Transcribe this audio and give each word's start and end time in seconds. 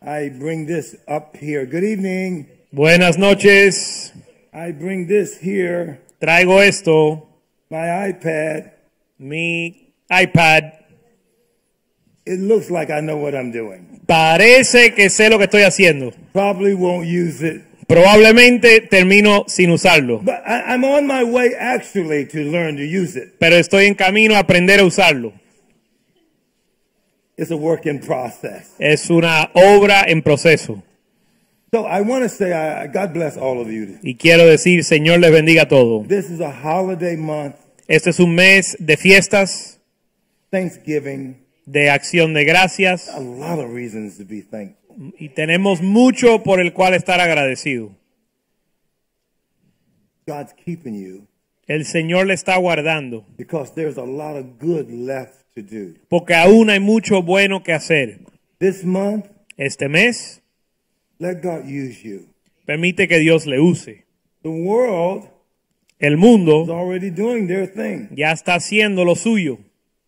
I 0.00 0.28
bring 0.30 0.66
this 0.66 0.96
up 1.08 1.36
here. 1.36 1.66
Good 1.66 1.84
evening. 1.84 2.46
Buenas 2.72 3.18
noches. 3.18 4.12
I 4.52 4.72
bring 4.72 5.06
this 5.06 5.38
here, 5.38 6.00
Traigo 6.20 6.60
esto, 6.62 7.26
my 7.70 8.10
iPad. 8.12 8.72
mi 9.18 9.92
iPad. 10.10 10.72
It 12.26 12.40
looks 12.40 12.70
like 12.70 12.90
I 12.90 13.00
know 13.00 13.16
what 13.16 13.34
I'm 13.34 13.50
doing. 13.52 14.02
Parece 14.06 14.94
que 14.94 15.08
sé 15.10 15.28
lo 15.30 15.38
que 15.38 15.44
estoy 15.46 15.62
haciendo. 15.62 16.12
Probably 16.32 16.74
won't 16.74 17.06
use 17.06 17.42
it. 17.42 17.62
Probablemente 17.86 18.82
termino 18.82 19.44
sin 19.48 19.70
usarlo, 19.70 20.20
But 20.22 20.42
I, 20.46 20.74
I'm 20.74 20.84
on 20.84 21.06
my 21.06 21.24
way 21.24 21.54
actually 21.58 22.26
to 22.26 22.38
learn 22.44 22.76
to 22.76 22.82
use 22.84 23.16
it. 23.16 23.38
pero 23.38 23.56
estoy 23.56 23.86
en 23.86 23.94
camino 23.94 24.34
a 24.34 24.40
aprender 24.40 24.80
a 24.80 24.84
usarlo. 24.84 25.32
It's 27.38 27.52
a 27.52 27.56
work 27.56 27.86
in 27.86 28.00
process. 28.00 28.74
Es 28.80 29.08
una 29.10 29.50
obra 29.54 30.02
en 30.08 30.22
proceso. 30.22 30.82
So 31.70 31.86
I 31.86 32.00
want 32.00 32.24
to 32.24 32.28
say, 32.28 32.52
I, 32.52 32.88
God 32.88 33.12
bless 33.12 33.36
all 33.36 33.60
of 33.60 33.68
you. 33.70 33.98
Y 34.02 34.16
quiero 34.16 34.44
decir, 34.44 34.82
Señor 34.82 35.20
les 35.20 35.30
bendiga 35.30 35.62
a 35.62 35.68
todos. 35.68 36.08
This 36.08 36.30
is 36.30 36.40
a 36.40 36.50
holiday 36.50 37.16
month, 37.16 37.54
Este 37.86 38.10
es 38.10 38.18
un 38.18 38.34
mes 38.34 38.76
de 38.80 38.96
fiestas, 38.96 39.78
Thanksgiving, 40.50 41.36
de 41.64 41.90
acción 41.90 42.34
de 42.34 42.44
gracias, 42.44 43.08
a 43.08 43.20
lot 43.20 43.60
of 43.60 43.72
reasons 43.72 44.16
to 44.18 44.24
be 44.24 44.42
thankful. 44.42 45.12
y 45.16 45.28
tenemos 45.28 45.80
mucho 45.80 46.42
por 46.42 46.58
el 46.58 46.72
cual 46.72 46.94
estar 46.94 47.20
agradecido. 47.20 47.90
God's 50.26 50.52
keeping 50.54 50.94
you 50.94 51.26
El 51.68 51.84
Señor 51.84 52.26
le 52.26 52.34
está 52.34 52.56
guardando, 52.56 53.26
because 53.36 53.72
there's 53.74 53.98
a 53.98 54.04
lot 54.04 54.36
of 54.36 54.58
good 54.58 54.90
left 54.90 55.37
to 55.62 55.76
do. 55.76 55.94
porque 56.08 56.34
aún 56.34 56.70
hay 56.70 56.80
mucho 56.80 57.22
bueno 57.22 57.62
que 57.62 57.72
hacer. 57.72 58.20
This 58.58 58.84
month, 58.84 59.26
Este 59.56 59.88
mes 59.88 60.40
let 61.18 61.40
God 61.42 61.64
use 61.66 62.02
you. 62.02 62.26
permite 62.66 63.08
que 63.08 63.18
Dios 63.18 63.46
le 63.46 63.60
use. 63.60 64.04
The 64.42 64.48
world 64.50 65.28
El 66.00 66.12
is 66.14 66.18
mundo 66.18 66.64
already 66.72 67.10
doing 67.10 67.48
their 67.48 67.66
thing, 67.66 68.08
ya 68.16 68.30
está 68.32 68.54
haciendo 68.54 69.04
lo 69.04 69.16
suyo, 69.16 69.58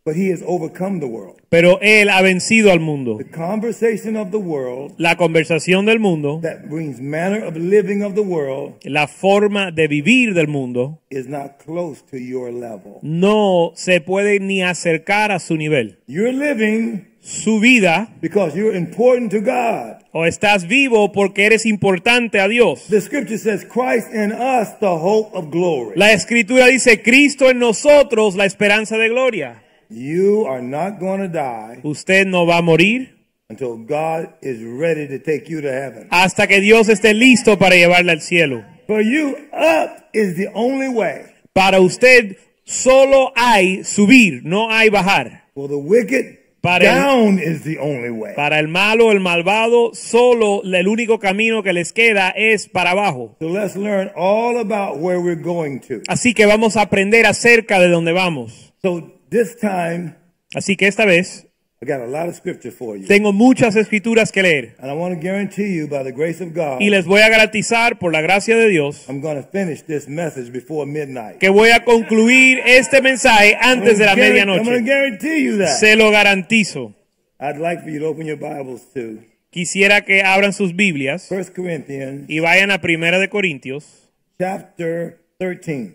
but 0.04 0.16
He 0.16 0.30
has 0.30 0.42
overcome 0.46 0.98
the 1.00 1.06
world. 1.06 1.36
pero 1.50 1.78
Él 1.82 2.08
ha 2.10 2.22
vencido 2.22 2.70
al 2.72 2.80
mundo. 2.80 3.18
The 3.18 3.30
conversation 3.30 4.16
of 4.16 4.30
the 4.30 4.38
world, 4.38 4.94
La 4.98 5.16
conversación 5.16 5.86
del 5.86 5.98
mundo, 6.00 6.40
that 6.42 6.68
brings 6.68 7.00
manner 7.00 7.44
of 7.44 7.56
living 7.56 8.02
of 8.02 8.14
the 8.14 8.22
world, 8.22 8.74
la 8.84 9.06
forma 9.06 9.70
de 9.72 9.88
vivir 9.88 10.32
del 10.34 10.48
mundo, 10.48 11.00
is 11.10 11.26
not 11.28 11.58
close 11.64 12.02
to 12.10 12.16
your 12.18 12.52
level. 12.52 12.98
no 13.02 13.72
se 13.74 14.00
puede 14.00 14.40
ni 14.40 14.62
acercar 14.62 15.32
a 15.32 15.38
su 15.38 15.56
nivel. 15.56 15.98
You're 16.06 16.32
living 16.32 17.06
Su 17.22 17.60
vida, 17.60 18.08
because 18.22 18.56
you're 18.56 18.74
important 18.74 19.30
to 19.30 19.40
God. 19.42 19.98
o 20.12 20.24
estás 20.24 20.66
vivo 20.66 21.12
porque 21.12 21.44
eres 21.44 21.66
importante 21.66 22.40
a 22.40 22.48
Dios. 22.48 22.86
The 22.88 23.02
scripture 23.02 23.36
says, 23.36 23.66
Christ 23.66 24.08
in 24.14 24.32
us, 24.32 24.78
the 24.80 24.86
hope 24.88 25.28
of 25.36 25.50
glory. 25.50 25.92
La 25.96 26.12
escritura 26.12 26.66
dice, 26.68 27.02
Cristo 27.02 27.50
en 27.50 27.58
nosotros, 27.58 28.36
la 28.36 28.46
esperanza 28.46 28.96
de 28.96 29.10
gloria. 29.10 29.62
You 29.90 30.46
are 30.46 30.62
not 30.62 31.00
going 31.00 31.20
to 31.20 31.28
die 31.28 31.80
Usted 31.82 32.26
no 32.26 32.46
va 32.46 32.58
a 32.58 32.62
morir 32.62 33.16
until 33.48 33.76
God 33.78 34.28
is 34.42 34.62
ready 34.62 35.08
to 35.08 35.18
take 35.18 35.48
you 35.50 35.60
to 35.60 35.68
heaven. 35.68 36.06
hasta 36.10 36.46
que 36.46 36.60
Dios 36.60 36.88
esté 36.88 37.12
listo 37.14 37.58
para 37.58 37.74
llevarle 37.74 38.12
al 38.12 38.20
cielo. 38.20 38.64
For 38.86 39.02
you, 39.02 39.36
up 39.52 40.08
is 40.12 40.36
the 40.36 40.48
only 40.54 40.88
way. 40.88 41.22
Para 41.52 41.80
usted 41.80 42.36
solo 42.64 43.32
hay 43.34 43.82
subir, 43.84 44.42
no 44.44 44.70
hay 44.70 44.88
bajar. 44.90 45.44
For 45.54 45.68
the 45.68 45.76
wicked, 45.76 46.38
Para 46.60 46.84
el- 46.84 46.94
down 46.94 47.38
is 47.40 47.62
the 47.62 47.78
only 47.78 48.10
way. 48.10 48.34
Para 48.36 48.60
el 48.60 48.68
malo, 48.68 49.10
el 49.10 49.18
malvado, 49.20 49.92
solo 49.94 50.62
el 50.62 50.86
único 50.86 51.18
camino 51.18 51.62
que 51.64 51.72
les 51.72 51.92
queda 51.92 52.30
es 52.30 52.68
para 52.68 52.90
abajo. 52.92 53.34
So 53.40 53.48
let's 53.48 53.74
learn 53.76 54.10
all 54.14 54.58
about 54.58 54.98
where 55.00 55.18
we're 55.18 55.40
going 55.40 55.80
to. 55.88 56.02
Así 56.06 56.34
que 56.34 56.46
vamos 56.46 56.76
a 56.76 56.82
aprender 56.82 57.26
acerca 57.26 57.80
de 57.80 57.88
dónde 57.88 58.12
vamos. 58.12 58.72
So 58.82 59.19
this 59.30 59.56
time, 59.56 60.14
Así 60.54 60.76
que 60.76 60.86
esta 60.88 61.04
vez 61.04 61.46
I 61.82 61.86
got 61.86 62.00
a 62.00 62.06
lot 62.06 62.28
of 62.28 62.34
scripture 62.34 62.70
for 62.72 62.96
you. 62.98 63.06
tengo 63.06 63.32
muchas 63.32 63.74
escrituras 63.76 64.30
que 64.32 64.42
leer 64.42 64.74
And 64.80 64.90
I 64.90 64.94
want 64.94 65.14
to 65.14 65.20
guarantee 65.20 65.74
you, 65.76 65.86
by 65.88 66.02
the 66.04 66.12
grace 66.12 66.42
of 66.42 66.52
God, 66.54 66.80
y 66.80 66.90
les 66.90 67.06
voy 67.06 67.22
a 67.22 67.28
garantizar 67.30 67.98
por 67.98 68.12
la 68.12 68.20
gracia 68.20 68.56
de 68.56 68.68
Dios 68.68 69.06
I'm 69.08 69.20
going 69.22 69.36
to 69.42 69.48
finish 69.50 69.82
this 69.84 70.06
message 70.08 70.52
before 70.52 70.84
midnight. 70.86 71.38
que 71.38 71.48
voy 71.48 71.70
a 71.70 71.84
concluir 71.84 72.58
este 72.66 73.00
mensaje 73.00 73.56
antes 73.60 73.98
de 73.98 74.04
la 74.04 74.12
I'm 74.12 74.18
going 74.18 74.28
to 74.28 74.64
medianoche. 74.64 74.84
guarantee 74.84 75.44
you 75.44 75.58
that. 75.58 75.78
Se 75.78 75.96
lo 75.96 76.10
garantizo. 76.10 76.94
I'd 77.40 77.56
like 77.58 77.82
for 77.82 77.90
you 77.90 78.00
to 78.00 78.06
open 78.08 78.26
your 78.26 78.36
Bibles 78.38 78.82
to 78.92 79.18
Quisiera 79.50 80.02
que 80.02 80.22
abran 80.22 80.52
sus 80.52 80.76
Biblias 80.76 81.28
1 81.30 81.52
Corinthians 81.56 82.28
y 82.28 82.40
vayan 82.40 82.70
a 82.70 82.80
Primera 82.82 83.18
de 83.18 83.28
Corintios, 83.30 84.10
chapter 84.38 85.18
13. 85.38 85.94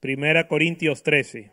Primera 0.00 0.46
Corintios 0.48 1.02
13, 1.02 1.50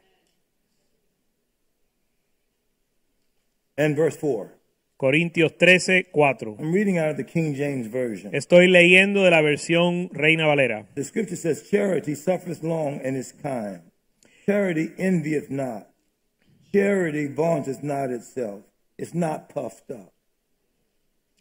and 3.79 3.95
verse 3.95 4.17
4. 4.17 4.51
Corintios 4.99 5.57
13, 5.57 6.07
4. 6.13 6.57
I'm 6.59 6.73
reading 6.73 6.97
out 6.97 7.11
of 7.11 7.17
the 7.17 7.23
King 7.23 7.55
James 7.55 7.87
Version. 7.87 8.33
Estoy 8.33 8.67
leyendo 8.67 9.23
de 9.23 9.31
la 9.31 9.41
versión 9.41 10.09
Reina 10.11 10.45
Valera. 10.45 10.85
The 10.95 11.05
scripture 11.05 11.37
says, 11.37 11.69
Charity 11.71 12.15
suffereth 12.15 12.61
long 12.61 12.99
and 13.01 13.15
is 13.15 13.31
kind. 13.31 13.81
Charity 14.45 14.91
envieth 14.97 15.49
not. 15.49 15.87
Charity 16.73 17.27
vaunteth 17.27 17.81
not 17.81 18.09
itself. 18.11 18.63
It's 18.97 19.13
not 19.13 19.47
puffed 19.47 19.89
up. 19.89 20.11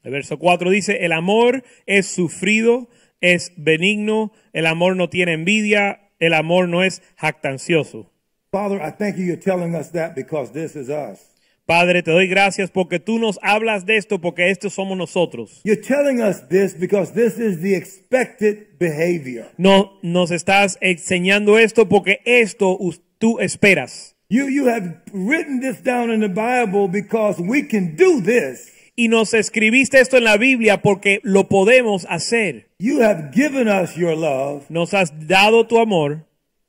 El 0.04 0.12
verso 0.12 0.38
4 0.38 0.71
dice, 0.71 1.04
el 1.04 1.10
amor 1.10 1.65
es 1.84 2.06
sufrido, 2.06 2.88
es 3.21 3.50
benigno, 3.56 4.32
el 4.53 4.66
amor 4.66 4.94
no 4.94 5.09
tiene 5.09 5.32
envidia, 5.32 6.12
el 6.21 6.34
amor 6.34 6.69
no 6.69 6.84
es 6.84 7.03
jactancioso. 7.16 8.09
Father, 8.53 8.81
I 8.81 8.93
thank 8.93 9.16
you 9.16 9.25
you're 9.25 9.37
telling 9.37 9.75
us 9.75 9.91
that 9.91 10.15
because 10.15 10.53
this 10.53 10.77
is 10.77 10.88
us. 10.88 11.38
Padre, 11.69 12.03
te 12.03 12.11
doy 12.11 12.29
gracias 12.29 12.71
porque 12.71 12.99
tú 12.99 13.19
nos 13.19 13.39
hablas 13.43 13.84
de 13.84 13.99
esto, 13.99 14.23
porque 14.23 14.49
estos 14.49 14.73
somos 14.73 14.97
nosotros. 14.97 15.61
You're 15.65 15.83
telling 15.83 16.23
us 16.23 16.49
this 16.49 16.75
because 16.75 17.12
this 17.12 17.39
is 17.39 17.61
the 17.61 17.77
expected 17.77 18.79
behavior. 18.79 19.51
No, 19.59 19.99
nos 20.01 20.31
estás 20.31 20.78
enseñando 20.81 21.59
esto 21.59 21.87
porque 21.87 22.21
esto 22.25 22.78
tú 23.19 23.39
esperas. 23.41 24.17
You, 24.31 24.49
you 24.49 24.67
have 24.71 25.03
written 25.12 25.61
this 25.61 25.84
down 25.84 26.11
in 26.11 26.21
the 26.21 26.28
Bible 26.28 26.89
because 26.89 27.39
we 27.39 27.69
can 27.69 27.97
do 27.97 28.23
this. 28.23 28.73
Y 28.97 29.09
nos 29.09 29.34
escribiste 29.34 30.01
esto 30.01 30.17
en 30.17 30.25
la 30.25 30.39
Biblia 30.39 30.81
porque 30.81 31.21
lo 31.23 31.51
podemos 31.51 32.07
hacer. 32.09 32.71
You 32.78 33.03
have 33.03 33.31
given 33.34 33.69
us 33.69 33.95
your 33.95 34.17
love, 34.17 34.62
Nos 34.71 34.95
has 34.95 35.12
dado 35.28 35.66
tu 35.66 35.78
amor 35.78 36.28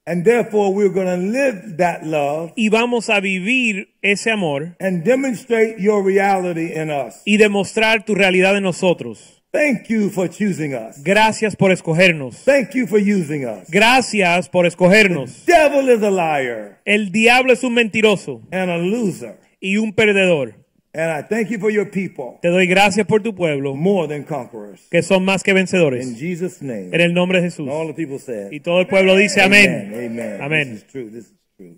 and 0.09 0.23
therefore 0.25 0.73
we're 0.73 0.89
going 0.91 1.05
to 1.05 1.17
live 1.17 1.77
that 1.77 2.03
love 2.03 2.51
y 2.55 2.69
vamos 2.69 3.09
a 3.09 3.19
vivir 3.19 3.89
ese 4.01 4.31
amor 4.31 4.75
and 4.79 5.03
demonstrate 5.03 5.75
your 5.79 6.03
reality 6.03 6.73
in 6.73 6.89
us. 6.89 7.21
y 7.25 7.37
demostrar 7.37 8.03
tu 8.05 8.15
realidad 8.15 8.57
en 8.57 8.63
nosotros. 8.63 9.35
Thank 9.51 9.87
you 9.89 10.09
for 10.09 10.27
choosing 10.29 10.73
us. 10.75 11.03
Gracias 11.03 11.55
por 11.55 11.71
escogernos. 11.71 12.43
Thank 12.45 12.75
you 12.75 12.85
for 12.87 12.99
using 12.99 13.45
us. 13.45 13.67
Gracias 13.69 14.47
por 14.49 14.65
escogernos. 14.65 15.45
Devil 15.45 15.89
is 15.89 16.03
a 16.03 16.11
liar 16.11 16.81
El 16.85 17.11
diablo 17.11 17.53
es 17.53 17.63
un 17.63 17.73
mentiroso 17.73 18.41
and 18.51 18.69
a 18.69 18.77
loser. 18.77 19.39
y 19.59 19.77
un 19.77 19.91
perdedor. 19.93 20.58
And 20.91 21.11
I 21.11 21.21
thank 21.21 21.49
you 21.51 21.59
for 21.59 21.69
your 21.71 21.85
people, 21.91 22.39
Te 22.41 22.49
doy 22.49 22.65
gracias 22.65 23.05
por 23.05 23.21
tu 23.21 23.35
pueblo, 23.35 23.75
more 23.75 24.07
than 24.07 24.23
conquerors. 24.23 24.81
que 24.89 25.03
son 25.03 25.23
más 25.23 25.43
que 25.43 25.51
In 25.51 25.57
vencedores. 25.57 26.17
Jesus' 26.17 26.61
name. 26.63 26.89
En 26.93 27.01
el 27.01 27.13
nombre 27.13 27.39
de 27.41 27.45
Jesús. 27.49 27.67
And 27.67 27.69
all 27.69 27.87
the 27.87 27.93
people 27.93 28.17
said, 28.17 28.51
Y 28.51 28.59
todo 28.59 28.79
el 28.79 28.87
pueblo 28.87 29.15
dice 29.15 29.41
amén. 29.41 29.91
Amen. 29.93 30.41
Amén. 30.41 30.69
This 30.71 30.81
is 30.83 30.87
true. 30.91 31.09
This 31.11 31.25
is 31.25 31.33
true. 31.57 31.75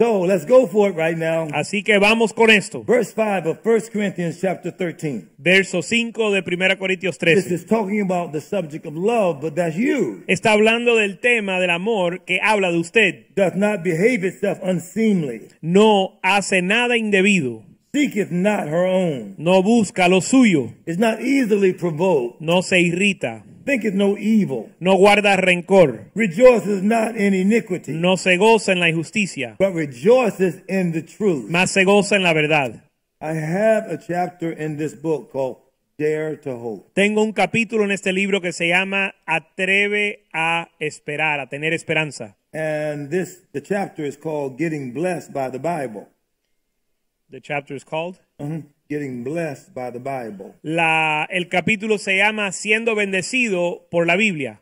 So 0.00 0.22
let's 0.26 0.44
go 0.44 0.66
for 0.66 0.90
it 0.90 0.96
right 0.96 1.16
now. 1.16 1.46
Así 1.54 1.84
que 1.84 1.98
vamos 2.00 2.32
con 2.32 2.50
esto. 2.50 2.82
Verse 2.82 3.12
5 3.14 3.46
of 3.48 3.58
1 3.64 3.80
Corinthians 3.92 4.40
chapter 4.40 4.72
13. 4.72 5.28
Verso 5.38 5.80
5 5.80 6.32
de 6.32 6.40
1 6.42 6.76
Corintios 6.76 7.16
This 7.16 7.44
13. 7.44 7.54
is 7.54 7.64
talking 7.64 8.00
about 8.00 8.32
the 8.32 8.40
subject 8.40 8.86
of 8.86 8.96
love, 8.96 9.40
but 9.40 9.54
that's 9.54 9.76
you. 9.76 10.24
Está 10.26 10.50
hablando 10.50 10.96
del 10.96 11.20
tema 11.20 11.60
del 11.60 11.70
amor 11.70 12.24
que 12.24 12.40
habla 12.42 12.72
de 12.72 12.78
usted. 12.78 13.26
Doth 13.36 13.54
not 13.54 13.84
behave 13.84 14.24
itself 14.26 14.58
unseemly, 14.64 15.42
No 15.62 16.18
hace 16.24 16.60
nada 16.60 16.96
indebido. 16.96 17.62
Seeketh 17.94 18.30
not 18.30 18.68
her 18.68 18.84
own, 18.84 19.34
No 19.38 19.62
busca 19.62 20.08
lo 20.08 20.20
suyo. 20.20 20.74
is 20.86 20.98
not 20.98 21.20
easily 21.20 21.72
provoked, 21.72 22.40
No 22.40 22.60
se 22.62 22.80
irrita. 22.80 23.44
thinketh 23.64 23.94
no 23.94 24.16
evil, 24.18 24.70
No 24.80 24.96
guarda 24.98 25.36
rencor. 25.36 26.10
rejoices 26.14 26.82
not 26.82 27.16
in 27.16 27.32
iniquity, 27.34 27.92
No 27.92 28.16
se 28.16 28.36
goza 28.36 28.72
en 28.72 28.80
la 28.80 28.88
injusticia. 28.88 29.56
but 29.58 29.72
rejoices 29.74 30.62
in 30.68 30.92
the 30.92 31.02
truth. 31.02 31.48
Más 31.48 31.70
se 31.70 31.84
goza 31.84 32.16
en 32.16 32.22
la 32.22 32.32
verdad. 32.34 32.82
I 33.20 33.34
have 33.34 33.88
a 33.90 33.96
chapter 33.98 34.52
in 34.52 34.76
this 34.76 34.94
book 35.00 35.30
called 35.32 35.58
Dare 35.96 36.36
to 36.38 36.58
Hope. 36.58 36.90
Tengo 36.94 37.22
un 37.22 37.32
capítulo 37.32 37.84
en 37.84 37.92
este 37.92 38.12
libro 38.12 38.40
que 38.40 38.52
se 38.52 38.66
llama 38.68 39.14
Atreve 39.26 40.24
a 40.32 40.68
esperar, 40.80 41.38
a 41.40 41.48
tener 41.48 41.72
esperanza. 41.72 42.36
And 42.52 43.08
this 43.10 43.42
the 43.52 43.62
chapter 43.62 44.04
is 44.04 44.16
called 44.18 44.58
Getting 44.58 44.92
Blessed 44.92 45.32
by 45.32 45.48
the 45.50 45.58
Bible. 45.58 46.08
The 47.34 47.40
chapter 47.40 47.74
is 47.74 47.82
called. 47.82 48.20
Mhm. 48.38 48.66
Getting 48.88 49.24
Blessed 49.24 49.74
by 49.74 49.90
the 49.90 49.98
Bible. 49.98 50.54
La, 50.62 51.26
el 51.28 51.48
capítulo 51.48 51.98
se 51.98 52.18
llama 52.18 52.52
Siendo 52.52 52.94
bendecido 52.94 53.88
por 53.90 54.06
la 54.06 54.14
Biblia. 54.14 54.60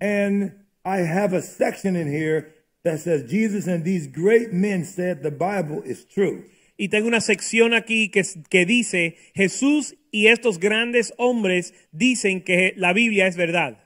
And 0.00 0.64
I 0.84 1.02
have 1.02 1.32
a 1.32 1.40
section 1.40 1.94
in 1.94 2.08
here 2.08 2.52
that 2.82 2.98
says 2.98 3.30
Jesus 3.30 3.68
and 3.68 3.84
these 3.84 4.08
great 4.08 4.52
men 4.52 4.84
said 4.84 5.22
the 5.22 5.30
Bible 5.30 5.80
is 5.84 6.04
true. 6.04 6.42
Y 6.76 6.88
tengo 6.88 7.06
una 7.06 7.20
sección 7.20 7.72
aquí 7.72 8.10
que, 8.10 8.24
que 8.50 8.66
dice, 8.66 9.14
Jesús 9.36 9.94
y 10.10 10.26
estos 10.26 10.58
grandes 10.58 11.14
hombres 11.18 11.72
dicen 11.92 12.42
que 12.42 12.72
la 12.76 12.92
Biblia 12.92 13.28
es 13.28 13.36
verdad. 13.36 13.78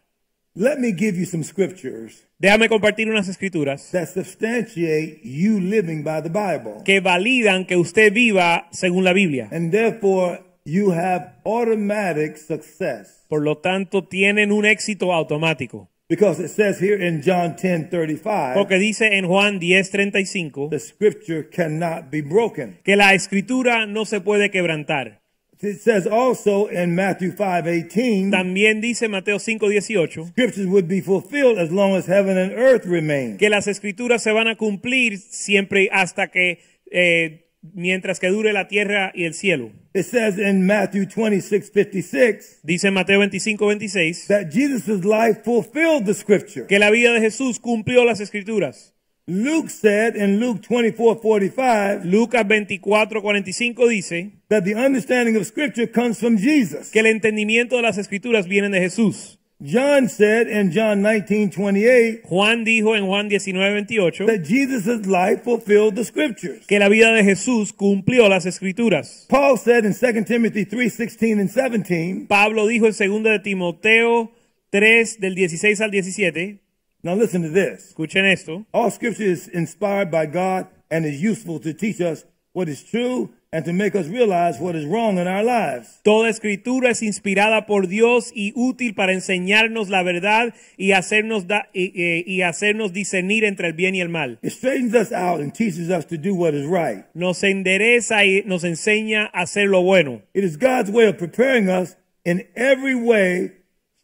Let 0.55 0.79
me 0.81 0.93
give 0.93 1.17
you 1.19 1.25
some 1.25 1.43
scriptures 1.45 2.27
Déjame 2.39 2.69
compartir 2.69 3.09
unas 3.09 3.27
escrituras 3.29 3.89
that 3.93 4.07
substantiate 4.09 5.21
you 5.25 5.59
living 5.61 6.03
by 6.03 6.21
the 6.23 6.29
Bible. 6.29 6.83
que 6.85 7.01
validan 7.01 7.65
que 7.65 7.77
usted 7.77 8.13
viva 8.13 8.69
según 8.73 9.05
la 9.05 9.13
Biblia. 9.15 9.49
And 9.51 9.71
therefore, 9.71 10.41
you 10.65 10.93
have 10.93 11.37
automatic 11.45 12.37
success. 12.37 13.25
Por 13.29 13.43
lo 13.43 13.59
tanto, 13.59 14.05
tienen 14.05 14.53
un 14.53 14.67
éxito 14.67 15.13
automático. 15.15 15.89
Because 16.09 16.39
it 16.43 16.51
says 16.51 16.79
here 16.83 17.03
in 17.03 17.23
John 17.23 17.57
10 17.57 17.89
35, 17.89 18.53
Porque 18.55 18.79
dice 18.79 19.17
en 19.17 19.27
Juan 19.27 19.59
10:35 19.59 20.69
the 20.69 20.79
scripture 20.79 21.49
cannot 21.49 22.11
be 22.11 22.21
broken. 22.21 22.79
que 22.85 22.97
la 22.97 23.15
escritura 23.15 23.87
no 23.87 24.05
se 24.05 24.21
puede 24.21 24.51
quebrantar. 24.51 25.22
It 25.63 25.81
says 25.81 26.07
also 26.09 26.69
in 26.69 26.95
Matthew 26.97 27.33
5 27.33 27.69
18, 27.69 28.31
También 28.33 28.81
dice 28.81 29.09
Mateo 29.09 29.39
5:18 29.39 30.29
scriptures 30.33 30.67
would 30.67 30.89
be 30.89 31.01
fulfilled 31.01 31.59
as 31.59 31.71
long 31.71 31.95
as 31.95 32.07
heaven 32.09 32.37
and 32.37 32.53
earth 32.53 32.85
remain. 32.85 33.37
que 33.37 33.49
las 33.49 33.69
escrituras 33.69 34.23
se 34.23 34.33
van 34.33 34.49
a 34.49 34.57
cumplir 34.57 35.19
siempre 35.19 35.89
hasta 35.93 36.29
que 36.33 36.59
eh, 36.91 37.47
mientras 37.75 38.19
que 38.19 38.27
dure 38.27 38.53
la 38.53 38.67
tierra 38.67 39.13
y 39.15 39.23
el 39.25 39.35
cielo. 39.35 39.71
It 39.95 40.05
says 40.07 40.37
in 40.37 40.67
Matthew 40.67 41.07
26 41.07 41.71
56 41.73 42.61
Dice 42.65 42.91
Mateo 42.91 43.21
25:26 43.23 44.27
that 44.27 44.51
Jesus' 44.51 45.05
life 45.05 45.43
fulfilled 45.45 46.07
the 46.07 46.15
scripture. 46.15 46.67
que 46.67 46.79
la 46.81 46.91
vida 46.91 47.13
de 47.13 47.21
Jesús 47.21 47.61
cumplió 47.61 48.05
las 48.05 48.19
escrituras. 48.21 48.92
Luke 49.29 49.71
said 49.71 50.17
in 50.17 50.41
Luke 50.41 50.63
24 50.63 51.21
45 51.23 52.05
Lucas 52.05 52.43
24:45 52.43 53.89
dice 53.89 54.33
that 54.49 54.65
the 54.65 54.75
understanding 54.75 55.37
of 55.37 55.47
scripture 55.47 55.87
comes 55.87 56.19
from 56.19 56.37
Jesus. 56.37 56.91
que 56.91 56.99
el 56.99 57.07
entendimiento 57.07 57.77
de 57.77 57.83
las 57.83 57.99
escrituras 57.99 58.49
viene 58.49 58.69
de 58.69 58.81
Jesús. 58.81 59.39
John 59.65 60.09
said 60.09 60.49
in 60.49 60.73
John 60.73 61.03
19 61.03 61.53
28 61.53 62.23
Juan 62.25 62.65
dijo 62.65 62.97
en 62.97 63.07
Juan 63.07 63.29
19:28 63.29 64.27
that 64.27 64.43
Jesus' 64.43 65.07
life 65.07 65.45
fulfilled 65.45 65.95
the 65.95 66.05
scriptures. 66.05 66.67
que 66.67 66.81
la 66.81 66.89
vida 66.89 67.13
de 67.13 67.23
Jesús 67.23 67.73
cumplió 67.73 68.29
las 68.29 68.45
escrituras. 68.45 69.27
Paul 69.29 69.57
said 69.57 69.85
in 69.85 69.95
2 69.95 70.25
Timothy 70.25 70.65
3 70.65 70.93
16 70.93 71.39
and 71.39 71.49
17, 71.49 72.27
Pablo 72.27 72.67
dijo 72.67 72.89
en 72.89 72.93
2 72.93 73.23
de 73.23 73.39
Timoteo 73.39 74.33
3 74.71 75.21
del 75.21 75.37
16 75.37 75.81
al 75.81 75.93
17, 75.93 76.59
now 77.03 77.15
listen 77.15 77.43
to 77.43 77.49
this. 77.51 77.91
escuchen 77.91 78.25
esto, 78.27 78.65
All 78.73 78.91
scripture 78.91 79.25
is 79.31 79.49
inspired 79.49 80.11
by 80.11 80.27
God 80.27 80.67
and 80.91 81.05
is 81.07 81.21
useful 81.23 81.59
to 81.61 81.73
teach 81.75 82.01
us 82.01 82.25
what 82.53 82.69
is 82.69 82.83
true 82.85 83.31
and 83.55 83.65
to 83.67 83.73
make 83.73 83.95
us 83.95 84.09
realize 84.09 84.59
what 84.61 84.75
is 84.75 84.85
wrong 84.87 85.19
in 85.19 85.27
our 85.27 85.43
lives. 85.45 86.01
toda 86.05 86.29
escritura 86.31 86.91
es 86.91 87.03
inspirada 87.03 87.67
por 87.67 87.87
Dios 87.87 88.31
y 88.35 88.53
útil 88.57 88.95
para 88.95 89.13
enseñarnos 89.13 89.89
la 89.91 90.03
verdad 90.03 90.55
y 90.79 90.93
hacernos, 90.93 91.47
da- 91.47 91.69
y, 91.75 91.93
eh, 92.03 92.25
y 92.27 92.43
hacernos 92.43 92.93
discernir 92.95 93.45
entre 93.45 93.69
el 93.69 93.73
bien 93.75 93.95
y 93.95 94.01
el 94.01 94.09
mal. 94.09 94.39
It 94.43 94.53
straightens 94.53 94.95
us 94.95 95.13
out 95.13 95.41
and 95.41 95.53
teaches 95.53 95.91
us 95.91 96.07
to 96.07 96.17
do 96.17 96.35
what 96.35 96.55
is 96.55 96.67
right. 96.67 97.05
Nos 97.15 97.43
endereza 97.43 98.25
y 98.25 98.43
nos 98.47 98.65
enseña 98.65 99.31
a 99.35 99.43
hacer 99.43 99.67
lo 99.69 99.83
bueno. 99.83 100.23
It 100.35 100.45
is 100.45 100.57
God's 100.59 100.91
way 100.91 101.07
of 101.09 101.17
preparing 101.19 101.69
us 101.69 101.97
in 102.25 102.47
every 102.55 102.95
way, 102.95 103.53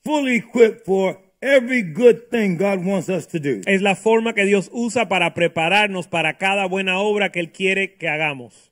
fully 0.05 0.37
equipped 0.37 0.85
for 0.85 1.19
every 1.41 1.83
good 1.83 2.31
thing 2.31 2.57
God 2.57 2.85
wants 2.85 3.09
us 3.09 3.27
to 3.29 3.39
do. 3.39 3.61
Es 3.67 3.83
la 3.83 3.95
forma 3.95 4.35
que 4.35 4.45
Dios 4.45 4.71
usa 4.73 5.09
para 5.09 5.35
prepararnos 5.35 6.09
para 6.09 6.39
cada 6.39 6.67
buena 6.67 6.99
obra 6.99 7.31
que 7.31 7.41
Él 7.41 7.53
quiere 7.53 7.97
que 7.97 8.09
hagamos. 8.09 8.71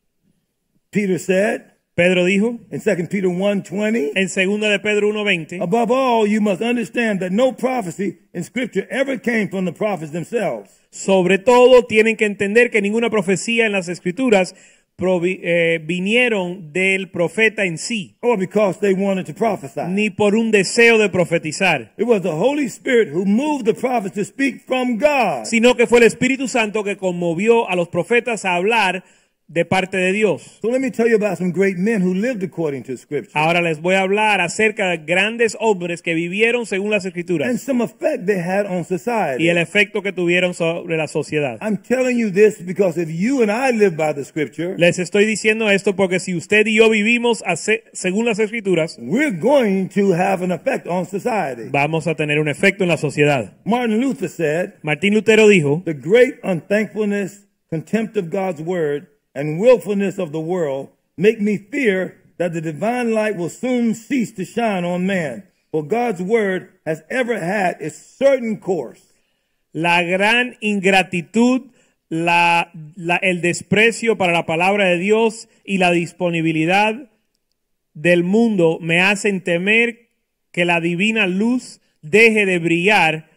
Peter 0.90 1.18
said 1.18 1.76
Pedro 1.94 2.26
dijo 2.26 2.60
in 2.70 2.80
2 2.80 3.08
Peter 3.08 3.28
1:20, 3.28 4.12
en 4.14 4.28
2 4.28 4.70
de 4.70 4.78
Pedro 4.80 5.08
1.20 5.08 5.62
above 5.62 5.90
all, 5.90 6.26
you 6.26 6.42
must 6.42 6.60
understand 6.60 7.20
that 7.20 7.30
no 7.32 7.52
prophecy 7.52 8.18
in 8.34 8.44
scripture 8.44 8.86
ever 8.90 9.18
came 9.18 9.48
from 9.48 9.64
the 9.64 9.72
prophets 9.72 10.12
themselves. 10.12 10.70
Sobre 10.90 11.38
todo 11.38 11.86
tienen 11.86 12.16
que 12.16 12.26
entender 12.26 12.70
que 12.70 12.82
ninguna 12.82 13.10
profecía 13.10 13.66
en 13.66 13.72
las 13.72 13.88
escrituras 13.88 14.54
provi- 14.96 15.40
eh, 15.42 15.78
vinieron 15.84 16.72
del 16.72 17.10
profeta 17.10 17.64
en 17.64 17.76
sí, 17.78 18.16
or 18.20 18.38
because 18.38 18.78
they 18.80 18.94
wanted 18.94 19.26
to 19.26 19.34
prophesy. 19.34 19.80
ni 19.88 20.10
por 20.10 20.34
un 20.34 20.50
deseo 20.50 20.98
de 20.98 21.08
profetizar, 21.08 21.92
It 21.98 22.06
was 22.06 22.22
the 22.22 22.30
Holy 22.32 22.66
Spirit 22.66 23.10
who 23.12 23.24
moved 23.26 23.66
the 23.66 23.74
prophets 23.74 24.14
to 24.14 24.24
speak 24.24 24.62
from 24.66 24.96
God. 24.98 25.44
sino 25.44 25.74
que 25.76 25.86
fue 25.86 25.98
el 25.98 26.04
Espíritu 26.04 26.48
Santo 26.48 26.82
que 26.82 26.96
conmovió 26.96 27.68
a 27.68 27.76
los 27.76 27.88
profetas 27.88 28.44
a 28.44 28.54
hablar 28.54 29.04
de 29.48 29.64
parte 29.64 29.96
de 29.96 30.12
Dios. 30.12 30.58
So 30.60 30.70
let 30.70 30.80
me 30.80 30.90
tell 30.90 31.08
you 31.08 31.14
about 31.16 31.38
some 31.38 31.52
great 31.52 31.76
men 31.78 32.02
who 32.02 32.14
lived 32.14 32.42
according 32.42 32.82
to 32.84 32.96
Scripture 32.96 33.30
Ahora 33.38 33.60
les 33.62 33.80
voy 33.80 33.94
a 33.94 34.00
hablar 34.00 34.40
acerca 34.40 34.88
de 34.88 34.98
grandes 34.98 35.56
hombres 35.60 36.02
que 36.02 36.14
vivieron 36.14 36.66
según 36.66 36.90
las 36.90 37.06
and 37.06 37.58
some 37.58 37.82
effect 37.82 38.26
they 38.26 38.40
had 38.40 38.66
on 38.66 38.84
society. 38.84 39.44
y 39.44 39.48
el 39.48 39.58
efecto 39.58 40.02
que 40.02 40.12
tuvieron 40.12 40.54
sobre 40.54 40.96
la 40.96 41.06
sociedad. 41.06 41.58
I'm 41.60 41.76
telling 41.76 42.18
you 42.18 42.30
this 42.30 42.60
because 42.60 43.00
if 43.00 43.08
you 43.08 43.42
and 43.42 43.50
I 43.50 43.70
live 43.70 43.96
by 43.96 44.12
the 44.12 44.24
Scripture, 44.24 44.74
Les 44.78 44.98
estoy 44.98 45.24
diciendo 45.24 45.70
esto 45.70 45.94
porque 45.94 46.18
si 46.18 46.34
usted 46.34 46.66
y 46.66 46.76
yo 46.78 46.90
vivimos 46.90 47.44
según 47.92 48.24
las 48.24 48.38
escrituras, 48.40 48.98
we're 49.00 49.30
going 49.30 49.88
to 49.88 50.12
have 50.12 50.42
an 50.42 50.50
effect 50.50 50.88
on 50.88 51.06
society. 51.06 51.68
vamos 51.70 52.08
a 52.08 52.14
tener 52.16 52.40
un 52.40 52.48
efecto 52.48 52.82
en 52.82 52.88
la 52.88 52.96
sociedad. 52.96 53.52
Martin 53.64 54.00
Luther 54.00 54.28
said, 54.28 54.74
Martín 54.82 55.14
Lutero 55.14 55.46
dijo, 55.48 55.82
The 55.84 55.94
great 55.94 56.34
unthankfulness, 56.42 57.46
contempt 57.70 58.16
of 58.16 58.30
God's 58.30 58.60
word, 58.60 59.06
and 59.36 59.60
willfulness 59.60 60.18
of 60.18 60.32
the 60.32 60.40
world 60.40 60.88
make 61.16 61.40
me 61.40 61.58
fear 61.58 62.16
that 62.38 62.52
the 62.52 62.60
divine 62.60 63.12
light 63.12 63.36
will 63.36 63.48
soon 63.50 63.94
cease 63.94 64.32
to 64.32 64.44
shine 64.44 64.84
on 64.84 65.06
man. 65.06 65.44
For 65.70 65.82
God's 65.86 66.22
word 66.22 66.70
has 66.86 67.02
ever 67.10 67.38
had 67.38 67.76
its 67.80 67.96
certain 68.18 68.58
course. 68.58 69.02
la 69.72 70.00
gran 70.02 70.56
ingratitud, 70.62 71.70
la, 72.08 72.70
la- 72.96 73.20
el 73.22 73.42
desprecio 73.42 74.16
para 74.16 74.32
la 74.32 74.46
palabra 74.46 74.86
de 74.88 74.96
Dios 74.98 75.48
y 75.66 75.76
la 75.76 75.90
disponibilidad 75.90 77.10
del 77.92 78.22
mundo 78.24 78.78
me 78.80 79.00
hacen 79.00 79.42
temer 79.42 80.08
que 80.50 80.64
la 80.64 80.80
divina 80.80 81.26
luz 81.26 81.80
deje 82.00 82.46
de 82.46 82.58
brillar, 82.58 83.28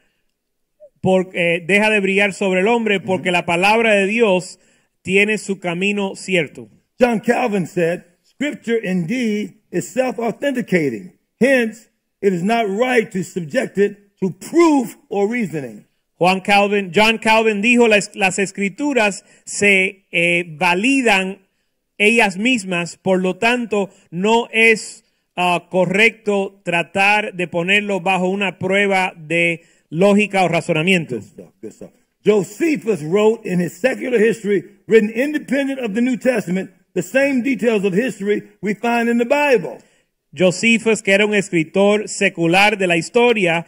porque 1.02 1.62
deja 1.66 1.90
de 1.90 2.00
brillar 2.00 2.32
sobre 2.34 2.62
el 2.62 2.68
hombre 2.70 3.00
porque 3.02 3.32
la 3.32 3.46
palabra 3.46 3.94
de 3.96 4.06
Dios 4.06 4.60
tiene 5.02 5.38
su 5.38 5.60
camino 5.60 6.16
cierto. 6.16 6.70
John 7.00 7.20
Calvin 7.20 7.66
said, 7.66 8.04
Scripture 8.24 8.78
indeed 8.78 9.56
is 9.72 9.88
self 9.88 10.20
authenticating. 10.20 11.14
Hence, 11.40 11.90
it 12.22 12.34
is 12.34 12.44
not 12.44 12.68
right 12.68 13.12
to 13.12 13.24
subject 13.24 13.78
it 13.78 14.18
to 14.20 14.32
proof 14.32 14.98
or 15.10 15.28
reasoning. 15.28 15.86
Juan 16.20 16.42
Calvin, 16.42 16.92
John 16.92 17.18
Calvin 17.18 17.62
dijo, 17.62 17.88
las, 17.88 18.14
las 18.14 18.40
escrituras 18.40 19.24
se 19.46 20.06
eh, 20.12 20.46
validan 20.58 21.48
ellas 21.98 22.38
mismas, 22.38 22.98
por 22.98 23.22
lo 23.22 23.38
tanto, 23.38 23.90
no 24.12 24.50
es 24.52 25.06
ah, 25.36 25.68
correcto 25.70 26.60
tratar 26.64 27.34
de 27.36 27.48
ponerlo 27.48 28.02
bajo 28.02 28.28
una 28.28 28.60
prueba 28.60 29.14
de 29.16 29.64
lógica 29.90 30.44
o 30.44 30.50
razonamiento. 30.50 31.16
Good 31.16 31.24
stuff, 31.24 31.54
good 31.62 31.72
stuff. 31.72 31.99
Josephus 32.26 33.02
wrote 33.02 33.46
in 33.46 33.60
his 33.60 33.80
secular 33.80 34.20
history, 34.20 34.64
written 34.88 35.10
independent 35.10 35.80
of 35.80 35.94
the 35.94 36.02
New 36.02 36.18
Testament, 36.18 36.72
the 36.94 37.02
same 37.02 37.42
details 37.42 37.86
of 37.86 37.94
history 37.94 38.44
we 38.62 38.74
find 38.74 39.08
in 39.08 39.18
the 39.18 39.26
Bible. 39.26 39.80
Josephus, 40.34 41.02
que 41.02 41.14
era 41.14 41.26
un 41.26 41.34
escritor 41.34 42.08
secular 42.08 42.78
de 42.78 42.88
la 42.88 42.98
historia, 42.98 43.66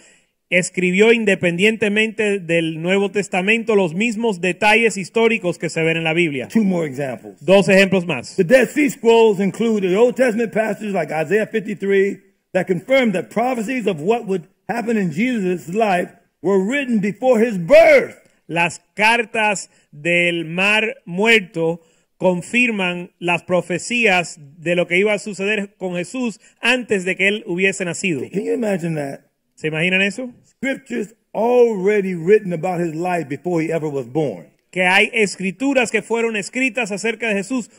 escribió 0.52 1.14
independientemente 1.14 2.40
del 2.40 2.82
Nuevo 2.82 3.10
Testamento 3.10 3.76
los 3.76 3.94
mismos 3.96 4.42
detalles 4.42 4.98
históricos 4.98 5.58
que 5.58 5.70
se 5.70 5.82
ven 5.82 5.98
en 5.98 6.04
la 6.04 6.14
Biblia. 6.14 6.50
Two 6.50 6.64
more 6.64 6.86
examples. 6.86 7.44
Dos 7.44 7.70
ejemplos 7.70 8.06
más. 8.06 8.36
The 8.36 8.44
Dead 8.44 8.68
Sea 8.68 8.90
Scrolls 8.90 9.40
include 9.40 9.88
the 9.88 9.96
Old 9.96 10.18
Testament 10.18 10.52
passages 10.52 10.94
like 10.94 11.12
Isaiah 11.12 11.48
53 11.48 12.22
that 12.54 12.68
confirm 12.68 13.14
that 13.14 13.30
prophecies 13.30 13.88
of 13.88 14.02
what 14.02 14.28
would 14.28 14.50
happen 14.68 14.98
in 14.98 15.12
Jesus' 15.12 15.70
life 15.70 16.12
were 16.42 16.60
written 16.60 17.00
before 17.00 17.40
his 17.40 17.58
birth. 17.58 18.21
Las 18.52 18.82
cartas 18.96 19.70
del 19.94 20.44
mar 20.44 20.98
muerto 21.06 21.80
confirman 22.18 23.12
las 23.18 23.44
profecías 23.44 24.42
de 24.58 24.76
lo 24.76 24.88
que 24.88 24.98
iba 24.98 25.14
a 25.14 25.20
suceder 25.20 25.74
con 25.78 25.96
Jesús 25.96 26.42
antes 26.60 27.06
de 27.06 27.16
que 27.16 27.30
él 27.30 27.44
hubiese 27.48 27.86
nacido. 27.86 28.20
Can 28.30 28.44
you 28.44 28.52
imagine 28.52 28.96
that? 28.96 29.22
¿Se 29.56 29.68
imaginan 29.68 30.02
eso? 30.02 30.34
Scriptures 30.46 31.16
already 31.34 32.14
written 32.14 32.52
about 32.52 32.82
his 32.82 32.94
life 32.94 33.30
before 33.30 33.64
he 33.64 33.72
ever 33.72 33.90
was 33.90 34.06
born. 34.06 34.48
Que 34.70 34.86
hay 34.86 35.10
escrituras 35.14 35.90
que 35.90 36.02
fueron 36.02 36.36
escritas 36.36 36.92
acerca 36.92 37.30
de 37.30 37.36
Jesús 37.36 37.70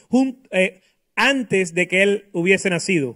eh, 0.52 0.80
antes 1.16 1.74
de 1.74 1.86
que 1.86 2.02
él 2.02 2.30
hubiese 2.32 2.70
nacido. 2.70 3.14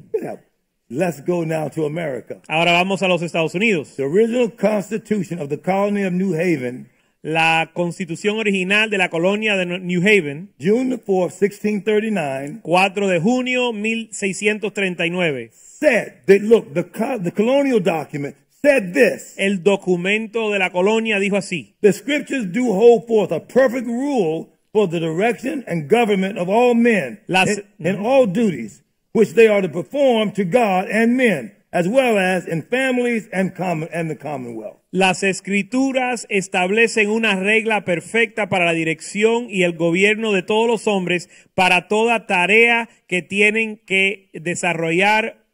Let's 0.91 1.25
go 1.25 1.47
now 1.47 1.71
to 1.71 1.87
America. 1.87 2.43
Ahora 2.49 2.73
vamos 2.73 3.03
a 3.03 3.09
los 3.09 3.23
Estados 3.23 3.55
Unidos. 3.55 3.97
The 3.97 4.05
original 4.05 4.51
constitution 4.51 5.39
of 5.39 5.49
the 5.49 5.59
colony 5.59 6.05
of 6.05 6.13
New 6.13 6.35
Haven, 6.35 6.91
La 7.29 7.73
constitución 7.75 8.39
original 8.39 8.89
de 8.89 8.99
la 8.99 9.09
colonia 9.09 9.57
de 9.57 9.67
New 9.81 10.01
Haven, 10.01 10.51
June 10.61 10.91
the 10.91 11.05
4th, 11.05 11.33
1639, 11.41 12.61
4 12.63 13.09
de 13.09 13.19
junio 13.19 13.73
1639. 13.73 15.51
said 15.53 16.23
that, 16.27 16.41
look, 16.43 16.73
the, 16.73 16.85
the 17.21 17.33
colonial 17.33 17.81
document 17.81 18.37
said 18.63 18.95
this. 18.95 19.35
El 19.39 19.65
documento 19.65 20.53
de 20.53 20.61
la 20.61 20.71
colonia 20.71 21.19
dijo 21.19 21.37
así. 21.37 21.75
The 21.81 21.93
scriptures 21.93 22.47
do 22.47 22.73
hold 22.73 23.09
forth 23.09 23.33
a 23.33 23.41
perfect 23.41 23.89
rule 23.89 24.51
for 24.73 24.87
the 24.87 25.01
direction 25.01 25.65
and 25.67 25.89
government 25.89 26.39
of 26.39 26.49
all 26.49 26.75
men 26.75 27.19
Las- 27.27 27.59
in, 27.81 27.87
in 27.87 27.97
all 27.97 28.27
duties 28.27 28.85
which 29.11 29.33
they 29.33 29.49
are 29.49 29.63
to 29.63 29.69
perform 29.69 30.31
to 30.31 30.45
God 30.45 30.87
and 30.89 31.17
men, 31.17 31.56
as 31.73 31.89
well 31.89 32.19
as 32.19 32.47
in 32.47 32.63
families 32.63 33.29
and 33.33 33.55
the 33.55 34.17
commonwealth. 34.17 34.79
Las 34.91 35.23
escrituras 35.23 36.27
establecen 36.31 37.11
una 37.11 37.37
regla 37.37 37.85
perfecta 37.85 38.49
para 38.49 38.65
la 38.65 38.73
dirección 38.73 39.49
y 39.51 39.63
el 39.63 39.77
gobierno 39.77 40.33
de 40.33 40.43
todos 40.43 40.67
los 40.67 40.87
hombres 40.87 41.29
para 41.55 41.89
toda 41.89 42.27
tarea 42.27 42.89
que 43.07 43.23
tienen 43.23 43.77
que 43.77 44.31
desarrollar 44.33 45.45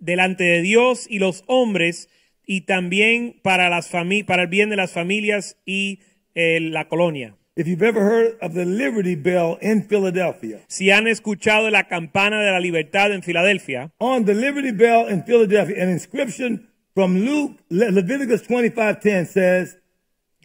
delante 0.00 0.44
de 0.44 0.62
Dios 0.62 1.06
y 1.08 1.18
los 1.18 1.44
hombres 1.46 2.08
y 2.44 2.62
también 2.62 3.40
para 3.42 3.68
las 3.68 3.90
para 4.26 4.42
el 4.42 4.48
bien 4.48 4.70
de 4.70 4.76
las 4.76 4.92
familias 4.92 5.56
y 5.64 6.00
eh, 6.34 6.60
la 6.60 6.88
colonia. 6.88 7.36
If 7.54 7.66
you've 7.68 7.82
ever 7.82 8.00
heard 8.00 8.38
of 8.40 8.54
the 8.54 8.64
Liberty 8.64 9.14
Bell 9.14 9.58
in 9.60 9.82
Philadelphia, 9.86 10.60
Si 10.68 10.90
han 10.90 11.06
escuchado 11.06 11.70
la 11.70 11.86
campana 11.86 12.42
de 12.42 12.50
la 12.50 12.58
libertad 12.60 13.12
en 13.12 13.22
Filadelfia, 13.22 13.90
on 13.98 14.24
the 14.24 14.32
Liberty 14.34 14.70
Bell 14.72 15.06
in 15.10 15.22
Philadelphia, 15.24 15.82
an 15.82 15.90
inscription 15.90 16.66
from 16.94 17.24
Luke, 17.26 17.58
Le- 17.68 17.90
Leviticus 17.90 18.42
25:10 18.48 19.26
says 19.26 19.76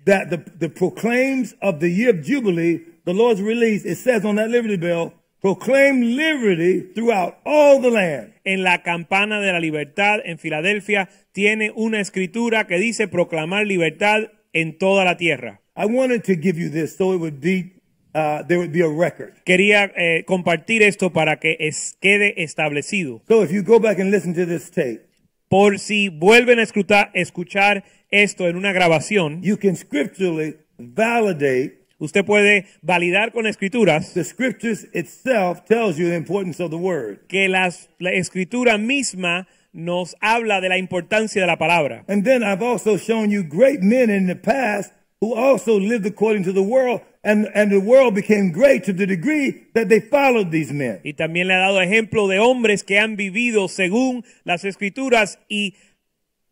that 0.05 0.29
the, 0.29 0.37
the 0.59 0.67
proclaims 0.69 1.55
of 1.61 1.79
the 1.79 1.89
year 1.89 2.09
of 2.09 2.21
Jubilee, 2.25 2.81
the 3.05 3.13
Lord's 3.13 3.41
release, 3.41 3.85
it 3.85 3.97
says 3.97 4.25
on 4.25 4.35
that 4.35 4.49
Liberty 4.49 4.75
Bell, 4.75 5.13
proclaim 5.41 6.01
liberty 6.17 6.81
throughout 6.93 7.37
all 7.45 7.79
the 7.81 7.89
land. 7.89 8.33
en 8.43 8.63
la 8.63 8.81
campana 8.83 9.39
de 9.39 9.51
la 9.53 9.59
libertad 9.59 10.19
en 10.25 10.39
Filadelfia 10.39 11.07
tiene 11.31 11.71
una 11.75 12.01
escritura 12.01 12.65
que 12.67 12.77
dice 12.79 13.07
proclamar 13.07 13.65
libertad 13.65 14.23
en 14.51 14.77
toda 14.77 15.05
la 15.05 15.15
tierra. 15.15 15.61
I 15.77 15.86
wanted 15.86 16.24
to 16.24 16.36
give 16.36 16.57
you 16.60 16.69
this 16.69 16.98
so 16.98 17.13
it 17.13 17.19
would 17.19 17.39
be, 17.39 17.74
uh, 18.15 18.41
there 18.48 18.57
would 18.57 18.72
be 18.72 18.81
a 18.81 18.88
record. 18.89 19.36
Quería 19.46 19.91
eh, 19.96 20.24
compartir 20.25 20.81
esto 20.81 21.12
para 21.12 21.39
que 21.39 21.55
es- 21.60 21.96
quede 22.01 22.34
establecido. 22.43 23.22
So 23.27 23.43
if 23.43 23.51
you 23.51 23.62
go 23.63 23.79
back 23.79 24.00
and 24.00 24.10
listen 24.12 24.34
to 24.34 24.46
this 24.46 24.72
tape, 24.72 25.01
Por 25.50 25.77
si 25.79 26.10
vuelven 26.10 26.60
a 26.60 26.63
escutar- 26.63 27.10
escuchar 27.13 27.84
esto 28.12 28.50
en 28.50 28.57
una 28.57 28.74
grabación, 28.74 29.41
you 29.43 29.57
can 29.57 29.75
scripturally 29.77 30.55
validate 30.77 31.77
usted 32.00 32.25
puede 32.25 32.65
validar 32.81 33.31
con 33.31 33.46
escrituras 33.48 34.13
the 34.13 34.24
scriptures 34.24 34.88
itself 34.93 35.63
tells 35.65 35.98
you 35.98 36.07
the 36.10 36.15
importance 36.15 36.60
of 36.62 36.69
the 36.69 36.77
word. 36.77 37.19
que 37.27 37.48
las- 37.48 37.89
la 38.00 38.12
escritura 38.12 38.77
misma 38.77 39.48
nos 39.74 40.15
habla 40.22 40.60
de 40.60 40.69
la 40.69 40.77
importancia 40.77 41.41
de 41.41 41.48
la 41.48 41.57
palabra. 41.57 42.03
And 42.07 42.24
then 42.24 42.41
I've 42.43 42.63
also 42.63 42.98
shown 42.98 43.29
you 43.31 43.43
great 43.43 43.81
men 43.81 44.10
in 44.10 44.27
the 44.27 44.36
past 44.36 44.91
who 45.21 45.33
also 45.33 45.79
lived 45.79 46.05
according 46.05 46.43
to 46.43 46.53
the 46.53 46.62
world, 46.62 47.01
and, 47.24 47.47
and 47.55 47.71
the 47.71 47.79
world 47.79 48.13
became 48.13 48.51
great 48.51 48.83
to 48.83 48.93
the 48.93 49.05
degree 49.07 49.67
that 49.74 49.89
they 49.89 50.00
followed 50.00 50.51
these 50.51 50.71
men. 50.71 51.00
Y 51.03 51.13
también 51.13 51.47
le 51.47 51.55
ha 51.55 51.59
dado 51.59 51.81
ejemplo 51.81 52.27
de 52.27 52.39
hombres 52.39 52.83
que 52.83 53.00
han 53.00 53.15
vivido 53.15 53.67
según 53.67 54.24
las 54.43 54.63
escrituras 54.63 55.39
y 55.50 55.75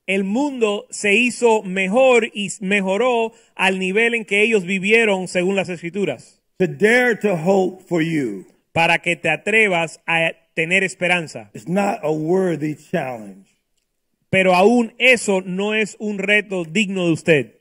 el 0.08 0.24
mundo 0.24 0.86
se 0.90 1.16
hizo 1.16 1.64
mejor 1.64 2.30
y 2.34 2.50
mejoró 2.62 3.34
al 3.56 3.80
nivel 3.80 4.14
en 4.14 4.26
que 4.26 4.42
ellos 4.44 4.64
vivieron 4.66 5.28
según 5.28 5.56
las 5.56 5.70
escrituras. 5.70 6.42
To 6.58 6.68
dare 6.68 7.16
to 7.18 7.36
hope 7.36 7.84
for 7.88 8.02
you 8.02 8.46
Para 8.72 9.00
que 9.00 9.16
te 9.16 9.30
atrevas 9.30 10.00
a 10.08 10.32
tener 10.56 10.84
esperanza. 10.84 11.50
is 11.54 11.68
not 11.68 12.00
a 12.04 12.12
worthy 12.12 12.76
challenge. 12.76 13.46
Pero 14.30 14.54
aún 14.54 14.94
eso 14.98 15.42
no 15.42 15.74
es 15.74 15.96
un 16.00 16.18
reto 16.18 16.66
digno 16.66 17.06
de 17.06 17.12
usted. 17.12 17.52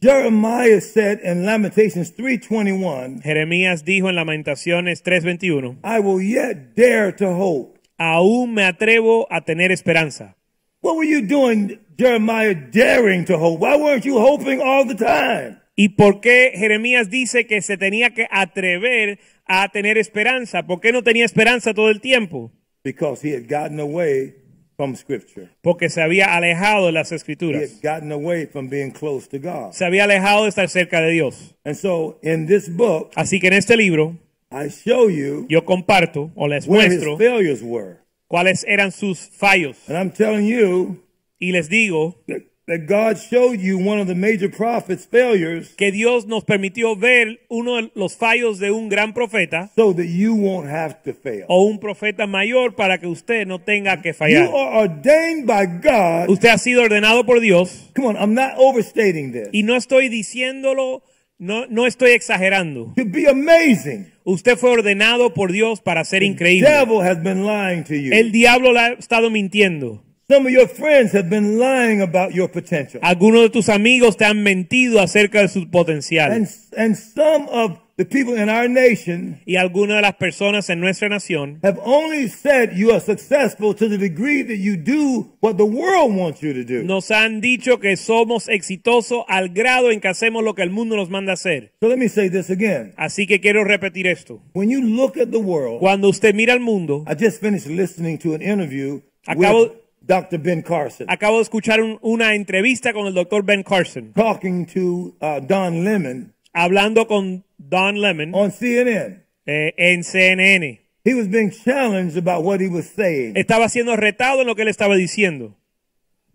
Jeremiah 0.00 0.80
said 0.80 1.20
in 1.22 1.44
Lamentations 1.46 2.12
3:21, 2.16 3.22
Jeremías 3.22 3.84
dijo 3.84 4.08
en 4.08 4.16
Lamentaciones 4.16 5.02
3:21, 5.02 5.78
I 5.82 6.00
will 6.00 6.20
yet 6.20 6.74
dare 6.76 7.12
to 7.12 7.34
hope. 7.34 7.78
aún 7.98 8.52
me 8.54 8.64
atrevo 8.64 9.26
a 9.30 9.40
tener 9.44 9.70
esperanza. 9.72 10.36
What 10.82 10.96
were 10.96 11.06
you 11.08 11.22
doing, 11.22 11.78
Jeremiah, 11.96 12.54
daring 12.54 13.24
to 13.26 13.38
hope? 13.38 13.60
Why 13.60 13.76
weren't 13.76 14.04
you 14.04 14.18
hoping 14.18 14.60
all 14.60 14.84
the 14.86 14.94
time? 14.96 15.58
¿Y 15.76 15.90
por 15.96 16.20
qué 16.20 16.52
Jeremías 16.54 17.08
dice 17.08 17.46
que 17.46 17.62
se 17.62 17.76
tenía 17.76 18.10
que 18.10 18.26
atrever 18.30 19.18
a 19.46 19.68
tener 19.70 19.96
esperanza? 19.96 20.66
¿Por 20.66 20.80
qué 20.80 20.92
no 20.92 21.02
tenía 21.02 21.24
esperanza 21.24 21.72
todo 21.72 21.88
el 21.88 22.00
tiempo? 22.00 22.52
Because 22.84 23.22
he 23.26 23.32
had 23.34 23.48
gotten 23.48 23.80
away 23.80 24.34
from 24.76 24.94
Scripture. 24.96 25.48
Porque 25.62 25.88
se 25.88 26.02
había 26.02 26.34
alejado 26.34 26.86
de 26.86 26.92
las 26.92 27.12
He 27.12 27.16
escrituras. 27.16 27.62
had 27.82 27.96
gotten 27.96 28.12
away 28.12 28.46
from 28.46 28.68
being 28.68 28.90
close 28.90 29.28
to 29.28 29.38
God. 29.38 29.72
Se 29.72 29.84
había 29.84 30.04
alejado 30.04 30.42
de 30.44 30.48
estar 30.50 30.68
cerca 30.68 31.00
de 31.00 31.10
Dios. 31.10 31.54
And 31.64 31.74
so 31.76 32.18
in 32.22 32.46
this 32.46 32.68
book, 32.68 33.10
Así 33.16 33.40
que 33.40 33.48
en 33.48 33.54
este 33.54 33.76
libro 33.76 34.16
I 34.50 34.68
show 34.68 35.08
you 35.10 35.46
yo 35.48 35.64
comparto 35.64 36.30
o 36.36 36.46
les 36.48 36.66
muestro 36.68 37.16
failures 37.16 37.62
were. 37.62 37.96
cuáles 38.28 38.64
eran 38.68 38.92
sus 38.92 39.18
fallos. 39.30 39.76
And 39.88 39.96
I'm 39.98 40.10
telling 40.12 40.46
you 40.46 41.00
Y 41.38 41.52
les 41.52 41.68
digo 41.68 42.22
that, 42.66 42.86
God 42.86 43.18
showed 43.18 43.60
you 43.60 43.76
one 43.78 44.00
of 44.00 44.06
the 44.06 44.14
major 44.14 44.48
prophets' 44.50 45.06
failures 45.06 45.74
que 45.76 45.92
Dios 45.92 46.26
nos 46.26 46.44
permitió 46.44 46.96
ver 46.96 47.40
uno 47.48 47.76
de 47.76 47.90
los 47.94 48.16
fallos 48.16 48.58
de 48.58 48.70
un 48.70 48.88
gran 48.88 49.12
profeta 49.12 49.70
so 49.76 49.92
that 49.94 50.06
you 50.06 50.34
won't 50.34 50.68
have 50.68 51.02
to 51.04 51.12
fail. 51.12 51.44
o 51.48 51.64
un 51.64 51.78
profeta 51.78 52.26
mayor 52.26 52.74
para 52.74 52.98
que 52.98 53.06
usted 53.06 53.46
no 53.46 53.58
tenga 53.60 54.00
que 54.00 54.08
You 54.10 54.14
fallar. 54.14 54.44
are 54.48 54.88
ordained 54.88 55.46
by 55.46 55.66
God. 55.66 56.30
Usted 56.30 56.48
ha 56.48 56.58
sido 56.58 56.82
ordenado 56.82 57.24
por 57.26 57.40
Dios 57.40 57.90
Come 57.94 58.08
on, 58.08 58.16
I'm 58.16 58.34
not 58.34 58.52
overstating 58.56 59.32
this. 59.32 59.48
y 59.52 59.62
no 59.62 59.76
estoy 59.76 60.08
diciéndolo, 60.08 61.02
no, 61.38 61.66
no 61.66 61.86
estoy 61.86 62.12
exagerando. 62.12 62.92
To 62.96 63.04
be 63.04 63.28
amazing. 63.28 64.06
Usted 64.24 64.56
fue 64.56 64.70
ordenado 64.70 65.34
por 65.34 65.52
Dios 65.52 65.80
para 65.82 66.02
ser 66.04 66.22
increíble. 66.22 66.66
devil 66.70 67.02
has 67.02 67.22
been 67.22 67.44
lying 67.44 67.84
to 67.84 67.94
you. 67.94 68.12
El 68.14 68.32
diablo 68.32 68.72
le 68.72 68.78
ha 68.80 68.88
estado 68.92 69.28
mintiendo. 69.30 70.02
Some 70.26 70.46
of 70.46 70.52
your 70.52 70.68
friends 70.68 71.12
have 71.12 71.28
been 71.28 71.58
lying 71.58 72.00
about 72.00 72.32
your 72.32 72.48
potential. 72.50 73.00
Algunos 73.02 73.42
de 73.42 73.50
tus 73.50 73.68
amigos 73.68 74.16
te 74.16 74.24
han 74.24 74.42
mentido 74.42 75.00
acerca 75.00 75.40
de 75.42 75.48
su 75.48 75.68
potencial. 75.70 76.32
And, 76.32 76.48
and 76.78 76.96
some 76.96 77.46
of 77.50 77.78
the 77.96 78.06
people 78.06 78.34
in 78.34 78.48
our 78.48 78.68
nation 78.68 79.40
Y 79.46 79.56
algunas 79.56 79.96
de 79.96 80.02
las 80.02 80.14
personas 80.14 80.68
en 80.70 80.80
nuestra 80.80 81.08
nación 81.08 81.60
have 81.62 81.78
only 81.84 82.28
said 82.28 82.72
you 82.74 82.90
are 82.90 83.00
successful 83.00 83.72
to 83.74 83.88
the 83.88 83.98
degree 83.98 84.42
that 84.42 84.56
you 84.56 84.76
do 84.76 85.36
what 85.40 85.56
the 85.58 85.64
world 85.64 86.16
wants 86.16 86.40
you 86.42 86.52
to 86.54 86.64
do. 86.64 86.82
nos 86.82 87.10
han 87.12 87.40
dicho 87.40 87.78
que 87.78 87.96
somos 87.96 88.48
exitosos 88.48 89.24
al 89.28 89.50
grado 89.50 89.90
en 89.92 90.00
que 90.00 90.08
hacemos 90.08 90.42
lo 90.42 90.54
que 90.54 90.62
el 90.62 90.70
mundo 90.70 90.96
nos 90.96 91.08
manda 91.10 91.34
hacer. 91.34 91.72
So 91.80 91.88
let 91.88 91.98
me 91.98 92.08
say 92.08 92.30
this 92.30 92.48
again. 92.50 92.94
Así 92.96 93.26
que 93.26 93.40
quiero 93.40 93.62
repetir 93.62 94.06
esto. 94.06 94.40
When 94.54 94.70
you 94.70 94.80
look 94.80 95.16
at 95.18 95.28
the 95.30 95.38
world, 95.38 95.78
Cuando 95.80 96.08
usted 96.08 96.34
mira 96.34 96.54
al 96.54 96.60
mundo, 96.60 97.04
I 97.06 97.14
just 97.14 97.40
finished 97.40 97.66
listening 97.68 98.18
to 98.20 98.34
an 98.34 98.40
interview 98.42 99.02
Acabo- 99.26 99.64
with 99.64 99.72
Dr. 100.06 100.38
Ben 100.38 100.62
Carson 100.62 101.06
Acabo 101.08 101.36
de 101.38 101.42
escuchar 101.42 101.80
un- 101.80 101.98
una 102.02 102.34
entrevista 102.34 102.92
con 102.92 103.06
el 103.06 103.14
doctor 103.14 103.42
Ben 103.44 103.62
Carson, 103.62 104.12
talking 104.14 104.66
to 104.66 105.14
uh, 105.20 105.40
Don 105.40 105.84
Lemon 105.84 106.32
hablando 106.52 107.06
con 107.06 107.44
Don 107.58 108.00
Lemon 108.00 108.32
on 108.34 108.50
CNN. 108.50 109.22
eh, 109.46 109.72
en 109.76 110.02
CNN. 110.04 110.80
He 111.04 111.14
was 111.14 111.28
being 111.28 111.50
challenged 111.50 112.16
about 112.16 112.44
what 112.44 112.60
he 112.60 112.68
was 112.68 112.86
saying. 112.86 113.34
Estaba 113.36 113.68
siendo 113.68 113.94
retado 113.96 114.40
en 114.40 114.46
lo 114.46 114.54
que 114.54 114.62
él 114.62 114.68
estaba 114.68 114.96
diciendo. 114.96 115.54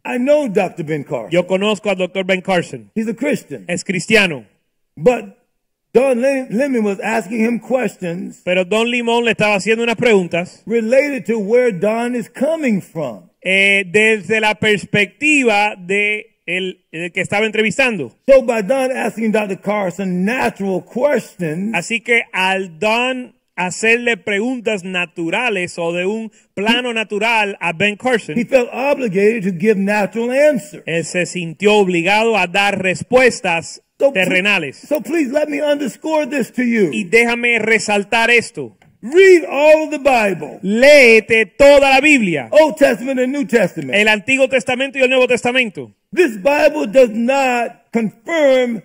I 0.06 0.18
know 0.18 0.48
Dr. 0.48 0.84
Ben 0.86 1.04
Carson. 1.04 1.32
Yo 1.32 1.46
conozco 1.48 1.90
al 1.90 1.98
doctor 1.98 2.24
Ben 2.24 2.42
Carson. 2.42 2.92
He's 2.96 3.08
a 3.08 3.16
Christian. 3.16 3.66
Es 3.68 3.84
cristiano. 3.84 4.46
But 4.96 5.38
Don 5.94 6.22
Lemon 6.22 6.84
was 6.84 7.00
asking 7.00 7.40
him 7.44 7.60
questions 7.60 8.42
Pero 8.46 8.64
Don 8.64 8.90
Limón 8.92 9.26
le 9.26 9.32
estaba 9.32 9.56
haciendo 9.56 9.84
unas 9.84 9.96
preguntas 9.96 10.62
related 10.68 11.26
to 11.26 11.40
where 11.40 11.72
Don 11.72 12.16
is 12.16 12.30
coming 12.30 12.80
from. 12.82 13.29
Eh, 13.42 13.84
desde 13.88 14.40
la 14.40 14.56
perspectiva 14.56 15.76
de 15.78 16.38
el, 16.46 16.86
el 16.92 17.12
que 17.12 17.22
estaba 17.22 17.46
entrevistando. 17.46 18.16
So 18.28 18.44
by 18.44 18.64
Don 18.64 18.92
asking 18.92 19.32
Dr. 19.32 19.60
Carson 19.62 20.26
natural 20.26 20.84
questions, 20.84 21.74
Así 21.76 22.02
que 22.02 22.24
al 22.34 22.80
Don 22.80 23.36
hacerle 23.56 24.16
preguntas 24.18 24.84
naturales 24.86 25.78
o 25.78 25.92
de 25.94 26.06
un 26.06 26.32
plano 26.54 26.94
natural 26.94 27.58
a 27.60 27.74
Ben 27.74 27.94
he 27.94 27.98
Carson, 27.98 28.48
felt 28.48 28.70
obligated 28.72 29.44
to 29.44 29.52
give 29.60 29.76
natural 29.76 30.32
answers. 30.32 30.82
él 30.86 31.04
se 31.04 31.26
sintió 31.26 31.76
obligado 31.76 32.38
a 32.38 32.48
dar 32.48 32.82
respuestas 32.82 33.82
So, 34.00 34.14
terrenales. 34.14 34.78
so 34.78 35.02
please 35.02 35.30
let 35.30 35.50
me 35.50 35.62
underscore 35.62 36.26
this 36.26 36.54
to 36.54 36.64
you. 36.64 36.90
Y 36.94 37.04
déjame 37.04 37.60
resaltar 37.60 38.32
esto. 38.32 38.78
Read 39.02 39.46
all 39.46 39.86
of 39.86 39.92
the 39.92 40.00
Bible, 40.00 40.60
Léete 40.62 41.46
toda 41.58 41.90
la 41.90 42.02
Biblia, 42.02 42.50
Old 42.52 42.76
Testament 42.76 43.20
and 43.20 43.32
New 43.32 43.46
Testament. 43.46 43.94
el 43.96 44.10
Antiguo 44.10 44.50
Testamento 44.50 44.98
y 45.00 45.02
el 45.04 45.10
Nuevo 45.10 45.26
Testamento. 45.26 45.94
This 46.12 46.36
Bible 46.38 46.88
does 46.88 47.10
not 47.12 47.92
confirm 47.94 48.84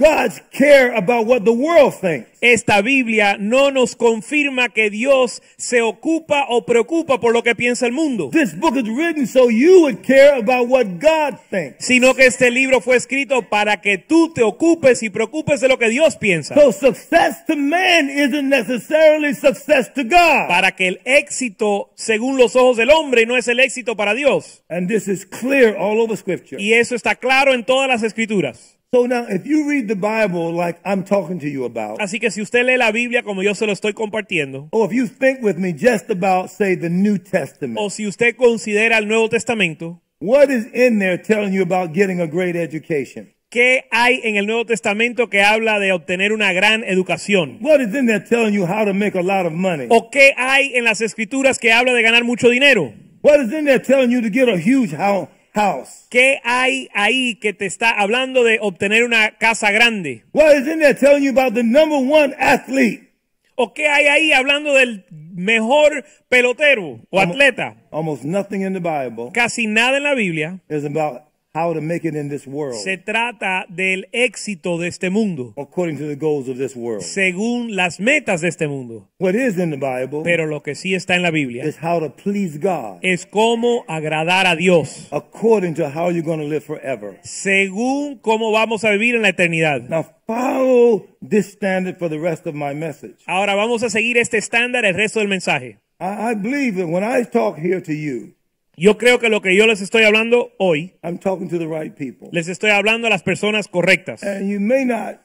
God's 0.00 0.40
care 0.50 0.94
about 0.96 1.26
what 1.26 1.44
the 1.44 1.52
world 1.52 1.92
thinks. 2.00 2.28
Esta 2.40 2.80
Biblia 2.80 3.36
no 3.38 3.70
nos 3.70 3.94
confirma 3.94 4.70
que 4.70 4.88
Dios 4.88 5.42
se 5.58 5.82
ocupa 5.82 6.46
o 6.48 6.64
preocupa 6.64 7.20
por 7.20 7.34
lo 7.34 7.42
que 7.42 7.54
piensa 7.54 7.84
el 7.86 7.92
mundo, 7.92 8.30
This 8.32 8.54
book 8.58 8.76
is 8.78 8.88
written 8.88 9.26
so 9.26 9.50
you 9.50 9.82
would 9.82 10.00
care 10.02 10.38
about 10.38 10.68
what 10.68 10.86
God 10.98 11.38
thinks. 11.50 11.84
sino 11.84 12.14
que 12.14 12.24
este 12.24 12.50
libro 12.50 12.80
fue 12.80 12.96
escrito 12.96 13.42
para 13.50 13.82
que 13.82 13.98
tú 13.98 14.32
te 14.32 14.42
ocupes 14.42 15.02
y 15.02 15.10
preocupes 15.10 15.60
de 15.60 15.68
lo 15.68 15.78
que 15.78 15.90
Dios 15.90 16.16
piensa, 16.16 16.54
So 16.54 16.72
success 16.72 17.44
to 17.46 17.54
man 17.56 18.08
isn't 18.08 18.48
necessarily 18.48 19.34
success 19.34 19.92
to 19.92 20.02
God. 20.04 20.48
para 20.48 20.72
que 20.74 20.88
el 20.88 21.00
éxito 21.04 21.90
según 21.94 22.38
los 22.38 22.56
ojos 22.56 22.78
del 22.78 22.88
hombre 22.90 23.26
no 23.26 23.36
es 23.36 23.48
el 23.48 23.60
éxito 23.60 23.96
para 23.96 24.14
Dios. 24.14 24.62
And 24.70 24.88
this 24.88 25.08
is 25.08 25.26
clear 25.26 25.76
all 25.76 26.00
over 26.00 26.16
scripture. 26.16 26.56
Y 26.58 26.72
eso 26.72 26.94
está 26.94 27.16
claro 27.16 27.52
en 27.52 27.64
todas 27.66 27.86
las 27.86 28.02
escrituras. 28.02 28.78
So 28.92 29.06
now 29.06 29.24
if 29.28 29.46
you 29.46 29.68
read 29.68 29.86
the 29.86 29.94
Bible 29.94 30.52
like 30.52 30.80
I'm 30.84 31.04
talking 31.04 31.38
to 31.38 31.48
you 31.48 31.64
about, 31.64 32.00
Así 32.00 32.18
que 32.18 32.28
si 32.32 32.42
usted 32.42 32.64
lee 32.66 32.76
la 32.76 32.90
Biblia 32.90 33.22
como 33.22 33.40
yo 33.40 33.54
se 33.54 33.64
lo 33.64 33.72
estoy 33.72 33.92
compartiendo, 33.92 34.68
or 34.72 34.84
if 34.86 34.92
you 34.92 35.06
think 35.06 35.42
with 35.42 35.56
me 35.58 35.72
just 35.72 36.10
about 36.10 36.50
say 36.50 36.74
the 36.74 36.90
New 36.90 37.16
Testament, 37.18 37.78
o 37.78 37.88
si 37.88 38.04
usted 38.08 38.34
considera 38.34 38.98
el 38.98 39.06
Nuevo 39.06 39.28
Testamento, 39.28 40.02
what 40.18 40.50
is 40.50 40.66
in 40.74 40.98
there 40.98 41.16
telling 41.18 41.52
you 41.52 41.62
about 41.62 41.94
getting 41.94 42.20
a 42.20 42.26
great 42.26 42.56
education? 42.56 43.32
¿qué 43.48 43.84
hay 43.92 44.20
en 44.24 44.34
el 44.36 44.46
Nuevo 44.46 44.64
Testamento 44.66 45.28
que 45.30 45.40
habla 45.40 45.78
de 45.78 45.92
obtener 45.92 46.32
una 46.32 46.52
gran 46.52 46.82
educación? 46.82 47.58
What 47.60 47.80
is 47.80 47.94
in 47.94 48.06
there 48.06 48.18
telling 48.28 48.52
you 48.54 48.66
how 48.66 48.84
to 48.84 48.92
make 48.92 49.16
a 49.16 49.22
lot 49.22 49.46
of 49.46 49.52
money? 49.52 49.86
¿O 49.88 50.10
qué 50.10 50.32
hay 50.36 50.72
en 50.74 50.82
las 50.82 51.00
escrituras 51.00 51.60
que 51.60 51.70
habla 51.72 51.92
de 51.92 52.02
ganar 52.02 52.24
mucho 52.24 52.48
dinero? 52.48 52.92
What 53.22 53.38
is 53.40 53.52
in 53.52 53.66
there 53.66 53.78
telling 53.78 54.10
you 54.10 54.20
to 54.20 54.30
get 54.30 54.48
a 54.48 54.56
huge 54.58 54.92
hou- 54.96 55.28
house? 55.60 56.06
¿Qué 56.10 56.40
hay 56.44 56.88
ahí 56.94 57.36
que 57.36 57.52
te 57.52 57.66
está 57.66 57.90
hablando 57.90 58.44
de 58.44 58.58
obtener 58.60 59.04
una 59.04 59.32
casa 59.38 59.70
grande? 59.70 60.24
What 60.32 60.54
is 60.56 60.66
in 60.66 60.80
there 60.80 60.94
telling 60.94 61.22
you 61.22 61.30
about 61.30 61.54
the 61.54 61.62
number 61.62 61.98
one 61.98 62.34
athlete? 62.38 63.08
¿O 63.56 63.74
qué 63.74 63.88
hay 63.88 64.06
ahí 64.06 64.32
hablando 64.32 64.72
del 64.74 65.04
mejor 65.10 66.04
pelotero 66.28 67.00
o 67.10 67.18
Como- 67.20 67.32
atleta? 67.32 67.76
Almost 67.90 68.24
nothing 68.24 68.62
in 68.62 68.72
the 68.72 68.80
Bible 68.80 69.30
Casi 69.34 69.66
nada 69.66 69.98
en 69.98 70.04
la 70.04 70.14
Biblia 70.14 70.60
is 70.70 70.84
about 70.84 71.22
how 71.54 71.72
to 71.74 71.80
make 71.80 72.04
it 72.04 72.14
in 72.14 72.28
this 72.28 72.46
world 72.46 72.76
se 72.76 72.96
trata 72.96 73.66
del 73.68 74.06
éxito 74.12 74.78
de 74.78 74.88
este 74.88 75.10
mundo, 75.10 75.52
according 75.56 75.98
to 75.98 76.06
the 76.06 76.16
goals 76.16 76.48
of 76.48 76.58
this 76.58 76.76
world. 76.76 77.02
según 77.02 77.74
las 77.74 77.98
metas 77.98 78.40
de 78.40 78.48
este 78.48 78.68
mundo. 78.68 79.08
What 79.18 79.34
is 79.34 79.58
in 79.58 79.70
the 79.70 79.76
Bible 79.76 80.22
Pero 80.22 80.46
lo 80.46 80.62
que 80.62 80.74
sí 80.74 80.94
está 80.94 81.16
en 81.16 81.22
la 81.22 81.30
Biblia 81.30 81.64
is 81.64 81.76
how 81.82 82.00
to 82.00 82.10
please 82.10 82.58
God 82.58 82.98
es 83.02 83.26
cómo 83.26 83.84
agradar 83.88 84.46
a 84.46 84.56
Dios, 84.56 85.08
according 85.10 85.74
to 85.74 85.88
how 85.88 86.10
you're 86.10 86.22
going 86.22 86.40
to 86.40 86.46
live 86.48 86.62
forever. 86.64 87.18
según 87.22 88.18
cómo 88.18 88.52
vamos 88.52 88.84
a 88.84 88.90
vivir 88.90 89.16
en 89.16 89.22
la 89.22 89.30
eternidad. 89.30 89.88
Now 89.88 90.06
follow 90.26 91.06
this 91.20 91.52
standard 91.52 91.98
for 91.98 92.08
the 92.08 92.18
rest 92.18 92.46
of 92.46 92.54
my 92.54 92.74
message. 92.74 93.16
Ahora 93.26 93.54
vamos 93.54 93.82
a 93.82 93.90
seguir 93.90 94.18
este 94.18 94.38
estándar 94.38 94.84
el 94.84 94.94
resto 94.94 95.18
del 95.18 95.28
mensaje. 95.28 95.78
I, 96.00 96.30
I 96.30 96.34
believe 96.34 96.76
that 96.76 96.88
when 96.88 97.02
I 97.04 97.24
talk 97.24 97.58
here 97.58 97.80
to 97.80 97.92
you, 97.92 98.34
Yo 98.82 98.96
creo 98.96 99.18
que 99.18 99.28
lo 99.28 99.42
que 99.42 99.54
yo 99.54 99.66
les 99.66 99.82
estoy 99.82 100.04
hablando 100.04 100.52
hoy, 100.58 100.94
I'm 101.04 101.18
talking 101.18 101.50
to 101.50 101.58
the 101.58 101.66
right 101.66 101.92
people. 101.94 102.28
les 102.32 102.48
estoy 102.48 102.70
hablando 102.70 103.08
a 103.08 103.10
las 103.10 103.22
personas 103.22 103.68
correctas. 103.68 104.22
And 104.22 104.50
you 104.50 104.58
may 104.58 104.86
not 104.86 105.20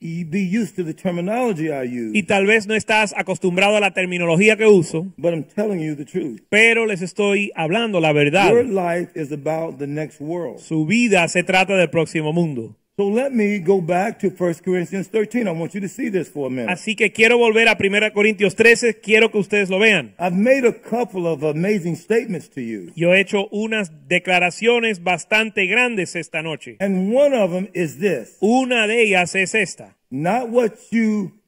y- 0.00 0.24
be 0.24 0.40
used 0.52 0.74
to 0.74 0.84
the 0.84 0.94
terminology 0.94 1.66
I 1.68 1.86
use, 1.86 2.10
Y 2.18 2.24
tal 2.24 2.44
vez 2.46 2.66
no 2.66 2.74
estás 2.74 3.14
acostumbrado 3.16 3.76
a 3.76 3.80
la 3.80 3.92
terminología 3.92 4.56
que 4.56 4.66
uso, 4.66 5.06
but 5.16 5.32
I'm 5.32 5.44
telling 5.44 5.78
you 5.80 5.94
the 5.94 6.04
truth. 6.04 6.40
pero 6.48 6.86
les 6.86 7.00
estoy 7.00 7.52
hablando 7.54 8.00
la 8.00 8.12
verdad. 8.12 8.50
Your 8.50 8.64
life 8.66 9.12
is 9.14 9.30
about 9.30 9.78
the 9.78 9.86
next 9.86 10.20
world. 10.20 10.58
Su 10.58 10.84
vida 10.84 11.28
se 11.28 11.44
trata 11.44 11.76
del 11.76 11.90
próximo 11.90 12.32
mundo. 12.32 12.74
So 12.98 13.06
let 13.06 13.32
me 13.32 13.60
go 13.60 13.80
back 13.80 14.18
to 14.22 14.28
1 14.28 14.54
Corinthians 14.64 15.06
13. 15.06 15.46
I 15.46 15.52
want 15.52 15.72
you 15.72 15.80
to 15.82 15.88
see 15.88 16.08
this 16.08 16.28
for 16.28 16.48
a 16.48 16.50
minute. 16.50 16.72
Así 16.72 16.96
que 16.96 17.12
quiero 17.12 17.38
volver 17.38 17.68
a 17.68 17.76
1 17.78 18.10
Corintios 18.12 18.56
13, 18.56 18.98
quiero 19.00 19.30
que 19.30 19.38
ustedes 19.38 19.70
lo 19.70 19.78
vean. 19.78 20.16
I've 20.18 20.34
made 20.34 20.66
a 20.66 20.72
couple 20.72 21.28
of 21.28 21.44
amazing 21.44 21.94
statements 21.94 22.48
to 22.48 22.60
you. 22.60 22.90
Yo 22.96 23.12
he 23.14 23.20
hecho 23.20 23.46
unas 23.52 23.92
declaraciones 24.08 25.04
bastante 25.04 25.68
grandes 25.68 26.16
esta 26.16 26.42
noche. 26.42 26.76
And 26.80 27.14
one 27.14 27.34
of 27.34 27.52
them 27.52 27.68
is 27.72 28.00
this. 28.00 28.36
Una 28.40 28.88
de 28.88 29.00
ellas 29.00 29.36
es 29.36 29.54
esta. 29.54 29.96
Not 30.10 30.48
what 30.48 30.72
you 30.90 31.38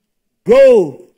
go 0.44 1.10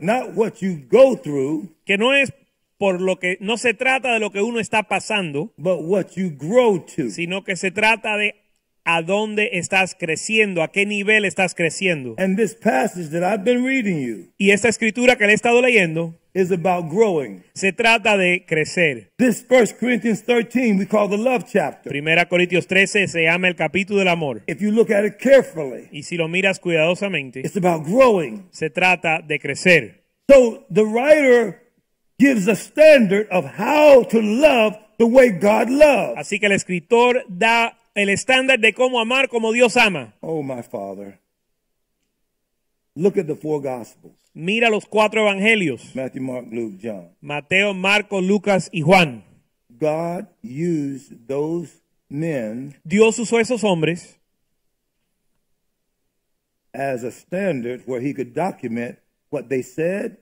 not 0.00 0.34
what 0.34 0.62
you 0.62 0.78
go 0.88 1.14
through, 1.14 1.68
que 1.84 1.98
no 1.98 2.14
es 2.14 2.32
por 2.78 3.00
lo 3.00 3.18
que 3.18 3.36
no 3.40 3.58
se 3.58 3.74
trata 3.74 4.14
de 4.14 4.20
lo 4.20 4.30
que 4.30 4.40
uno 4.40 4.60
está 4.60 4.84
pasando, 4.84 5.52
but 5.58 5.80
what 5.80 6.12
you 6.16 6.30
grow 6.30 6.78
to. 6.78 7.10
sino 7.10 7.44
que 7.44 7.56
se 7.56 7.70
trata 7.70 8.16
de 8.16 8.43
a 8.84 9.02
dónde 9.02 9.50
estás 9.54 9.94
creciendo, 9.98 10.62
a 10.62 10.70
qué 10.70 10.84
nivel 10.86 11.24
estás 11.24 11.54
creciendo. 11.54 12.14
And 12.18 12.36
this 12.36 12.54
passage 12.54 13.10
that 13.10 13.22
I've 13.22 13.44
been 13.44 13.64
reading 13.64 14.00
you 14.00 14.32
Y 14.38 14.50
esta 14.50 14.68
escritura 14.68 15.16
que 15.16 15.24
le 15.26 15.32
he 15.32 15.34
estado 15.34 15.62
leyendo 15.62 16.14
is 16.34 16.50
about 16.50 16.90
growing. 16.90 17.42
se 17.54 17.72
trata 17.72 18.16
de 18.16 18.44
crecer. 18.46 19.12
This 19.16 19.44
1 19.48 19.76
Corinthians 19.80 20.24
13 20.24 20.74
we 20.78 20.86
call 20.86 21.08
the 21.08 21.16
love 21.16 21.44
chapter. 21.50 21.90
Primera 21.90 22.28
Corintios 22.28 22.66
13 22.66 23.08
se 23.08 23.22
llama 23.22 23.48
el 23.48 23.54
capítulo 23.56 24.00
del 24.00 24.08
amor. 24.08 24.42
If 24.46 24.60
you 24.60 24.70
look 24.70 24.90
at 24.90 25.04
it 25.04 25.16
carefully, 25.18 25.88
Y 25.92 26.02
si 26.02 26.16
lo 26.16 26.28
miras 26.28 26.58
cuidadosamente, 26.60 27.40
it's 27.40 27.56
about 27.56 27.86
growing. 27.86 28.48
se 28.50 28.68
trata 28.70 29.20
de 29.22 29.38
crecer. 29.38 30.02
So 30.28 30.64
the 30.70 30.84
writer 30.84 31.62
gives 32.18 32.48
a 32.48 32.56
standard 32.56 33.28
of 33.30 33.44
how 33.58 34.04
to 34.10 34.20
love 34.20 34.76
the 34.98 35.06
way 35.06 35.30
God 35.30 35.68
loves. 35.70 36.16
Así 36.18 36.38
que 36.40 36.46
el 36.46 36.52
escritor 36.52 37.24
da 37.28 37.78
el 37.94 38.08
estándar 38.08 38.58
de 38.60 38.72
cómo 38.74 39.00
amar 39.00 39.28
como 39.28 39.52
Dios 39.52 39.76
ama. 39.76 40.14
Oh, 40.20 40.42
my 40.42 40.62
Father. 40.62 41.18
Look 42.96 43.18
at 43.18 43.26
the 43.26 43.34
four 43.34 43.60
Gospels 43.60 44.14
Mira 44.34 44.68
los 44.70 44.84
cuatro 44.86 45.20
evangelios, 45.22 45.94
Matthew, 45.94 46.22
Mark, 46.22 46.46
Luke, 46.50 46.76
John. 46.82 47.08
Mateo, 47.20 47.72
Marcos, 47.74 48.22
Lucas 48.24 48.68
y 48.72 48.80
Juan. 48.82 49.24
God 49.68 50.26
used 50.42 51.12
those 51.28 51.72
men 52.08 52.74
Dios 52.84 53.18
usó 53.18 53.38
esos 53.40 53.62
hombres 53.64 54.18
as 56.72 57.04
a 57.04 57.10
standard 57.10 57.82
where 57.86 58.00
he 58.00 58.12
could 58.12 58.34
document 58.34 58.98
what 59.30 59.48
they 59.48 59.62
said 59.62 60.18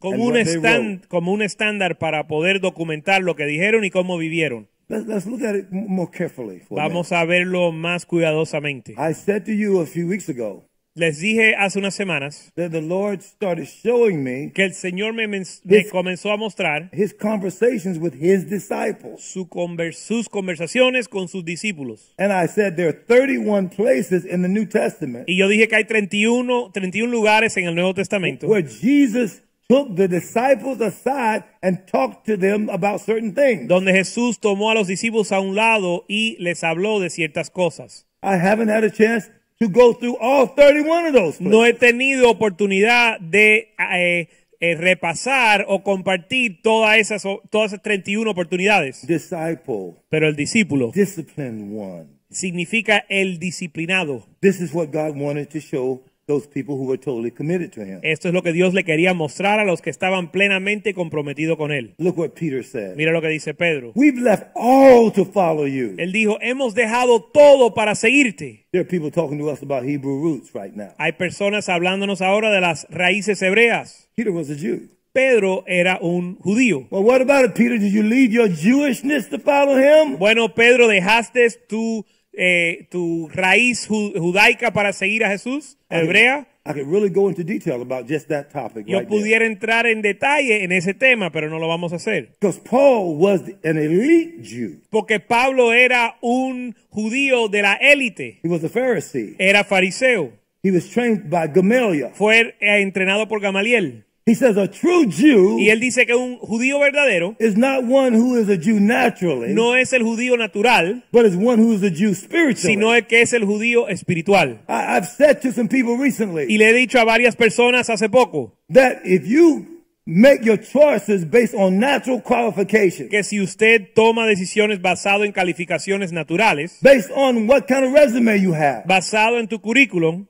como 0.00 0.14
And 0.14 0.22
un, 0.22 0.26
what 0.32 0.44
they 0.44 0.54
estan- 0.56 0.96
wrote. 1.00 1.08
como 1.08 1.32
un 1.32 1.42
estándar 1.42 1.98
para 1.98 2.26
poder 2.26 2.60
documentar 2.60 3.22
lo 3.22 3.36
que 3.36 3.44
dijeron 3.46 3.84
y 3.84 3.90
cómo 3.90 4.18
vivieron. 4.18 4.68
Let's, 4.92 5.06
let's 5.08 5.26
look 5.26 5.42
at 5.42 5.54
it 5.54 5.72
more 5.72 6.10
carefully. 6.10 6.60
For. 6.60 6.76
Vamos 6.76 7.12
a 7.12 7.24
verlo 7.24 7.72
más 7.72 8.04
cuidadosamente. 8.04 8.94
I 8.98 9.14
said 9.14 9.44
to 9.46 9.52
you 9.52 9.80
a 9.80 9.86
few 9.86 10.06
weeks 10.06 10.28
ago 10.28 10.64
Les 10.94 11.20
dije 11.22 11.54
hace 11.56 11.78
unas 11.78 11.94
semanas 11.94 12.52
that 12.54 12.70
the 12.70 12.82
Lord 12.82 13.22
started 13.22 13.66
showing 13.66 14.22
me 14.22 14.52
que 14.54 14.62
el 14.66 14.72
Señor 14.74 15.14
me, 15.14 15.26
men- 15.26 15.46
me 15.64 15.78
His- 15.78 15.90
comenzó 15.90 16.30
a 16.30 16.36
mostrar 16.36 16.90
his 16.92 17.14
conversations 17.14 17.96
with 17.98 18.12
his 18.12 18.44
disciples. 18.50 19.22
su 19.22 19.46
conver- 19.48 19.94
sus 19.94 20.28
conversaciones 20.28 21.08
con 21.08 21.28
sus 21.28 21.46
discípulos. 21.46 22.12
And 22.18 22.30
I 22.30 22.46
said 22.46 22.76
there 22.76 22.88
are 22.90 22.92
31 23.08 23.70
places 23.70 24.26
in 24.26 24.42
the 24.42 24.48
New 24.50 24.66
Testament 24.66 25.24
Y 25.26 25.38
yo 25.38 25.48
dije 25.48 25.66
que 25.66 25.76
hay 25.76 25.84
31, 25.86 26.70
31 26.74 27.10
lugares 27.10 27.56
en 27.56 27.64
el 27.64 27.74
Nuevo 27.74 27.94
Testamento 27.94 28.46
where 28.46 28.62
Jesus 28.68 29.40
took 29.72 29.96
the 29.96 30.06
disciples 30.08 30.80
aside 30.80 31.44
and 31.62 31.86
talked 31.86 32.26
to 32.26 32.36
them 32.36 32.68
about 32.68 33.00
certain 33.00 33.32
things. 33.34 33.68
donde 33.68 33.92
Jesús 33.92 34.38
tomó 34.38 34.70
a 34.70 34.74
los 34.74 34.86
discípulos 34.86 35.32
a 35.32 35.40
un 35.40 35.54
lado 35.54 36.04
y 36.08 36.36
les 36.38 36.62
habló 36.62 37.00
de 37.00 37.08
ciertas 37.10 37.50
cosas. 37.50 38.06
I 38.22 38.36
haven't 38.36 38.68
had 38.68 38.84
a 38.84 38.90
chance 38.90 39.30
to 39.58 39.68
go 39.68 39.94
through 39.94 40.16
all 40.20 40.46
31 40.54 41.06
of 41.06 41.12
those. 41.14 41.40
No 41.40 41.64
he 41.64 41.72
tenido 41.72 42.28
oportunidad 42.30 43.18
de 43.20 43.74
eh, 43.78 44.28
eh, 44.60 44.74
repasar 44.76 45.64
o 45.68 45.82
compartir 45.82 46.60
todas 46.62 46.98
esas, 46.98 47.22
todas 47.50 47.72
esas 47.72 47.82
31 47.82 48.30
oportunidades. 48.30 49.06
Disciple, 49.06 49.94
Pero 50.10 50.28
el 50.28 50.36
discípulo 50.36 50.92
disciplined 50.94 51.72
one. 51.76 52.06
significa 52.30 53.04
el 53.08 53.38
disciplinado. 53.38 54.26
This 54.40 54.60
is 54.60 54.72
what 54.72 54.88
God 54.92 55.16
wanted 55.16 55.48
to 55.50 55.60
show 55.60 56.02
those 56.26 56.46
people 56.46 56.76
who 56.76 56.86
were 56.86 56.98
totally 56.98 57.30
committed 57.30 57.72
to 57.72 57.82
Him. 57.82 58.00
Esto 58.02 58.28
es 58.28 58.34
lo 58.34 58.42
que 58.42 58.52
Dios 58.52 58.74
le 58.74 58.84
quería 58.84 59.14
mostrar 59.14 59.58
a 59.58 59.64
los 59.64 59.82
que 59.82 59.90
estaban 59.90 60.30
plenamente 60.30 60.94
comprometidos 60.94 61.56
con 61.56 61.72
Él. 61.72 61.94
Look 61.98 62.18
what 62.18 62.30
Peter 62.30 62.64
said. 62.64 62.96
Mira 62.96 63.12
lo 63.12 63.20
que 63.20 63.28
dice 63.28 63.54
Pedro. 63.54 63.92
We've 63.94 64.20
left 64.20 64.48
all 64.54 65.12
to 65.12 65.24
follow 65.24 65.66
you. 65.66 65.94
Él 65.98 66.12
dijo, 66.12 66.38
hemos 66.40 66.74
dejado 66.74 67.22
todo 67.22 67.74
para 67.74 67.94
seguirte. 67.94 68.66
There 68.72 68.82
are 68.82 68.88
people 68.88 69.10
talking 69.10 69.38
to 69.38 69.50
us 69.50 69.62
about 69.62 69.84
Hebrew 69.84 70.20
roots 70.20 70.54
right 70.54 70.74
now. 70.74 70.94
Hay 70.98 71.12
personas 71.12 71.68
hablándonos 71.68 72.22
ahora 72.22 72.50
de 72.50 72.60
las 72.60 72.86
raíces 72.90 73.42
hebreas. 73.42 74.08
Peter 74.14 74.32
was 74.32 74.50
a 74.50 74.54
Jew. 74.54 74.88
Pedro 75.12 75.62
era 75.66 75.98
un 76.00 76.38
judío. 76.38 76.86
Well, 76.90 77.04
what 77.04 77.20
about 77.20 77.44
it, 77.44 77.54
Peter? 77.54 77.78
Did 77.78 77.92
you 77.92 78.02
leave 78.02 78.32
your 78.32 78.48
Jewishness 78.48 79.28
to 79.28 79.38
follow 79.38 79.76
him? 79.76 80.16
Bueno, 80.18 80.54
Pedro, 80.54 80.88
¿dejaste 80.88 81.50
tu, 81.68 82.06
eh, 82.32 82.86
tu 82.90 83.28
raíz 83.32 83.86
ju- 83.88 84.12
judaica 84.18 84.72
para 84.72 84.92
seguir 84.92 85.24
a 85.24 85.30
Jesús, 85.30 85.76
hebrea? 85.90 86.46
I 86.64 86.72
could 86.74 86.86
really 86.86 87.10
go 87.10 87.28
into 87.28 87.42
detail 87.42 87.82
about 87.82 88.08
just 88.08 88.28
that 88.28 88.52
topic 88.52 88.86
Yo 88.86 88.98
right 89.00 89.08
there. 89.08 89.20
pudiera 89.20 89.46
entrar 89.46 89.84
en 89.86 90.00
detalle 90.00 90.62
en 90.62 90.70
ese 90.70 90.94
tema, 90.94 91.32
pero 91.32 91.50
no 91.50 91.58
lo 91.58 91.66
vamos 91.66 91.92
a 91.92 91.96
hacer. 91.96 92.28
Because 92.40 92.60
Paul 92.60 93.16
was 93.18 93.40
an 93.64 93.78
elite 93.78 94.42
Jew. 94.44 94.80
Porque 94.88 95.18
Pablo 95.18 95.72
era 95.72 96.16
un 96.20 96.76
judío 96.90 97.48
de 97.48 97.62
la 97.62 97.74
élite, 97.74 98.38
He 98.44 98.48
was 98.48 98.62
a 98.62 98.68
Pharisee. 98.68 99.34
era 99.38 99.64
fariseo, 99.64 100.32
He 100.62 100.70
was 100.70 100.88
trained 100.88 101.28
by 101.28 101.48
Gamaliel. 101.52 102.10
fue 102.14 102.54
entrenado 102.60 103.26
por 103.26 103.40
Gamaliel. 103.40 104.04
He 104.24 104.34
says 104.34 104.56
a 104.56 104.68
true 104.68 105.06
Jew 105.06 105.58
Y 105.58 105.70
él 105.70 105.80
dice 105.80 106.06
que 106.06 106.14
un 106.14 106.38
judío 106.38 106.78
verdadero 106.78 107.34
is 107.40 107.56
not 107.56 107.82
one 107.84 108.14
who 108.14 108.36
is 108.36 108.48
a 108.48 108.56
Jew 108.56 108.78
naturally, 108.78 109.52
no 109.52 109.74
es 109.74 109.92
el 109.92 110.02
judío 110.02 110.38
natural, 110.38 111.02
but 111.10 111.26
is 111.26 111.34
one 111.36 111.58
who 111.58 111.72
is 111.72 111.82
a 111.82 111.90
Jew 111.90 112.14
spiritually. 112.14 112.74
sino 112.76 112.94
el 112.94 113.06
que 113.06 113.22
es 113.22 113.32
el 113.32 113.44
judío 113.44 113.88
espiritual. 113.88 114.60
I, 114.68 114.96
I've 114.96 115.08
said 115.08 115.40
to 115.42 115.52
some 115.52 115.68
people 115.68 115.96
recently 115.96 116.46
Y 116.48 116.58
le 116.58 116.70
he 116.70 116.72
dicho 116.72 117.00
a 117.00 117.04
varias 117.04 117.34
personas 117.34 117.90
hace 117.90 118.08
poco 118.08 118.56
that 118.72 119.00
if 119.04 119.26
you 119.26 119.66
make 120.06 120.44
your 120.44 120.56
choices 120.56 121.24
based 121.24 121.54
on 121.54 121.78
natural 121.78 122.20
qualifications, 122.20 123.08
que 123.10 123.22
si 123.24 123.40
usted 123.40 123.92
toma 123.94 124.26
decisiones 124.26 124.80
basado 124.80 125.24
en 125.24 125.32
calificaciones 125.32 126.12
naturales, 126.12 126.78
based 126.82 127.10
on 127.14 127.48
what 127.48 127.66
kind 127.66 127.84
of 127.84 127.92
resume 127.92 128.36
you 128.40 128.52
have, 128.52 128.84
basado 128.86 129.38
en 129.38 129.48
tu 129.48 129.60
currículum, 129.60 130.26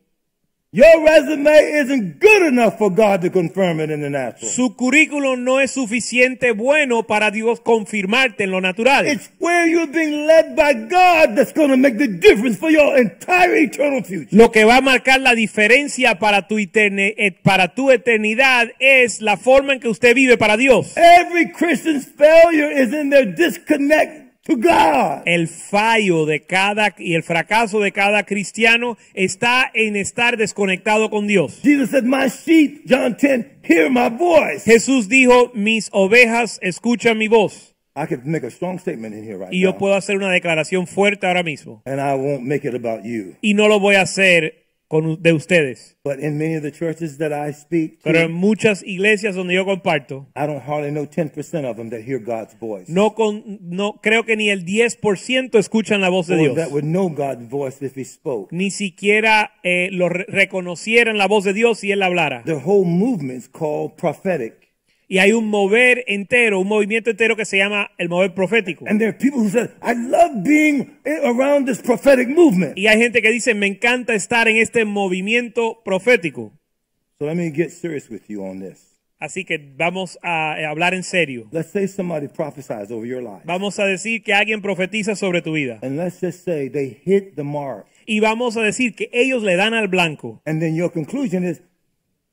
your 0.75 1.05
resume 1.05 1.51
isn't 1.51 2.19
good 2.19 2.47
enough 2.47 2.79
for 2.79 2.91
God 2.91 3.21
to 3.21 3.29
confirm 3.29 3.79
it 3.79 3.91
in 3.91 4.01
the 4.01 4.09
natural. 4.09 4.51
su 4.51 4.75
currículum 4.75 5.45
no 5.45 5.61
es 5.61 5.73
suficiente 5.73 6.53
bueno 6.53 7.03
para 7.03 7.31
Dios 7.31 7.61
confirmarte 7.61 8.45
en 8.45 8.51
lo 8.51 8.63
natural. 8.63 9.07
It's 9.07 9.31
where 9.39 9.69
you're 9.69 9.93
being 9.93 10.27
led 10.27 10.57
by 10.57 10.73
God 10.73 11.37
that's 11.37 11.53
going 11.53 11.69
to 11.69 11.77
make 11.77 11.99
the 11.99 12.09
difference 12.09 12.59
for 12.59 12.71
your 12.71 12.97
entire 12.99 13.55
eternal 13.57 14.03
future. 14.03 14.35
Lo 14.35 14.51
que 14.51 14.65
va 14.65 14.79
a 14.79 14.81
marcar 14.81 15.21
la 15.21 15.35
diferencia 15.35 16.19
para 16.19 16.49
tu, 16.49 16.59
eh, 16.59 17.37
para 17.43 17.75
tu 17.75 17.91
eternidad 17.91 18.69
es 18.79 19.21
la 19.21 19.37
forma 19.37 19.75
en 19.75 19.81
que 19.81 19.89
usted 19.89 20.15
vive 20.15 20.39
para 20.39 20.57
Dios. 20.57 20.97
Every 20.97 21.53
Christian's 21.53 22.07
failure 22.07 22.73
is 22.73 22.95
in 22.95 23.11
their 23.11 23.27
disconnect 23.27 24.22
to 24.45 24.57
God. 24.57 25.23
El 25.27 25.49
fallo 25.49 26.27
de 26.27 26.41
cada 26.45 26.95
y 26.99 27.15
el 27.15 27.23
fracaso 27.23 27.81
de 27.81 27.93
cada 27.93 28.25
cristiano 28.25 28.97
está 29.15 29.71
en 29.75 29.97
estar 29.97 30.37
desconectado 30.37 31.11
con 31.11 31.27
Dios. 31.27 31.61
Jesus 31.63 31.91
said, 31.91 32.05
My 32.05 32.29
sheep, 32.29 32.83
John 32.89 33.17
10, 33.17 33.61
hear 33.63 33.91
my 33.91 34.09
voice. 34.09 34.65
Jesús 34.65 35.09
dijo, 35.09 35.51
mis 35.55 35.89
ovejas 35.93 36.59
escuchan 36.63 37.19
mi 37.19 37.29
voz. 37.29 37.69
I 37.95 38.07
could 38.07 38.25
make 38.25 38.43
a 38.47 38.51
strong 38.51 38.79
statement 38.79 39.15
in 39.15 39.23
here 39.23 39.37
right 39.37 39.53
Y 39.53 39.61
yo 39.61 39.73
now. 39.73 39.79
puedo 39.79 39.95
hacer 39.95 40.17
una 40.17 40.31
declaración 40.31 40.87
fuerte 40.87 41.27
ahora 41.27 41.43
mismo. 41.43 41.83
And 41.85 42.01
I 42.01 42.15
won't 42.15 42.41
make 42.43 42.67
it 42.67 42.75
about 42.75 43.05
you. 43.05 43.37
Y 43.43 43.53
no 43.53 43.69
lo 43.69 43.79
voy 43.81 43.97
a 43.97 44.03
hacer 44.03 44.62
con, 44.93 45.23
de 45.23 45.33
ustedes. 45.33 45.97
But 46.05 46.19
in 46.21 46.37
many 46.37 46.55
of 46.57 46.63
the 46.63 46.71
churches 46.71 47.17
that 47.19 47.33
I 47.33 47.53
speak 47.55 48.01
Pero 48.05 48.19
en 48.19 48.27
to, 48.29 48.33
muchas 48.35 48.83
iglesias 48.85 49.35
donde 49.35 49.55
yo 49.55 49.65
comparto, 49.65 50.27
I 50.37 50.47
don't 50.47 50.61
hardly 50.63 50.91
know 50.91 51.07
10% 51.07 51.65
of 51.65 51.77
them 51.77 51.89
that 51.91 52.03
hear 52.03 52.19
God's 52.19 52.55
voice. 52.61 52.85
no, 52.93 53.15
con, 53.15 53.59
no 53.63 54.01
creo 54.03 54.25
que 54.25 54.37
ni 54.37 54.51
el 54.51 54.65
10% 54.65 55.55
escuchan 55.59 56.01
la 56.01 56.11
voz 56.11 56.27
de 56.27 56.35
Or 56.35 56.41
Dios. 56.41 56.57
that 56.57 56.71
would 56.71 56.85
know 56.85 57.09
God's 57.09 57.49
voice 57.49 57.81
if 57.85 57.95
he 57.97 58.05
spoke. 58.05 58.53
Ni 58.55 58.71
siquiera 58.71 59.53
eh, 59.63 59.89
lo 59.93 60.09
re- 60.09 60.27
reconocieran 60.29 61.17
la 61.19 61.27
voz 61.27 61.45
de 61.45 61.53
Dios 61.55 61.79
si 61.79 61.91
él 61.93 62.03
hablara. 62.03 62.43
The 62.45 62.61
whole 62.65 62.85
movement's 62.85 63.49
called 63.49 63.97
prophetic. 63.97 64.62
Y 65.13 65.19
hay 65.19 65.33
un 65.33 65.47
mover 65.47 66.05
entero, 66.07 66.59
un 66.59 66.69
movimiento 66.69 67.11
entero 67.11 67.37
que 67.37 67.45
se 67.45 67.59
llama 67.59 67.91
el 67.99 68.09
mover 68.09 68.33
profético. 68.33 68.87
And 68.89 68.99
there 68.99 69.11
are 69.11 69.19
people 69.19 69.41
who 69.41 69.51
said, 69.51 69.69
I 69.83 69.93
love 69.93 70.43
being 70.43 70.97
around 71.05 71.67
this 71.67 71.83
prophetic 71.83 72.31
movement. 72.31 72.79
Y 72.79 72.87
hay 72.87 72.97
gente 72.97 73.21
que 73.21 73.31
dice, 73.31 73.53
me 73.55 73.67
encanta 73.67 74.15
estar 74.15 74.49
en 74.49 74.57
este 74.57 74.87
movimiento 74.87 75.83
profético. 75.85 76.55
So 77.19 77.27
let 77.27 77.35
me 77.35 77.51
get 77.51 77.73
serious 77.73 78.09
with 78.09 78.23
you 78.27 78.43
on 78.43 78.61
this. 78.61 78.93
Así 79.19 79.45
que 79.45 79.59
vamos 79.77 80.19
a 80.23 80.59
eh, 80.59 80.65
hablar 80.65 80.95
en 80.95 81.03
serio. 81.03 81.47
Let's 81.53 81.73
say 81.73 81.87
somebody 81.89 82.29
prophesies 82.29 82.91
over 82.91 83.07
your 83.07 83.23
life. 83.23 83.43
Vamos 83.45 83.79
a 83.81 83.85
decir 83.85 84.23
que 84.23 84.33
alguien 84.33 84.63
profetiza 84.63 85.15
sobre 85.15 85.43
tu 85.43 85.53
vida. 85.53 85.79
And 85.83 85.99
let's 85.99 86.23
just 86.23 86.43
say 86.43 86.71
they 86.71 87.03
hit 87.05 87.37
the 87.37 87.45
mark. 87.45 87.85
Y 88.07 88.21
vamos 88.21 88.57
a 88.57 88.63
decir 88.63 88.95
que 88.95 89.11
ellos 89.13 89.43
le 89.43 89.57
dan 89.57 89.75
al 89.75 89.89
blanco. 89.89 90.41
And 90.47 90.59
then 90.59 90.75
your 90.75 90.91
conclusion 90.91 91.45
is, 91.45 91.61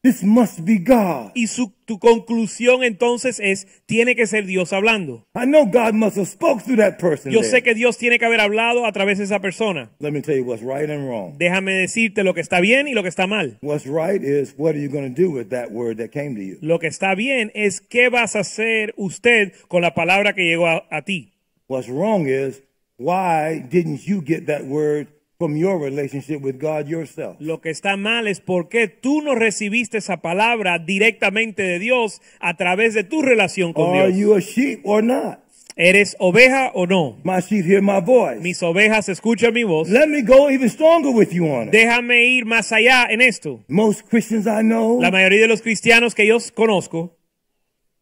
this 0.02 0.24
must 0.24 0.64
be 0.66 0.78
God. 0.78 1.32
Y 1.36 1.48
su, 1.48 1.74
tu 1.86 2.00
conclusión 2.00 2.84
entonces 2.84 3.40
es, 3.40 3.68
tiene 3.86 4.16
que 4.16 4.28
ser 4.28 4.46
Dios 4.46 4.72
hablando. 4.72 5.26
I 5.36 5.46
know 5.46 5.66
God 5.66 5.94
must 5.94 6.18
have 6.18 6.28
spoke 6.28 6.64
through 6.64 6.78
that 6.78 6.98
person. 7.00 7.32
Yo 7.32 7.42
there. 7.42 7.52
sé 7.52 7.64
que 7.64 7.76
Dios 7.76 7.98
tiene 7.98 8.18
que 8.18 8.26
haber 8.26 8.40
hablado 8.40 8.86
a 8.86 8.92
través 8.92 9.18
de 9.18 9.26
esa 9.26 9.40
persona. 9.40 9.92
Let 10.00 10.12
me 10.12 10.22
tell 10.22 10.36
you 10.36 10.44
what's 10.44 10.64
right 10.64 10.90
and 10.90 11.08
wrong. 11.08 11.38
Déjame 11.38 11.74
decirte 11.74 12.24
lo 12.24 12.34
que 12.34 12.42
está 12.42 12.60
bien 12.62 12.88
y 12.88 12.94
lo 12.94 13.04
que 13.04 13.10
está 13.10 13.28
mal. 13.28 13.58
What's 13.62 13.86
right 13.86 14.24
is 14.24 14.54
what 14.58 14.76
are 14.76 14.82
you 14.82 14.90
going 14.90 15.14
to 15.14 15.22
do 15.22 15.30
with 15.32 15.50
that 15.50 15.72
word 15.72 15.98
that 15.98 16.12
came 16.12 16.36
to 16.36 16.42
you? 16.42 16.58
Lo 16.62 16.80
que 16.80 16.88
está 16.88 17.16
bien 17.16 17.52
es 17.54 17.82
qué 17.82 18.10
vas 18.10 18.36
a 18.36 18.40
hacer 18.40 18.94
usted 18.98 19.54
con 19.68 19.82
la 19.82 19.94
palabra 19.94 20.34
que 20.34 20.44
llegó 20.44 20.68
a, 20.68 20.86
a 20.90 21.02
ti. 21.04 21.34
What's 21.68 21.90
wrong 21.90 22.28
is 22.28 22.62
why 22.98 23.60
didn't 23.60 24.08
you 24.08 24.22
get 24.22 24.48
that 24.48 24.66
word 24.66 25.08
from 25.40 25.56
your 25.56 25.80
relationship 25.80 26.42
with 26.42 26.60
God 26.60 26.88
yourself? 26.88 27.38
Lo 27.40 27.62
que 27.62 27.70
está 27.70 27.96
mal 27.96 28.28
es 28.28 28.42
porque 28.42 28.90
tú 28.90 29.22
no 29.22 29.36
recibiste 29.36 29.98
esa 29.98 30.18
palabra 30.18 30.80
directamente 30.80 31.64
de 31.64 31.80
Dios 31.80 32.22
a 32.42 32.58
través 32.58 32.94
de 32.94 33.06
tu 33.06 33.22
relación 33.22 33.72
con 33.72 33.96
Are 33.98 34.12
Dios. 34.12 34.18
you 34.20 34.36
a 34.36 34.42
sheep 34.42 34.82
or 34.84 35.02
not? 35.02 35.40
¿Eres 35.78 36.18
oveja 36.20 36.72
o 36.74 36.86
no? 36.86 37.20
My 37.24 37.40
sheep 37.40 37.66
hear 37.66 37.82
my 37.82 38.02
voice. 38.02 38.42
Mis 38.42 38.62
ovejas 38.62 39.08
escuchan 39.08 39.54
mi 39.54 39.64
voz. 39.64 39.88
Let 39.90 40.10
me 40.10 40.24
go 40.24 40.50
even 40.50 40.70
stronger 40.70 41.10
with 41.10 41.32
you 41.32 41.48
on 41.48 41.70
it. 41.70 41.72
Déjame 41.74 42.26
ir 42.26 42.46
más 42.46 42.74
allá 42.74 43.08
en 43.10 43.22
esto. 43.22 43.64
Most 43.70 44.10
Christians 44.10 44.46
I 44.46 44.62
know, 44.62 45.00
La 45.02 45.10
mayoría 45.10 45.40
de 45.40 45.48
los 45.48 45.62
cristianos 45.62 46.16
que 46.16 46.28
yo 46.28 46.38
conozco 46.54 47.16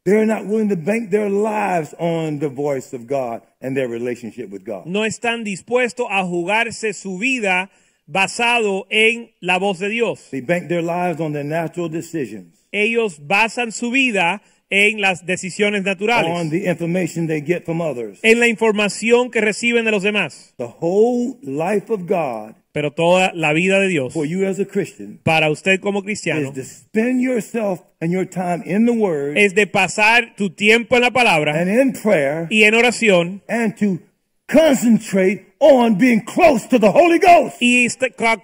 they're 0.05 0.25
not 0.25 0.45
willing 0.47 0.69
to 0.69 0.75
bank 0.75 1.11
their 1.11 1.29
lives 1.29 1.93
on 1.99 2.39
the 2.39 2.47
voice 2.47 2.93
of 2.95 3.05
God 3.05 3.41
and 3.61 3.75
their 3.75 3.87
relationship 3.87 4.49
with 4.51 4.63
God. 4.63 4.85
no 4.85 5.05
están 5.05 5.43
dispuestos 5.43 6.07
a 6.09 6.23
jugarse 6.23 6.93
su 6.93 7.17
vida 7.17 7.69
basado 8.05 8.85
en 8.89 9.31
la 9.41 9.57
voz 9.59 9.79
de 9.79 9.89
Dios. 9.89 10.27
They 10.31 10.41
bank 10.41 10.67
their 10.69 10.81
lives 10.83 11.19
on 11.19 11.33
their 11.33 11.45
natural 11.45 11.89
decisions, 11.89 12.53
Ellos 12.71 13.19
basan 13.25 13.71
su 13.71 13.91
vida 13.91 14.41
en 14.69 14.99
las 14.99 15.25
decisiones 15.25 15.83
on 15.85 16.49
the 16.49 16.65
information 16.69 17.27
they 17.27 17.41
get 17.41 17.63
from 17.65 17.81
others. 17.81 18.19
en 18.23 18.39
la 18.39 18.47
información 18.47 19.31
que 19.31 19.41
reciben 19.41 19.85
de 19.85 19.91
los 19.91 20.03
demás. 20.03 20.53
The 20.57 20.67
whole 20.79 21.37
life 21.41 21.89
of 21.91 22.01
God 22.07 22.55
Pero 22.73 22.91
toda 22.91 23.31
la 23.33 23.53
vida 23.53 23.79
de 23.79 23.87
Dios, 23.87 24.13
for 24.13 24.25
you 24.25 24.45
as 24.45 24.59
a 24.59 24.65
Christian 24.65 25.19
para 25.23 25.49
usted 25.49 25.79
como 25.79 26.03
cristiano, 26.03 26.49
is 26.49 26.53
to 26.53 26.63
spend 26.63 27.21
yourself 27.21 27.81
and 27.99 28.11
your 28.11 28.25
time 28.25 28.61
in 28.65 28.85
the 28.85 28.91
Word 28.91 29.37
es 29.37 29.55
de 29.55 29.65
pasar 29.65 30.35
tu 30.35 30.49
tiempo 30.51 30.95
en 30.95 31.01
la 31.01 31.11
palabra 31.11 31.59
and 31.59 31.69
in 31.69 31.93
prayer 31.93 32.47
y 32.51 32.63
en 32.63 32.75
oración 32.75 33.41
and 33.47 33.75
to 33.77 33.99
concentrate 34.47 35.45
on 35.59 35.97
being 35.97 36.21
close 36.21 36.67
to 36.67 36.77
the 36.77 36.91
Holy 36.91 37.19
Ghost. 37.19 37.57
y 37.59 37.87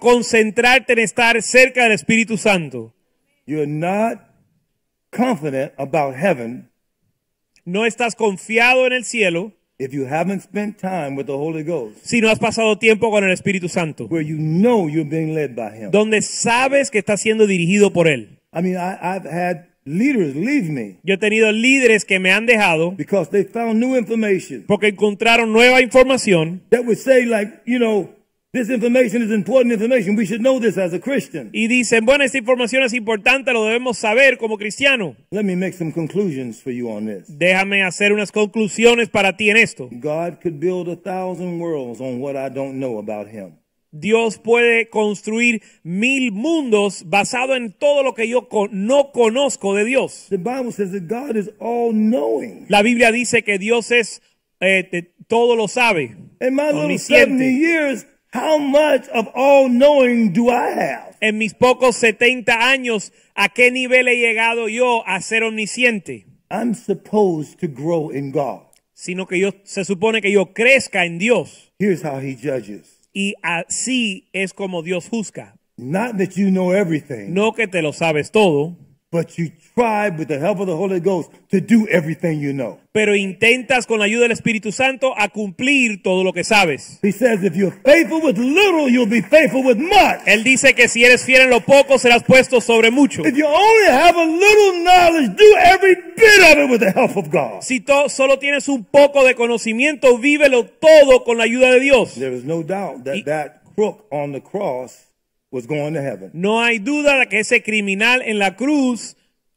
concentrarte 0.00 0.94
en 0.94 0.98
estar 0.98 1.40
cerca 1.42 1.84
del 1.84 1.92
Espíritu 1.92 2.36
Santo. 2.36 2.92
You're 3.46 3.66
not 3.66 4.18
confident 5.10 5.72
about 5.78 6.16
heaven 6.16 6.70
No 7.66 7.86
estás 7.86 8.14
confiado 8.14 8.86
en 8.86 8.92
el 8.92 9.04
cielo 9.04 9.52
if 9.78 9.92
you 9.92 10.06
haven't 10.06 10.40
spent 10.40 10.78
time 10.78 11.16
with 11.16 11.26
the 11.26 11.36
Holy 11.36 11.64
Ghost, 11.64 11.96
si 12.02 12.20
no 12.20 12.28
has 12.28 12.38
pasado 12.38 12.78
tiempo 12.78 13.10
con 13.10 13.24
el 13.24 13.30
Espíritu 13.30 13.68
Santo, 13.68 14.06
where 14.06 14.24
you 14.24 14.36
know 14.38 14.88
you're 14.88 15.08
being 15.08 15.34
led 15.34 15.54
by 15.54 15.76
Him. 15.76 15.90
donde 15.90 16.22
sabes 16.22 16.90
que 16.90 16.98
estás 16.98 17.20
siendo 17.20 17.46
dirigido 17.46 17.92
por 17.92 18.06
Él. 18.06 18.38
I 18.52 18.62
mean, 18.62 18.76
I, 18.76 18.96
I've 19.02 19.26
had 19.26 19.66
leaders 19.84 20.34
leave 20.34 20.70
me 20.70 20.98
Yo 21.02 21.14
he 21.14 21.18
tenido 21.18 21.50
líderes 21.52 22.04
que 22.04 22.18
me 22.18 22.30
han 22.30 22.46
dejado 22.46 22.92
because 22.96 23.30
they 23.30 23.44
found 23.44 23.80
new 23.80 23.96
information 23.96 24.64
porque 24.66 24.88
encontraron 24.88 25.52
nueva 25.52 25.82
información 25.82 26.62
that 26.70 26.84
would 26.84 26.98
say, 26.98 27.26
like, 27.26 27.52
you 27.66 27.78
know, 27.78 28.08
this 28.54 28.70
information 28.70 29.20
is 29.22 29.30
important 29.32 29.72
information. 29.72 30.16
We 30.16 30.26
should 30.26 30.40
know 30.40 30.60
this 30.60 30.78
as 30.78 30.94
a 30.94 31.00
Christian. 31.00 31.50
y 31.52 31.66
dicen, 31.66 32.06
bueno, 32.06 32.24
esta 32.24 32.38
información 32.38 32.84
es 32.84 32.94
importante, 32.94 33.52
lo 33.52 33.64
debemos 33.64 33.98
saber 33.98 34.38
como 34.38 34.56
cristiano. 34.56 35.16
Let 35.30 35.42
me 35.42 35.56
make 35.56 35.72
some 35.72 35.92
conclusions 35.92 36.62
for 36.62 36.72
you 36.72 36.88
on 36.88 37.06
this. 37.06 37.24
Déjame 37.28 37.82
hacer 37.82 38.12
unas 38.12 38.30
conclusiones 38.30 39.08
para 39.08 39.36
ti 39.36 39.50
en 39.50 39.56
esto. 39.56 39.88
God 39.90 40.40
could 40.40 40.60
build 40.60 40.88
a 40.88 40.96
thousand 40.96 41.58
worlds 41.60 42.00
on 42.00 42.20
what 42.20 42.36
I 42.36 42.48
don't 42.48 42.78
know 42.78 42.98
about 42.98 43.28
Him. 43.28 43.58
Dios 43.90 44.38
puede 44.38 44.88
construir 44.88 45.62
mil 45.84 46.32
mundos 46.32 47.04
basado 47.06 47.54
en 47.54 47.72
todo 47.72 48.02
lo 48.02 48.14
que 48.14 48.28
yo 48.28 48.48
no 48.70 49.12
conozco 49.12 49.74
de 49.74 49.84
Dios. 49.84 50.26
The 50.30 50.36
Bible 50.36 50.72
says 50.72 50.90
that 50.92 51.08
God 51.08 51.36
is 51.36 51.50
all 51.60 51.92
knowing. 51.92 52.66
La 52.68 52.82
Biblia 52.82 53.12
dice 53.12 53.42
que 53.42 53.58
Dios 53.58 53.90
es 53.90 54.22
eh, 54.60 55.12
todo 55.28 55.56
lo 55.56 55.68
sabe. 55.68 56.16
In 56.40 56.54
my 56.54 56.66
little 56.66 56.82
Omnisciente. 56.84 57.38
70 57.38 57.44
years, 57.44 58.06
how 58.34 58.58
much 58.58 59.08
of 59.14 59.28
all 59.34 59.68
knowing 59.68 60.32
do 60.32 60.50
I 60.50 60.70
have? 60.72 61.16
En 61.20 61.38
mis 61.38 61.54
pocos 61.54 61.96
70 61.96 62.52
años, 62.70 63.12
¿a 63.34 63.48
qué 63.48 63.70
nivel 63.70 64.08
he 64.08 64.16
llegado 64.16 64.68
yo 64.68 65.02
a 65.06 65.20
ser 65.20 65.42
omnisciente? 65.44 66.26
I'm 66.50 66.74
supposed 66.74 67.58
to 67.60 67.68
grow 67.68 68.10
in 68.10 68.30
God. 68.32 68.62
Sino 68.92 69.26
que 69.26 69.38
yo 69.38 69.50
se 69.64 69.84
supone 69.84 70.20
que 70.20 70.30
yo 70.30 70.52
crezca 70.52 71.04
en 71.04 71.18
Dios 71.18 71.72
Here's 71.78 72.02
how 72.04 72.18
He 72.20 72.34
judges. 72.36 73.00
y 73.12 73.34
así 73.42 74.28
es 74.32 74.52
como 74.52 74.82
Dios 74.82 75.08
juzga. 75.08 75.56
Not 75.76 76.18
that 76.18 76.36
you 76.36 76.50
know 76.50 76.72
everything, 76.72 77.32
No 77.34 77.52
que 77.52 77.66
te 77.66 77.82
lo 77.82 77.92
sabes 77.92 78.30
todo, 78.30 78.76
but 79.14 79.38
you 79.38 79.50
try 79.76 80.10
with 80.10 80.26
the 80.26 80.38
help 80.40 80.58
of 80.58 80.66
the 80.66 80.74
Holy 80.76 80.98
Ghost 80.98 81.30
to 81.52 81.60
do 81.60 81.86
everything 81.88 82.40
you 82.40 82.52
know. 82.52 82.78
pero 82.92 83.14
intentas 83.14 83.86
con 83.86 83.98
la 84.00 84.06
ayuda 84.06 84.22
del 84.22 84.32
Espíritu 84.32 84.72
Santo 84.72 85.14
a 85.16 85.28
cumplir 85.28 86.02
todo 86.02 86.22
lo 86.24 86.32
que 86.32 86.42
sabes. 86.44 86.98
He 87.02 87.12
says, 87.12 87.42
if 87.44 87.54
you're 87.56 87.74
faithful 87.84 88.20
with 88.22 88.36
little, 88.38 88.88
you'll 88.88 89.08
be 89.08 89.22
faithful 89.22 89.62
with 89.64 89.78
much. 89.78 90.20
Él 90.26 90.42
dice 90.44 90.74
que 90.74 90.88
si 90.88 91.04
eres 91.04 91.24
fiel 91.24 91.42
en 91.42 91.50
lo 91.50 91.60
poco, 91.60 91.98
serás 91.98 92.22
puesto 92.24 92.60
sobre 92.60 92.90
mucho. 92.90 93.22
If 93.24 93.36
you 93.36 93.46
only 93.46 93.88
have 93.88 94.16
a 94.16 94.24
little 94.26 94.82
knowledge, 94.84 95.36
do 95.36 95.56
every 95.58 95.94
bit 96.16 96.40
of 96.52 96.58
it 96.58 96.70
with 96.70 96.80
the 96.80 96.90
help 96.92 97.16
of 97.16 97.30
God. 97.30 97.62
Si 97.62 97.80
to- 97.80 98.08
solo 98.08 98.38
tienes 98.38 98.68
un 98.68 98.84
poco 98.84 99.24
de 99.24 99.34
conocimiento, 99.34 100.18
vívelo 100.18 100.64
todo 100.66 101.24
con 101.24 101.38
la 101.38 101.44
ayuda 101.44 101.70
de 101.72 101.80
Dios. 101.80 102.14
There 102.14 102.34
is 102.36 102.44
no 102.44 102.62
doubt 102.62 103.04
that 103.04 103.14
Y- 103.16 103.22
that 103.26 103.62
crook 103.76 104.06
on 104.10 104.32
the 104.32 104.40
cross 104.40 105.03
was 105.54 105.66
going 105.66 105.94
to 105.94 106.00
heaven. 106.00 106.30
No 106.34 106.60
hay 106.60 106.78
duda 106.78 107.18
de 107.18 107.28
que 107.28 107.38
ese 107.38 107.62
criminal 107.62 108.20
en 108.22 108.38
la 108.38 108.56
cruz 108.56 109.16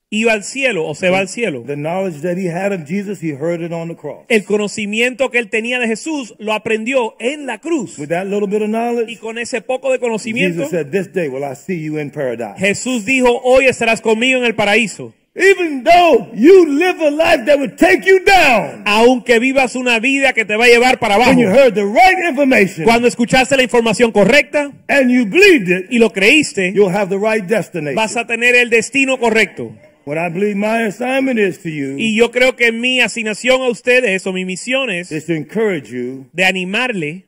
iba 0.10 0.32
al 0.32 0.44
cielo 0.44 0.86
o 0.88 0.96
se 0.96 1.10
va 1.10 1.20
al 1.20 1.28
cielo. 1.28 1.64
The 1.66 1.76
knowledge 1.76 2.22
that 2.22 2.38
he 2.38 2.48
had 2.50 2.72
of 2.72 2.88
Jesus, 2.88 3.22
he 3.22 3.32
heard 3.32 3.62
it 3.62 3.74
on 3.74 3.90
the 3.90 3.96
cross. 3.96 4.26
El 4.30 4.46
conocimiento 4.46 5.30
que 5.30 5.40
él 5.40 5.50
tenía 5.50 5.80
de 5.80 5.88
Jesús 5.88 6.36
lo 6.38 6.54
aprendió 6.54 7.16
en 7.20 7.46
la 7.46 7.60
cruz. 7.60 7.98
With 8.00 8.10
that 8.10 8.26
little 8.26 8.48
bit 8.48 8.62
of 8.62 8.70
Y 8.70 8.72
knowledge, 8.72 9.20
con 9.20 9.38
ese 9.38 9.62
poco 9.62 9.92
de 9.92 10.00
conocimiento, 10.00 10.64
Jesus 10.64 10.72
said, 10.72 10.92
This 10.92 11.12
day 11.12 11.28
will 11.28 11.44
I 11.44 11.56
see 11.56 11.84
you 11.84 12.00
in 12.00 12.12
paradise. 12.12 12.58
Jesús 12.58 13.04
dijo, 13.06 13.42
hoy 13.44 13.66
estarás 13.66 14.02
conmigo 14.02 14.38
en 14.38 14.46
el 14.46 14.56
paraíso. 14.56 15.14
Even 15.40 15.84
though 15.84 16.32
you 16.34 16.66
live 16.66 17.00
a 17.00 17.12
life 17.12 17.46
that 17.46 17.60
would 17.60 17.78
take 17.78 18.04
you 18.10 18.20
down, 18.26 18.82
Aunque 18.86 19.38
vivas 19.40 19.76
una 19.76 20.00
vida 20.00 20.34
que 20.34 20.46
te 20.46 20.56
va 20.56 20.66
a 20.66 20.68
llevar 20.68 20.98
para 21.00 21.16
abajo. 21.16 21.30
when 21.30 21.38
you 21.40 21.48
heard 21.48 21.76
the 21.76 21.86
right 21.86 22.18
information 22.28 22.84
Cuando 22.86 23.08
escuchaste 23.08 23.56
la 23.56 23.62
información 23.64 24.12
correcta 24.12 24.72
and 24.88 25.12
you 25.12 25.26
believed 25.26 25.70
it, 25.70 25.86
y 25.92 26.00
lo 26.00 26.10
creíste, 26.12 26.72
you'll 26.74 26.90
have 26.94 27.10
the 27.10 27.20
right 27.20 27.46
destination. 27.46 27.96
vas 27.96 28.16
a 28.18 28.26
tener 28.26 28.56
el 28.56 28.70
destino 28.72 29.18
correcto. 29.20 29.76
What 30.06 30.18
I 30.18 30.30
believe 30.30 30.56
my 30.56 30.84
assignment 30.88 31.38
is 31.38 31.60
to 31.64 31.70
you 31.70 31.98
Y 32.00 32.16
yo 32.18 32.32
creo 32.32 32.56
que 32.56 32.72
mi 32.72 33.02
asignación 33.02 33.62
a 33.62 33.68
ustedes 33.70 34.26
o 34.26 34.32
mi 34.34 34.46
misión 34.46 34.90
es 34.90 35.12
is 35.12 35.26
to 35.26 35.34
encourage 35.34 35.90
you 35.92 36.28
de 36.34 36.46
animarle 36.46 37.26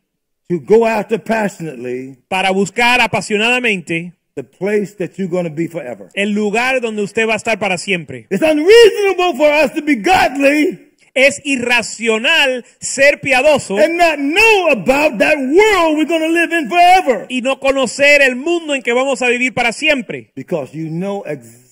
to 0.48 0.60
go 0.62 0.88
after 0.88 1.22
passionately 1.22 2.17
para 2.30 2.52
buscar 2.52 3.02
apasionadamente 3.02 4.13
the 4.41 4.43
place 4.58 4.95
that 4.97 5.17
you're 5.17 5.30
going 5.30 5.45
to 5.45 5.54
be 5.54 5.67
forever. 5.67 6.10
el 6.13 6.30
lugar 6.32 6.80
donde 6.82 7.02
usted 7.02 7.28
va 7.28 7.34
a 7.34 7.38
estar 7.38 7.60
para 7.60 7.78
siempre. 7.78 8.28
It's 8.30 8.41
unreasonable 8.43 9.36
for 9.38 9.52
us 9.52 9.73
to 9.73 9.82
be 9.82 9.95
godly 9.95 10.86
Es 11.15 11.41
irracional 11.43 12.63
ser 12.80 13.19
piadoso 13.19 13.78
and 13.80 13.97
not 13.97 14.19
know 14.19 14.69
about 14.71 15.17
that 15.17 15.38
world 15.38 15.97
we're 15.97 16.06
going 16.08 16.21
to 16.21 16.30
live 16.30 16.54
in 16.54 16.69
forever. 16.69 17.25
y 17.30 17.41
no 17.41 17.60
conocer 17.60 18.21
el 18.21 18.36
mundo 18.36 18.75
en 18.75 18.84
que 18.84 18.93
vamos 18.93 19.21
a 19.23 19.28
vivir 19.28 19.54
para 19.54 19.73
siempre. 19.73 20.32
Because 20.36 20.71
you 20.71 20.88
know 20.89 21.23
exactly 21.25 21.68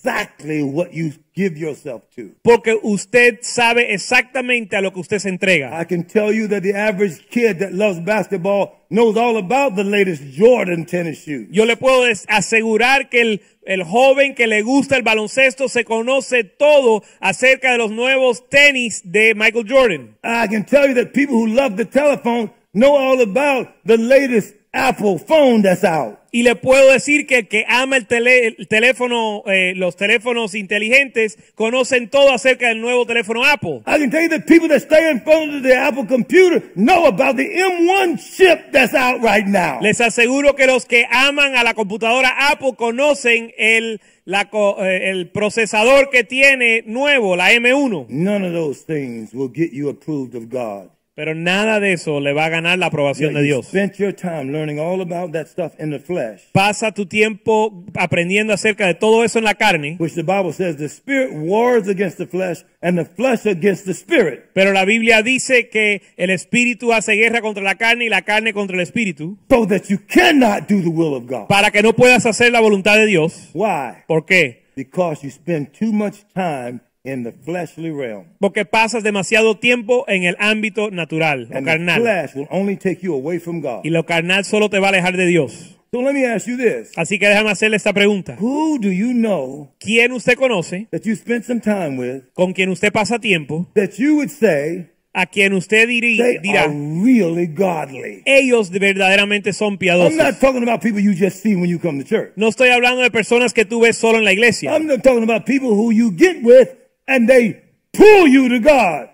what 0.74 0.94
you 0.94 1.14
give 1.34 1.58
yourself 1.58 2.04
to. 2.16 2.32
Porque 2.42 2.76
usted 2.82 3.40
sabe 3.42 3.94
exactamente 3.94 4.76
a 4.76 4.82
lo 4.82 4.92
que 4.92 5.02
usted 5.02 5.20
se 5.20 5.30
entrega. 5.30 5.80
I 5.80 5.86
can 5.86 6.04
tell 6.04 6.34
you 6.34 6.48
that 6.48 6.64
the 6.64 6.74
average 6.74 7.28
kid 7.30 7.60
that 7.60 7.74
loves 7.74 8.00
basketball 8.00 8.78
knows 8.90 9.18
all 9.18 9.38
about 9.38 9.76
the 9.76 9.84
latest 9.84 10.24
Jordan 10.38 10.86
tennis 10.86 11.24
shoes. 11.24 11.48
Yo 11.52 11.66
le 11.66 11.76
puedo 11.76 12.04
asegurar 12.28 13.10
que 13.10 13.22
el, 13.22 13.42
el 13.66 13.84
joven 13.84 14.34
que 14.34 14.48
le 14.48 14.62
gusta 14.64 14.96
el 14.96 15.04
baloncesto 15.04 15.68
se 15.70 15.84
conoce 15.84 16.44
todo 16.44 17.04
acerca 17.20 17.72
de 17.72 17.78
los 17.78 17.92
nuevos 17.92 18.50
tenis 18.50 19.02
de 19.04 19.36
Michael 19.36 19.66
Jordan. 19.68 20.18
I 20.24 20.48
can 20.48 20.66
tell 20.66 20.88
you 20.88 20.96
that 20.96 21.14
people 21.14 21.36
who 21.36 21.48
love 21.48 21.76
the 21.76 21.86
telephone 21.86 22.52
know 22.74 22.96
all 22.96 23.22
about 23.22 23.70
the 23.86 23.98
latest 23.98 24.57
Apple 24.74 25.18
phone 25.18 25.62
that's 25.64 25.84
out. 25.84 26.20
Y 26.32 26.44
le 26.44 26.56
puedo 26.56 26.92
decir 26.92 27.26
que 27.26 27.38
el 27.38 27.48
que 27.48 27.64
ama 27.68 27.96
el, 27.98 28.06
tele- 28.06 28.54
el 28.60 28.68
teléfono, 28.68 29.42
eh, 29.48 29.74
los 29.76 29.96
teléfonos 29.96 30.54
inteligentes, 30.56 31.38
conocen 31.56 32.10
todo 32.10 32.32
acerca 32.32 32.68
del 32.68 32.82
nuevo 32.82 33.06
teléfono 33.06 33.44
Apple. 33.46 33.82
I 33.88 33.98
can 33.98 34.12
tell 34.12 34.22
you 34.22 34.30
that 34.30 34.46
people 34.46 34.68
that 34.68 34.82
stay 34.82 35.10
in 35.10 35.22
front 35.22 35.56
of 35.56 35.64
the 35.64 35.74
Apple 35.74 36.06
computer 36.06 36.62
know 36.76 37.06
about 37.08 37.38
the 37.38 37.46
M1 37.48 38.20
chip 38.36 38.72
that's 38.72 38.94
out 38.94 39.22
right 39.24 39.48
now. 39.48 39.80
Les 39.82 40.00
aseguro 40.02 40.56
que 40.56 40.68
los 40.68 40.86
que 40.86 41.06
aman 41.10 41.56
a 41.56 41.64
la 41.64 41.74
computadora 41.74 42.52
Apple 42.52 42.74
conocen 42.78 43.52
el, 43.58 44.00
la 44.26 44.50
eh, 44.82 45.10
el 45.10 45.30
procesador 45.32 46.10
que 46.12 46.24
tiene 46.26 46.84
nuevo, 46.86 47.36
la 47.36 47.52
M1. 47.54 48.08
None 48.10 48.46
of 48.46 48.54
those 48.54 48.82
things 48.86 49.34
will 49.34 49.50
get 49.52 49.72
you 49.72 49.90
approved 49.90 50.36
of 50.36 50.50
God. 50.50 50.90
Pero 51.18 51.34
nada 51.34 51.80
de 51.80 51.94
eso 51.94 52.20
le 52.20 52.32
va 52.32 52.46
a 52.46 52.50
ganar 52.50 52.78
la 52.78 52.86
aprobación 52.86 53.34
de 53.34 53.42
Dios. 53.42 53.66
spent 53.70 53.96
your 53.98 54.14
time 54.14 54.52
learning 54.52 54.80
all 54.80 55.02
about 55.02 55.32
that 55.34 55.48
stuff 55.48 55.74
in 55.80 55.90
the 55.90 55.98
flesh, 56.00 56.42
Pasa 56.52 56.92
tu 56.92 57.08
tiempo 57.08 57.84
aprendiendo 57.96 58.54
acerca 58.54 58.86
de 58.86 58.94
todo 58.94 59.24
eso 59.24 59.40
en 59.40 59.46
la 59.46 59.56
carne, 59.56 59.96
which 60.00 60.14
the 60.14 60.22
Bible 60.22 60.54
says 60.54 60.78
the 60.78 60.88
spirit 60.88 61.32
wars 61.34 61.88
against 61.88 62.18
the 62.20 62.28
flesh 62.28 62.64
and 62.84 63.00
the 63.00 63.06
flesh 63.06 63.48
against 63.48 63.86
the 63.86 63.96
spirit. 63.96 64.52
pero 64.54 64.74
la 64.74 64.86
Biblia 64.86 65.24
dice 65.24 65.70
que 65.70 66.04
el 66.18 66.30
espíritu 66.30 66.94
hace 66.94 67.14
guerra 67.16 67.42
contra 67.42 67.64
la 67.64 67.74
carne 67.76 68.06
y 68.06 68.10
la 68.10 68.22
carne 68.22 68.54
contra 68.54 68.76
el 68.76 68.84
espíritu, 68.84 69.40
So 69.50 69.66
that 69.66 69.90
you 69.90 69.98
cannot 70.08 70.68
do 70.70 70.82
the 70.84 70.90
will 70.90 71.16
of 71.16 71.26
God. 71.26 71.48
para 71.48 71.72
que 71.72 71.82
no 71.82 71.94
puedas 71.94 72.28
hacer 72.28 72.52
la 72.52 72.60
voluntad 72.62 72.96
de 72.96 73.08
Dios. 73.08 73.50
Why? 73.56 74.04
¿Por 74.06 74.24
qué? 74.28 74.68
Because 74.76 75.24
you 75.24 75.32
spend 75.32 75.72
too 75.74 75.92
much 75.92 76.18
time 76.36 76.80
in 77.08 77.24
the 77.24 77.32
fleshly 77.32 77.90
realm. 77.92 78.26
Porque 78.40 78.66
pasas 78.66 79.04
demasiado 79.04 79.58
tiempo 79.58 80.06
en 80.08 80.24
el 80.24 80.36
ámbito 80.40 80.92
natural 80.92 81.48
o 81.52 81.56
And 81.58 81.66
the 81.66 81.72
carnal. 81.72 82.02
flesh 82.02 82.36
will 82.36 82.48
only 82.52 82.76
take 82.76 83.00
you 83.02 83.14
away 83.16 83.40
from 83.40 83.62
God. 83.62 83.82
Y 83.84 83.90
lo 83.90 84.06
carnal 84.06 84.44
solo 84.46 84.70
te 84.70 84.80
va 84.80 84.88
a 84.88 84.90
alejar 84.90 85.16
de 85.18 85.26
Dios. 85.26 85.74
So 85.90 86.02
let 86.02 86.14
me 86.14 86.26
ask 86.26 86.48
you 86.48 86.58
this. 86.58 86.92
Así 86.98 87.18
que 87.18 87.28
déjame 87.30 87.50
hacerle 87.50 87.78
esta 87.78 87.94
pregunta. 87.94 88.36
Who 88.40 88.78
do 88.78 88.92
you 88.92 89.14
know 89.14 89.72
¿Quién 89.80 90.12
usted 90.12 90.36
conoce, 90.36 90.88
that 90.92 91.04
you 91.06 91.16
spent 91.16 91.46
some 91.46 91.62
time 91.62 91.98
with 91.98 92.24
con 92.34 92.52
quien 92.54 92.70
usted 92.70 92.92
pasa 92.92 93.20
tiempo, 93.20 93.68
that 93.74 93.92
you 93.98 94.16
would 94.18 94.30
say 94.30 94.88
a 95.14 95.26
quien 95.26 95.54
usted 95.54 95.88
diri- 95.88 96.18
they 96.18 96.38
dirá, 96.40 96.64
are 96.66 96.74
really 96.74 97.48
godly? 97.48 98.22
ellos 98.26 98.70
verdaderamente 98.70 99.54
son 99.54 99.74
I'm 99.74 99.78
piadosos? 99.80 100.16
not 100.18 100.40
talking 100.42 100.62
about 100.62 100.82
people 100.82 101.00
you 101.00 101.14
just 101.16 101.42
see 101.42 101.56
when 101.56 101.70
you 101.70 101.80
come 101.80 102.04
to 102.04 102.06
church. 102.06 102.34
No 102.36 102.50
estoy 102.50 102.68
hablando 102.70 103.02
de 103.02 103.10
personas 103.10 103.54
que 103.54 103.64
tú 103.64 103.80
ves 103.80 103.98
solo 103.98 104.18
en 104.18 104.26
la 104.26 104.34
iglesia. 104.34 104.76
I'm 104.76 104.88
not 104.88 105.02
talking 105.04 105.24
about 105.24 105.46
people 105.46 105.70
who 105.70 105.92
you 105.94 106.12
get 106.12 106.44
with 106.44 106.68
and 107.08 107.28
they 107.28 107.62
pull 107.94 108.28
you 108.28 108.50
to 108.50 108.60
God. 108.60 109.10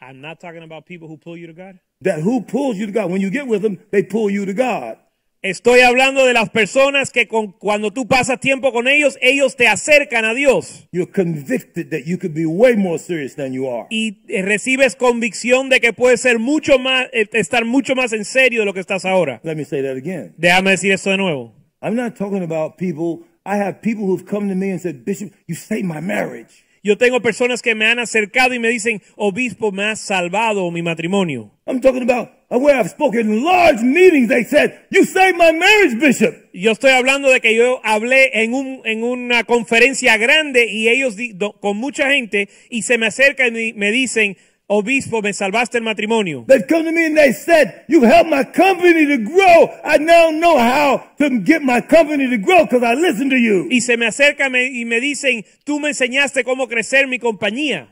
I'm 0.00 0.20
not 0.20 0.40
talking 0.40 0.62
about 0.62 0.86
people 0.86 1.08
who 1.08 1.16
pull 1.16 1.36
you 1.36 1.46
to 1.46 1.52
God. 1.52 1.78
That 2.02 2.20
who 2.22 2.40
pulls 2.42 2.76
you 2.78 2.86
to 2.86 2.92
God? 2.92 3.10
When 3.10 3.20
you 3.20 3.30
get 3.30 3.46
with 3.46 3.62
them, 3.62 3.78
they 3.90 4.02
pull 4.02 4.30
you 4.30 4.46
to 4.46 4.54
God. 4.54 4.96
Estoy 5.42 5.80
hablando 5.80 6.26
de 6.26 6.34
las 6.34 6.50
personas 6.50 7.10
que 7.10 7.26
con- 7.26 7.52
cuando 7.52 7.90
tú 7.90 8.06
pasas 8.06 8.40
tiempo 8.40 8.72
con 8.72 8.86
ellos, 8.86 9.16
ellos 9.22 9.56
te 9.56 9.66
acercan 9.68 10.26
a 10.26 10.34
Dios 10.34 10.86
You're 10.92 11.10
convicted 11.10 11.90
that 11.92 12.04
you 12.06 12.18
could 12.18 12.34
be 12.34 12.44
way 12.44 12.76
more 12.76 12.98
serious 12.98 13.36
than 13.36 13.54
you 13.54 13.66
are. 13.66 13.86
y 13.90 14.18
eh, 14.28 14.42
recibes 14.42 14.96
convicción 14.96 15.70
de 15.70 15.80
que 15.80 15.94
puedes 15.94 16.20
ser 16.20 16.38
mucho 16.38 16.78
más, 16.78 17.06
eh, 17.14 17.26
estar 17.32 17.64
mucho 17.64 17.94
más 17.94 18.12
en 18.12 18.26
serio 18.26 18.60
de 18.60 18.66
lo 18.66 18.74
que 18.74 18.80
estás 18.80 19.06
ahora. 19.06 19.40
Let 19.42 19.56
me 19.56 19.64
say 19.64 19.80
that 19.82 19.96
again. 19.96 20.34
Déjame 20.36 20.72
decir 20.72 20.92
esto 20.92 21.08
de 21.10 21.16
nuevo. 21.16 21.54
I'm 21.80 21.94
not 21.96 22.16
talking 22.16 22.42
about 22.42 22.76
people. 22.76 23.26
I 23.46 23.56
have 23.56 23.80
people 23.80 24.04
who've 24.04 24.26
come 24.26 24.48
to 24.50 24.54
me 24.54 24.70
and 24.72 24.78
said, 24.80 25.06
Bishop, 25.06 25.32
you 25.46 25.54
saved 25.54 25.86
my 25.86 26.00
marriage. 26.02 26.64
Yo 26.82 26.96
tengo 26.96 27.20
personas 27.20 27.60
que 27.60 27.74
me 27.74 27.86
han 27.86 27.98
acercado 27.98 28.54
y 28.54 28.58
me 28.58 28.68
dicen, 28.68 29.02
obispo, 29.16 29.70
me 29.70 29.84
has 29.84 30.00
salvado 30.00 30.70
mi 30.70 30.80
matrimonio. 30.82 31.50
I'm 31.66 31.80
talking 31.80 32.02
about 32.02 32.30
where 32.48 32.74
I've 32.78 32.88
spoken 32.90 33.30
in 33.32 33.44
large 33.44 33.82
meetings. 33.82 34.28
They 34.28 34.44
said, 34.44 34.72
You 34.90 35.04
saved 35.04 35.36
my 35.36 35.52
marriage, 35.52 35.98
Bishop. 36.00 36.34
Yo 36.54 36.72
estoy 36.72 36.92
hablando 36.92 37.30
de 37.30 37.40
que 37.40 37.54
yo 37.54 37.80
hablé 37.84 38.30
en, 38.42 38.54
un, 38.54 38.80
en 38.86 39.04
una 39.04 39.44
conferencia 39.44 40.16
grande 40.16 40.66
y 40.66 40.88
ellos 40.88 41.16
di- 41.16 41.32
do- 41.34 41.52
con 41.60 41.76
mucha 41.76 42.10
gente 42.10 42.48
y 42.70 42.82
se 42.82 42.96
me 42.98 43.06
acercan 43.06 43.56
y 43.56 43.72
me 43.74 43.92
dicen, 43.92 44.36
obispo, 44.70 45.20
me 45.20 45.32
salvaste 45.32 45.78
el 45.78 45.84
matrimonio. 45.84 46.44
They 46.46 46.62
come 46.62 46.84
to 46.84 46.92
me 46.92 47.06
and 47.06 47.16
they 47.16 47.32
said, 47.32 47.84
You've 47.88 48.04
helped 48.04 48.30
my 48.30 48.44
company 48.44 49.04
to 49.06 49.18
grow. 49.18 49.68
I 49.84 49.98
now 49.98 50.30
know 50.30 50.56
how 50.58 51.08
to 51.18 51.40
get 51.40 51.62
my 51.62 51.80
company 51.80 52.28
to 52.28 52.38
grow 52.38 52.64
because 52.64 52.82
I 52.82 52.94
listened 52.94 53.30
to 53.32 53.36
you. 53.36 53.66
Y 53.70 53.80
se 53.80 53.96
me 53.96 54.06
acercan 54.06 54.54
y 54.54 54.84
me 54.84 55.00
dicen, 55.00 55.44
tú 55.64 55.80
me 55.80 55.88
enseñaste 55.88 56.44
cómo 56.44 56.68
crecer 56.68 57.08
mi 57.08 57.18
compañía. 57.18 57.88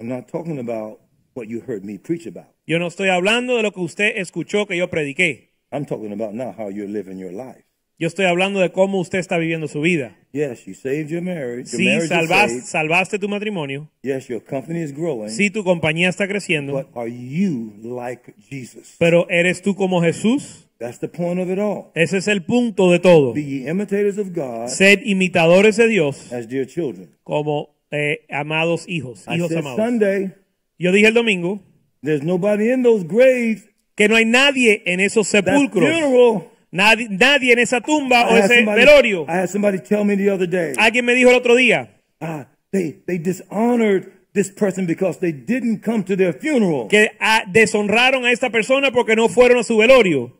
I'm 0.00 0.08
not 0.08 0.26
talking 0.28 0.58
about 0.58 1.00
what 1.34 1.48
you 1.48 1.60
heard 1.60 1.84
me 1.84 1.98
preach 1.98 2.26
about. 2.26 2.54
Yo 2.66 2.78
no 2.78 2.86
estoy 2.86 3.10
hablando 3.10 3.56
de 3.56 3.62
lo 3.62 3.72
que 3.72 3.80
usted 3.80 4.16
escuchó 4.16 4.66
que 4.66 4.76
yo 4.76 4.88
prediqué. 4.88 5.50
I'm 5.70 5.84
talking 5.84 6.12
about 6.12 6.32
now 6.32 6.52
how 6.56 6.70
you're 6.70 6.88
living 6.88 7.18
your 7.18 7.32
life. 7.32 7.63
Yo 7.98 8.08
estoy 8.08 8.24
hablando 8.26 8.58
de 8.60 8.72
cómo 8.72 8.98
usted 9.00 9.18
está 9.20 9.38
viviendo 9.38 9.68
su 9.68 9.80
vida. 9.80 10.16
Yes, 10.32 10.64
you 10.66 10.74
saved 10.74 11.08
your 11.10 11.22
marriage. 11.22 11.70
Your 11.70 11.78
Sí, 11.80 11.84
marriage 11.84 12.04
is 12.04 12.10
salvas- 12.10 12.50
saved. 12.50 12.64
salvaste 12.64 13.18
tu 13.20 13.28
matrimonio. 13.28 13.88
Yes, 14.02 14.26
your 14.28 14.42
company 14.42 14.82
is 14.82 14.92
growing. 14.92 15.30
Sí, 15.30 15.48
tu 15.50 15.62
compañía 15.62 16.08
está 16.08 16.26
creciendo. 16.26 16.72
But 16.72 16.88
are 16.96 17.08
you 17.08 17.72
like 17.84 18.34
Jesus? 18.50 18.96
Pero 18.98 19.28
¿eres 19.30 19.62
tú 19.62 19.76
como 19.76 20.02
Jesús? 20.02 20.68
That's 20.78 20.98
the 20.98 21.06
point 21.08 21.38
of 21.38 21.48
it 21.48 21.60
all. 21.60 21.92
Ese 21.94 22.18
es 22.18 22.26
el 22.26 22.42
punto 22.42 22.90
de 22.90 22.98
todo. 22.98 23.32
Be 23.32 23.44
ye 23.44 23.70
imitators 23.70 24.18
of 24.18 24.30
God 24.34 24.66
Sed 24.68 25.00
imitadores 25.04 25.76
de 25.76 25.86
Dios 25.86 26.32
as 26.32 26.48
dear 26.48 26.66
children. 26.66 27.10
como 27.22 27.76
eh, 27.92 28.26
amados 28.28 28.88
hijos, 28.88 29.24
I 29.28 29.36
hijos 29.36 29.50
said 29.50 29.58
amados. 29.58 29.76
Sunday, 29.78 30.32
Yo 30.80 30.90
dije 30.90 31.06
el 31.06 31.14
domingo 31.14 31.62
there's 32.02 32.24
nobody 32.24 32.72
in 32.72 32.82
those 32.82 33.06
graves. 33.06 33.70
que 33.94 34.08
no 34.08 34.16
hay 34.16 34.24
nadie 34.24 34.82
en 34.84 34.98
esos 34.98 35.30
That 35.30 35.44
sepulcros, 35.44 35.88
funeral. 35.88 36.48
Nadie, 36.74 37.08
nadie 37.08 37.52
en 37.52 37.60
esa 37.60 37.80
tumba 37.80 38.26
o 38.28 38.36
ese 38.36 38.56
somebody, 38.56 38.80
velorio. 38.80 39.24
I 39.28 39.32
had 39.42 39.48
somebody 39.48 39.78
tell 39.78 40.04
me 40.04 40.16
the 40.16 40.28
other 40.30 40.48
day, 40.48 40.74
Alguien 40.76 41.04
me 41.04 41.14
dijo 41.14 41.30
el 41.30 41.36
otro 41.36 41.54
día 41.54 41.88
ah, 42.20 42.46
they, 42.72 43.02
they 43.06 43.18
dishonored 43.18 44.12
this 44.32 44.50
person 44.50 44.84
because 44.86 45.18
they 45.20 45.30
didn't 45.32 45.82
come 45.82 46.02
to 46.02 46.16
their 46.16 46.32
funeral. 46.32 46.88
que 46.88 47.10
ah, 47.20 47.44
deshonraron 47.46 48.24
a 48.24 48.32
esta 48.32 48.50
persona 48.50 48.90
porque 48.90 49.14
no 49.14 49.28
fueron 49.28 49.58
a 49.58 49.62
su 49.62 49.76
velorio. 49.76 50.32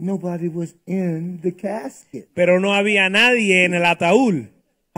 Nobody 0.00 0.46
was 0.48 0.76
in 0.86 1.40
the 1.42 1.50
casket. 1.50 2.28
Pero 2.32 2.60
no 2.60 2.72
había 2.72 3.10
nadie 3.10 3.64
en 3.64 3.74
el 3.74 3.84
ataúd. 3.84 4.48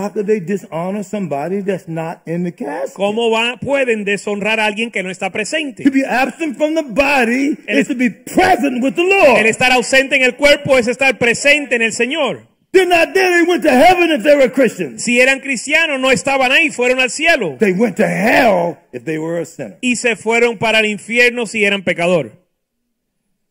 How 0.01 0.09
could 0.11 0.27
they 0.27 0.41
dishonor 0.41 1.03
somebody 1.05 1.61
that's 1.61 1.87
not 1.87 2.23
in 2.27 2.45
the 2.45 2.53
casket? 2.53 2.95
¿Cómo 2.95 3.31
va, 3.31 3.57
pueden 3.61 4.05
deshonrar 4.05 4.59
a 4.61 4.65
alguien 4.67 4.91
que 4.91 5.03
no 5.03 5.11
está 5.11 5.31
presente? 5.31 5.85
To 5.85 5.91
be 5.91 6.05
absent 6.05 6.57
from 6.57 6.75
the 6.75 6.83
body 6.83 7.57
El- 7.67 7.79
is 7.79 7.89
to 7.89 7.95
be 7.95 8.11
present 8.11 8.83
with 8.83 8.95
the 8.95 9.05
Lord. 9.05 9.39
El 9.39 9.47
estar 9.47 9.71
ausente 9.73 10.17
en 10.17 10.23
el 10.23 10.37
cuerpo 10.37 10.79
es 10.79 10.89
estar 10.89 11.19
presente 11.19 11.77
en 11.77 11.83
el 11.83 11.93
Señor. 11.93 12.49
They're 12.73 12.87
not 12.87 13.15
there. 13.15 13.31
They 13.31 13.43
went 13.49 13.65
to 13.65 13.71
heaven 13.71 14.13
if 14.13 14.23
they 14.23 14.37
were 14.37 14.49
Christians. 14.49 15.03
Si 15.03 15.21
eran 15.21 15.41
cristianos, 15.41 15.99
no 16.01 16.13
estaban 16.13 16.53
ahí, 16.53 16.71
fueron 16.71 17.01
al 17.01 17.11
cielo. 17.11 17.57
They 17.59 17.73
went 17.73 17.97
to 17.97 18.07
hell 18.07 18.79
if 18.93 19.03
they 19.05 19.19
were 19.19 19.41
a 19.41 19.45
sinner. 19.45 19.79
Y 19.81 19.97
se 19.97 20.15
fueron 20.15 20.57
para 20.57 20.79
el 20.79 20.87
infierno 20.87 21.47
si 21.47 21.65
eran 21.65 21.83
pecador. 21.83 22.40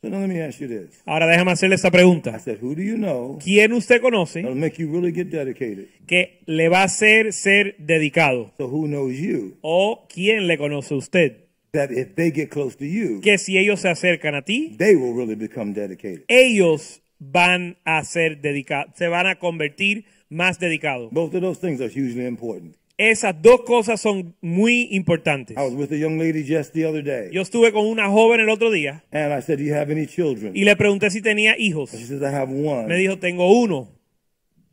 So 0.02 0.08
now 0.10 0.20
let 0.22 0.30
me 0.30 0.40
ask 0.42 0.62
you 0.62 0.68
this. 0.70 1.02
Ahora 1.06 1.28
déjame 1.28 1.52
hacerle 1.52 1.76
esta 1.76 1.90
I 1.90 1.92
pregunta. 1.92 2.40
said, 2.40 2.60
who 2.62 2.74
do 2.74 2.82
you 2.82 2.96
know 2.98 3.38
¿Quién 3.44 3.74
usted 3.74 4.02
conoce 4.02 4.42
that'll 4.42 4.56
make 4.56 4.82
you 4.82 4.90
really 4.90 5.12
get 5.12 5.30
dedicated? 5.30 5.88
que 6.08 6.40
le 6.46 6.70
va 6.70 6.82
a 6.82 6.84
hacer 6.86 7.34
ser 7.34 7.76
dedicado? 7.80 8.54
So 8.58 8.68
who 8.70 8.88
knows 8.88 9.18
you 9.20 9.58
¿O 9.62 10.08
quién 10.08 10.48
le 10.48 10.58
conoce 10.58 10.94
a 10.94 10.98
usted? 10.98 11.44
that 11.74 11.92
if 11.92 12.16
they 12.16 12.32
get 12.32 12.50
close 12.50 12.78
to 12.78 12.86
you, 12.86 13.20
Que 13.22 13.38
si 13.38 13.58
ellos 13.58 13.82
se 13.82 13.90
acercan 13.90 14.36
a 14.36 14.42
ti, 14.44 14.76
they 14.78 14.96
will 14.96 15.14
really 15.14 15.36
become 15.36 15.74
dedicated? 15.74 16.24
ellos 16.30 17.02
van 17.20 17.78
a 17.84 18.02
ser 18.06 18.40
dedicados, 18.42 18.96
se 18.96 19.10
van 19.10 19.28
a 19.28 19.36
convertir 19.38 20.06
más 20.30 20.60
dedicados. 20.60 21.12
Both 21.12 21.36
of 21.36 21.42
those 21.42 21.60
things 21.60 21.82
are 21.82 21.90
hugely 21.90 22.26
important. 22.26 22.78
Esas 23.02 23.42
dos 23.42 23.62
cosas 23.62 24.02
son 24.02 24.36
muy 24.42 24.90
importantes. 24.92 25.56
I 25.58 25.62
was 25.62 25.74
with 25.74 25.90
a 25.94 25.98
young 25.98 26.20
lady 26.20 26.44
just 26.44 26.74
the 26.74 26.86
other 26.86 27.02
day, 27.02 27.30
Yo 27.32 27.42
estuve 27.42 27.72
con 27.72 27.86
una 27.86 28.10
joven 28.10 28.42
el 28.42 28.50
otro 28.50 28.70
día 28.72 29.06
and 29.12 29.32
I 29.34 29.42
said, 29.42 29.58
Do 29.58 29.64
you 29.64 29.74
have 29.74 29.90
any 29.90 30.06
children? 30.06 30.52
y 30.54 30.66
le 30.66 30.76
pregunté 30.76 31.10
si 31.10 31.22
tenía 31.22 31.58
hijos. 31.58 31.92
She 31.92 32.04
says, 32.06 32.22
I 32.22 32.26
have 32.36 32.52
one. 32.52 32.88
Me 32.88 32.96
dijo, 32.98 33.18
tengo 33.18 33.50
uno. 33.58 33.88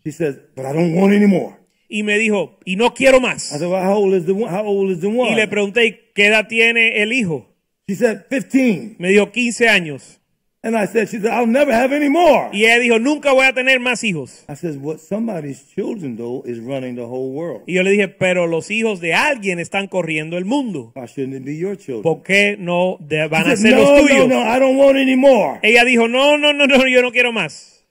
She 0.05 0.11
says, 0.11 0.37
But 0.57 0.67
I 0.67 0.73
don't 0.73 0.95
want 0.97 1.13
any 1.15 1.27
more. 1.27 1.55
Y 1.89 2.03
me 2.03 2.19
dijo, 2.19 2.59
y 2.65 2.75
no 2.75 2.95
quiero 2.95 3.19
I 3.19 3.21
más. 3.21 3.43
said, 3.45 3.69
Well, 3.69 3.81
how 3.81 3.95
old 3.97 4.15
is 4.15 4.27
the 4.27 4.33
one? 4.33 4.51
How 4.53 4.65
old 4.67 4.91
is 4.91 5.01
the 5.01 5.07
Y 5.09 5.35
le 5.37 5.47
pregunté, 5.47 5.87
"¿Y 5.87 5.97
¿qué 6.13 6.27
edad 6.27 6.49
tiene 6.49 7.01
el 7.03 7.13
hijo? 7.13 7.49
She 7.87 7.95
said, 7.95 8.23
15. 8.29 8.97
Me 8.99 9.11
dijo, 9.11 9.31
15 9.31 9.69
años. 9.69 10.21
And 10.67 10.77
I 10.77 10.87
said, 10.87 11.09
She 11.09 11.21
said, 11.21 11.31
I'll 11.31 11.47
never 11.47 11.73
have 11.73 11.93
any 11.95 12.09
more. 12.09 12.51
Y 12.53 12.65
ella 12.65 12.81
dijo, 12.81 12.99
nunca 12.99 13.33
voy 13.33 13.47
a 13.47 13.53
tener 13.53 13.79
más 13.79 14.03
hijos. 14.03 14.45
I 14.49 14.55
says, 14.57 14.77
What 14.77 14.99
somebody's 14.99 15.63
children, 15.73 16.17
though, 16.17 16.43
is 16.45 16.59
running 16.59 16.97
the 16.97 17.05
whole 17.07 17.31
world. 17.31 17.63
Y 17.69 17.75
yo 17.75 17.85
le 17.85 17.91
dije, 17.93 18.09
pero 18.09 18.49
los 18.49 18.69
hijos 18.73 18.99
de 19.01 19.15
alguien 19.15 19.61
están 19.61 19.87
corriendo 19.87 20.37
el 20.39 20.45
mundo. 20.45 20.91
Why 20.97 21.07
shouldn't 21.07 21.35
it 21.37 21.45
be 21.45 21.57
your 21.57 21.77
children? 21.77 22.03
¿Por 22.03 22.25
qué 22.25 22.57
no 22.59 22.97
de- 22.99 23.29
van 23.29 23.45
She 23.45 23.53
a 23.53 23.57
said, 23.57 23.71
ser 23.71 23.79
los 23.79 23.89
no, 23.89 23.95
no, 24.01 24.07
tuyos? 24.09 24.29
no, 24.29 24.41
I 24.43 24.59
don't 24.59 24.77
want 24.77 24.97
any 24.99 25.15
more. 25.15 25.61
Ella 25.63 25.85
dijo, 25.85 26.09
no, 26.09 26.37
no, 26.37 26.53
no, 26.53 26.67
no, 26.67 26.89
yo 26.89 27.01
no 27.01 27.13
quiero 27.13 27.31
más. 27.33 27.85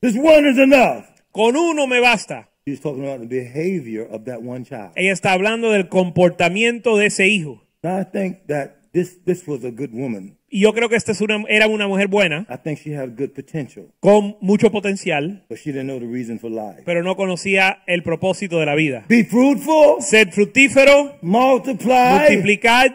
This 0.00 0.14
one 0.16 0.46
is 0.50 0.58
enough. 0.58 1.04
Con 1.32 1.56
uno 1.56 1.86
me 1.86 1.98
basta. 2.00 2.48
She's 2.66 2.80
talking 2.80 3.04
about 3.06 3.20
the 3.20 3.26
behavior 3.26 4.06
of 4.10 4.24
that 4.26 4.42
one 4.42 4.64
child. 4.64 4.90
Ella 4.96 5.12
está 5.12 5.32
hablando 5.32 5.70
del 5.72 5.88
comportamiento 5.88 6.96
de 6.98 7.06
ese 7.06 7.26
hijo. 7.28 7.62
Now, 7.82 7.98
I 7.98 8.04
think 8.04 8.46
that 8.48 8.81
this, 8.92 9.18
this 9.24 9.46
was 9.46 9.64
a 9.64 9.70
good 9.70 9.90
woman. 9.92 10.36
Y 10.50 10.60
yo 10.60 10.72
creo 10.74 10.88
que 10.90 10.96
esta 10.96 11.12
es 11.12 11.20
una, 11.22 11.42
era 11.48 11.66
una 11.66 11.88
mujer 11.88 12.08
buena, 12.08 12.46
I 12.50 12.56
think 12.62 12.78
she 12.78 12.94
had 12.94 13.16
good 13.16 13.30
potential, 13.30 13.86
con 14.00 14.36
mucho 14.42 14.70
potencial, 14.70 15.42
but 15.48 15.58
she 15.58 15.72
didn't 15.72 15.86
know 15.86 15.98
the 15.98 16.06
reason 16.06 16.38
for 16.38 16.50
life. 16.50 16.82
pero 16.84 17.02
no 17.02 17.16
conocía 17.16 17.82
el 17.86 18.02
propósito 18.02 18.58
de 18.60 18.66
la 18.66 18.74
vida. 18.74 19.04
Be 19.08 19.24
fruitful, 19.24 20.02
Sed 20.02 20.28
fructífero, 20.30 21.16
multiply, 21.22 22.18
multiplicad, 22.28 22.90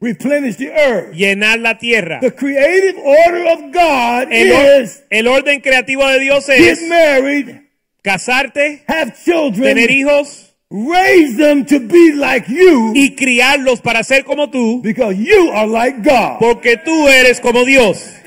replenish 0.00 0.56
the 0.56 0.70
earth. 0.72 1.14
llenar 1.14 1.60
la 1.60 1.76
tierra. 1.78 2.18
The 2.20 2.34
creative 2.34 2.98
order 2.98 3.46
of 3.52 3.60
God 3.72 4.32
El, 4.32 4.52
or- 4.52 4.82
is 4.82 5.02
el 5.10 5.28
orden 5.28 5.60
creativo 5.60 6.06
de 6.08 6.18
Dios 6.18 6.46
get 6.46 6.58
es 6.60 6.82
married, 6.88 7.48
casarte, 8.02 8.82
have 8.88 9.12
children, 9.22 9.62
tener 9.76 9.90
hijos 9.90 10.51
raise 10.72 11.36
them 11.36 11.66
to 11.66 11.78
be 11.80 12.12
like 12.14 12.48
you 12.48 12.92
y 12.94 13.14
criarlos 13.14 13.80
para 13.82 14.02
ser 14.02 14.24
como 14.24 14.48
tú, 14.50 14.80
because 14.82 15.16
you 15.16 15.50
are 15.52 15.66
like 15.66 16.02
God. 16.02 16.38
porque 16.38 16.76
tú 16.78 17.08
eres 17.08 17.40
como 17.40 17.64
Dios. 17.64 18.18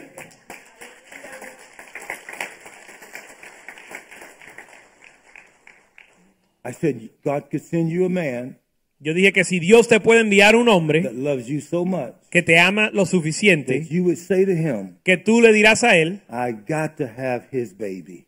I 6.64 6.72
said, 6.72 7.10
God 7.24 7.50
could 7.52 7.62
send 7.62 7.92
you 7.92 8.06
a 8.06 8.10
man 8.10 8.58
Yo 9.00 9.14
dije 9.14 9.34
que 9.34 9.44
si 9.44 9.60
Dios 9.60 9.88
te 9.88 10.00
puede 10.00 10.22
enviar 10.22 10.56
un 10.56 10.70
hombre 10.70 11.02
that 11.02 11.14
loves 11.14 11.48
you 11.48 11.60
so 11.60 11.86
much 11.86 12.14
que 12.32 12.42
te 12.42 12.60
ama 12.60 12.90
lo 12.92 13.04
that 13.04 13.12
suficiente, 13.12 13.86
you 13.90 14.04
would 14.04 14.18
say 14.18 14.46
to 14.46 14.54
him, 14.54 14.98
que 15.04 15.18
tú 15.18 15.42
le 15.42 15.52
dirás 15.52 15.84
a 15.84 15.98
él, 15.98 16.22
I 16.30 16.54
got 16.54 16.96
to 16.98 17.06
have 17.06 17.48
his 17.52 17.78
baby. 17.78 18.25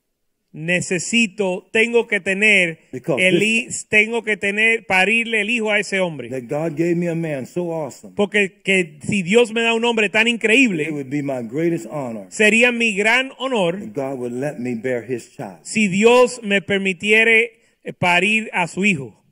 Necesito, 0.58 1.68
tengo 1.72 2.08
que 2.08 2.20
tener 2.20 2.80
Because 2.92 3.26
el 3.26 3.40
this- 3.40 3.88
tengo 3.90 4.24
que 4.24 4.38
tener 4.38 4.86
parirle 4.86 5.42
el 5.42 5.50
hijo 5.50 5.72
a 5.72 5.80
ese 5.80 6.00
hombre. 6.00 6.30
That 6.30 6.44
God 6.50 6.76
gave 6.78 6.96
me 6.96 7.08
a 7.10 7.16
man 7.16 7.46
so 7.46 7.72
awesome. 7.74 8.14
Porque 8.16 8.62
que 8.64 9.00
si 9.08 9.22
Dios 9.24 9.54
me 9.54 9.62
da 9.62 9.74
un 9.74 9.86
hombre 9.86 10.10
tan 10.10 10.28
It 10.28 10.34
increíble, 10.36 10.90
would 10.92 11.10
be 11.10 11.22
my 11.22 11.42
greatest 11.48 11.86
honor. 11.90 12.26
sería 12.30 12.72
mi 12.72 12.96
gran 12.96 13.32
honor 13.38 13.78
God 13.94 14.18
would 14.20 14.34
let 14.34 14.58
me 14.58 14.76
bear 14.76 15.04
his 15.10 15.30
child. 15.36 15.60
si 15.62 15.88
Dios 15.88 16.42
me 16.44 16.62
permitiere 16.62 17.52
eh, 17.84 17.94
parir 17.94 18.50
a 18.54 18.68
su 18.68 18.84
hijo. 18.84 19.24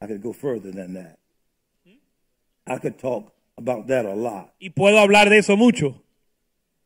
I 0.00 0.06
could 0.06 0.20
go 0.22 0.32
further 0.32 0.72
than 0.72 0.94
that. 0.94 1.18
I 2.66 2.78
could 2.78 2.96
talk 2.98 3.32
about 3.56 3.86
that 3.88 4.04
a 4.06 4.14
lot. 4.14 4.52
Y 4.58 4.70
puedo 4.70 4.98
hablar 4.98 5.30
de 5.30 5.38
eso 5.38 5.56
mucho. 5.56 6.01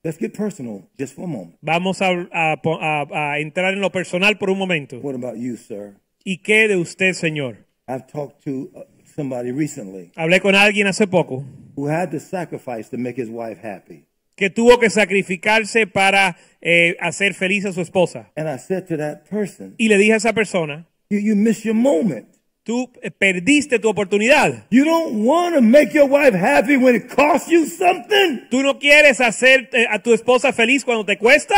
Let's 0.05 0.19
get 0.19 0.35
personal 0.35 0.89
just 0.99 1.15
for 1.15 1.25
a 1.25 1.27
moment. 1.29 1.57
Vamos 1.63 2.01
a, 2.01 2.11
a- 2.33 2.57
a- 2.65 3.33
a 3.33 3.39
entrar 3.41 3.73
en 3.75 3.81
lo 3.81 3.91
personal 3.91 4.39
por 4.39 4.51
un 4.51 4.59
momento. 4.59 4.99
What 5.01 5.15
about 5.15 5.37
you, 5.37 5.57
sir? 5.57 5.95
¿Y 6.25 6.39
qué 6.39 6.69
de 6.69 6.77
usted, 6.77 7.13
Señor? 7.15 7.67
I've 7.89 8.07
talked 8.07 8.43
to 8.45 8.71
uh, 8.75 8.83
somebody 9.15 9.53
recently 9.53 10.11
Hablé 10.17 10.41
con 10.41 10.55
alguien 10.57 10.87
hace 10.89 11.07
poco 11.07 11.45
who 11.77 11.89
had 11.89 12.11
to 12.11 12.19
sacrifice 12.21 12.89
to 12.91 12.99
make 12.99 13.17
his 13.21 13.29
wife 13.29 13.59
happy. 13.63 14.05
que 14.37 14.51
tuvo 14.51 14.79
que 14.79 14.91
sacrificarse 14.91 15.87
para 15.87 16.37
eh, 16.61 16.97
hacer 17.01 17.33
feliz 17.35 17.65
a 17.65 17.73
su 17.73 17.81
esposa. 17.81 18.31
And 18.37 18.49
I 18.49 18.59
said 18.59 18.87
to 18.89 18.97
that 18.99 19.25
person, 19.31 19.75
Y 19.79 19.89
le 19.89 19.97
dije 19.99 20.13
a 20.13 20.17
esa 20.17 20.33
persona, 20.35 20.87
you, 21.11 21.19
you 21.19 21.35
miss 21.37 21.65
your 21.65 21.75
moment. 21.75 22.27
Tú 22.67 22.91
eh, 23.01 23.13
perdiste 23.13 23.79
tu 23.79 23.89
oportunidad. 23.89 24.67
You 24.71 24.85
don't 24.85 25.25
want 25.25 25.55
to 25.55 25.63
make 25.63 25.95
your 25.95 26.09
wife 26.09 26.35
happy 26.37 26.77
when 26.77 26.97
it 26.97 27.09
costs 27.09 27.49
you 27.49 27.65
something. 27.65 28.49
¿Tú 28.51 28.63
no 28.63 28.79
quieres 28.79 29.21
hacer 29.21 29.71
eh, 29.73 29.87
a 29.89 30.03
tu 30.03 30.13
esposa 30.13 30.53
feliz 30.53 30.85
cuando 30.85 31.07
te 31.07 31.17
cuesta? 31.17 31.55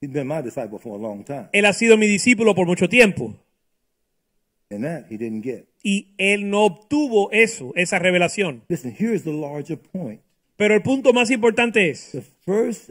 He's 0.00 0.12
been 0.12 0.28
my 0.28 0.40
disciple 0.40 0.78
for 0.78 0.96
a 0.96 0.98
long 0.98 1.24
time. 1.24 1.48
Él 1.52 1.66
ha 1.66 1.72
sido 1.72 1.98
mi 1.98 2.06
discípulo 2.06 2.54
por 2.54 2.66
mucho 2.66 2.88
tiempo. 2.88 3.34
And 4.70 4.84
that 4.84 5.06
he 5.10 5.18
didn't 5.18 5.42
get. 5.42 5.66
Y 5.82 6.14
él 6.16 6.48
no 6.48 6.64
obtuvo 6.64 7.32
eso, 7.32 7.72
esa 7.74 7.98
revelación. 7.98 8.62
Listen, 8.68 8.94
here's 8.96 9.24
the 9.24 9.32
larger 9.32 9.76
point. 9.76 10.20
Pero 10.56 10.74
el 10.74 10.82
punto 10.82 11.12
más 11.12 11.30
importante 11.30 11.90
es, 11.90 12.12
The 12.12 12.22
first 12.46 12.90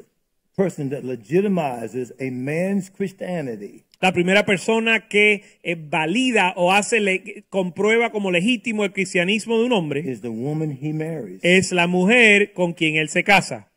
person 0.57 0.89
that 0.89 1.03
legitimizes 1.03 2.13
a 2.19 2.29
man's 2.29 2.89
Christianity 2.89 3.85
la 4.01 4.11
primera 4.13 4.45
persona 4.45 5.07
que 5.09 5.43
eh, 5.63 5.75
valida 5.77 6.53
o 6.55 6.71
hace, 6.71 6.99
le- 6.99 7.43
comprueba 7.49 8.11
como 8.11 8.31
legítimo 8.31 8.85
el 8.85 8.93
cristianismo 8.93 9.57
de 9.59 9.65
un 9.65 9.73
hombre, 9.73 9.99
is 10.01 10.21
the 10.21 10.29
woman 10.29 10.77
he 10.81 10.93
marries. 10.93 11.39
es 11.43 11.71
la 11.71 11.87
mujer 11.87 12.53
con 12.53 12.73
quien 12.73 12.95
él 12.95 13.09
se 13.09 13.23
casa. 13.23 13.67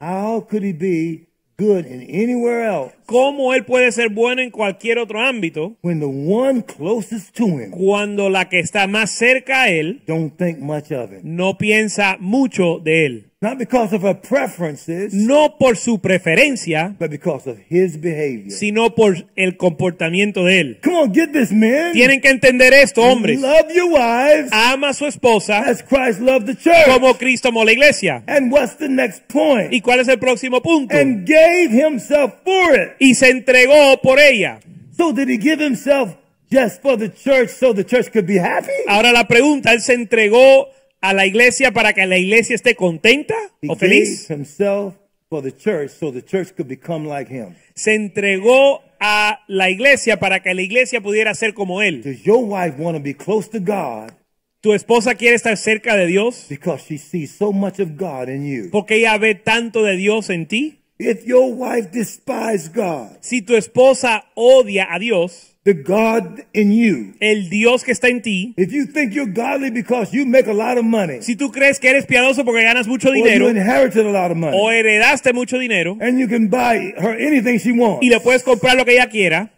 How 0.00 0.46
could 0.48 0.64
he 0.64 0.72
be 0.72 1.26
good 1.56 1.86
in 1.86 2.02
anywhere 2.10 2.64
else 2.66 2.92
¿Cómo 3.06 3.54
él 3.54 3.64
puede 3.64 3.92
ser 3.92 4.08
bueno 4.08 4.42
en 4.42 4.50
cualquier 4.50 4.98
otro 4.98 5.20
ámbito 5.20 5.76
when 5.82 6.00
the 6.00 6.06
one 6.06 6.62
closest 6.64 7.34
to 7.36 7.46
him 7.46 7.70
cuando 7.70 8.28
la 8.28 8.48
que 8.48 8.58
está 8.58 8.88
más 8.88 9.12
cerca 9.12 9.62
a 9.62 9.68
él 9.70 10.02
don't 10.06 10.36
think 10.36 10.58
much 10.58 10.90
of 10.90 11.12
him? 11.12 11.20
no 11.22 11.56
piensa 11.56 12.16
mucho 12.18 12.80
de 12.80 13.06
él? 13.06 13.30
Not 13.40 13.58
because 13.58 13.92
of 13.94 14.02
her 14.02 14.14
preferences, 14.14 15.12
No 15.12 15.58
por 15.58 15.76
su 15.76 15.98
preferencia, 15.98 16.96
but 16.98 17.10
because 17.10 17.46
of 17.46 17.58
his 17.68 18.00
behavior. 18.00 18.50
sino 18.50 18.94
por 18.94 19.16
el 19.36 19.56
comportamiento 19.58 20.44
de 20.44 20.60
él. 20.60 20.78
Come 20.82 20.96
on, 20.96 21.12
get 21.12 21.32
this, 21.32 21.52
man. 21.52 21.92
Tienen 21.92 22.22
que 22.22 22.30
entender 22.30 22.72
esto, 22.72 23.02
hombres. 23.02 23.38
Love 23.40 23.70
your 23.74 23.90
wives 23.90 24.48
Ama 24.50 24.90
a 24.90 24.94
su 24.94 25.04
esposa 25.06 25.58
as 25.68 25.82
Christ 25.82 26.20
loved 26.20 26.46
the 26.46 26.54
church. 26.56 26.86
como 26.86 27.12
Cristo 27.18 27.48
amó 27.48 27.64
la 27.64 27.72
iglesia. 27.72 28.22
And 28.26 28.50
what's 28.50 28.76
the 28.78 28.88
next 28.88 29.24
point? 29.28 29.72
¿Y 29.74 29.80
cuál 29.82 30.00
es 30.00 30.08
el 30.08 30.18
próximo 30.18 30.62
punto? 30.62 30.96
And 30.96 31.26
gave 31.28 31.68
himself 31.70 32.32
for 32.44 32.74
it. 32.74 32.92
Y 32.98 33.14
se 33.14 33.28
entregó 33.28 34.00
por 34.02 34.18
ella. 34.20 34.60
So 34.96 35.12
did 35.12 35.28
he 35.28 35.36
give 35.36 35.62
himself 35.62 36.16
just 36.50 36.80
for 36.80 36.96
the 36.96 37.10
church 37.12 37.50
so 37.50 37.74
the 37.74 37.84
church 37.84 38.10
could 38.10 38.26
be 38.26 38.38
happy? 38.38 38.72
Ahora 38.88 39.12
la 39.12 39.26
pregunta, 39.28 39.72
¿él 39.74 39.80
se 39.82 39.92
entregó 39.92 40.68
a 41.04 41.12
la 41.12 41.26
iglesia 41.26 41.70
para 41.72 41.92
que 41.92 42.06
la 42.06 42.16
iglesia 42.18 42.54
esté 42.54 42.74
contenta 42.74 43.34
He 43.60 43.68
o 43.68 43.74
gave 43.74 43.78
feliz? 43.80 44.28
himself 44.30 44.94
for 45.28 45.42
the 45.42 45.52
church 45.52 45.90
so 45.90 46.10
the 46.10 46.22
church 46.22 46.54
could 46.56 46.68
become 46.68 47.06
like 47.06 47.30
him. 47.30 47.54
Se 47.74 47.94
entregó 47.94 48.80
a 49.00 49.40
la 49.48 49.68
iglesia 49.68 50.18
para 50.18 50.40
que 50.40 50.54
la 50.54 50.62
iglesia 50.62 51.00
pudiera 51.00 51.34
ser 51.34 51.52
como 51.52 51.82
él. 51.82 52.02
Does 52.02 52.22
your 52.24 52.42
wife 52.44 52.76
want 52.78 52.96
to 52.96 53.02
be 53.02 53.14
close 53.14 53.48
to 53.50 53.58
God 53.60 54.12
¿Tu 54.60 54.72
esposa 54.72 55.14
quiere 55.14 55.36
estar 55.36 55.56
cerca 55.58 55.94
de 55.94 56.06
Dios? 56.06 56.46
because 56.48 56.82
she 56.88 56.96
sees 56.96 57.30
so 57.30 57.52
much 57.52 57.80
of 57.80 57.96
God 57.98 58.28
in 58.30 58.46
you? 58.46 58.70
Porque 58.70 58.96
ella 58.96 59.18
ve 59.18 59.34
tanto 59.34 59.82
de 59.82 59.96
Dios 59.96 60.30
en 60.30 60.46
ti. 60.46 60.80
If 60.98 61.26
your 61.26 61.52
wife 61.52 61.90
despises 61.90 62.70
God, 62.72 63.18
Si 63.20 63.42
tu 63.42 63.56
esposa 63.56 64.24
odia 64.34 64.86
a 64.90 64.98
Dios, 64.98 65.53
the 65.64 65.74
God 65.74 66.44
in 66.52 66.72
you, 66.72 67.14
el 67.20 67.48
Dios 67.48 67.84
que 67.84 67.92
está 67.92 68.08
en 68.08 68.20
ti, 68.20 68.54
if 68.56 68.70
you 68.70 68.86
think 68.86 69.14
you're 69.14 69.32
godly 69.32 69.70
because 69.70 70.12
you 70.12 70.26
make 70.26 70.46
a 70.46 70.52
lot 70.52 70.76
of 70.76 70.84
money, 70.84 71.22
si 71.22 71.36
tú 71.36 71.50
crees 71.50 71.80
que 71.80 71.88
eres 71.88 72.06
piadoso 72.06 72.44
porque 72.44 72.62
ganas 72.62 72.86
mucho 72.86 73.08
or 73.08 73.16
you 73.16 73.24
dinero 73.24 73.48
inherited 73.48 74.06
a 74.06 74.10
lot 74.10 74.30
of 74.30 74.36
money, 74.36 74.56
o 74.60 74.70
heredaste 74.70 75.32
mucho 75.32 75.58
dinero 75.58 75.96
and 76.00 76.18
you 76.18 76.28
can 76.28 76.48
buy 76.48 76.92
her 76.98 77.16
anything 77.18 77.58
she 77.58 77.72
wants, 77.72 78.02
y 78.02 78.10
le 78.10 78.20
puedes 78.20 78.42
comprar 78.42 78.76
lo 78.76 78.84
que 78.84 78.92
ella 78.92 79.08
quiera, 79.08 79.52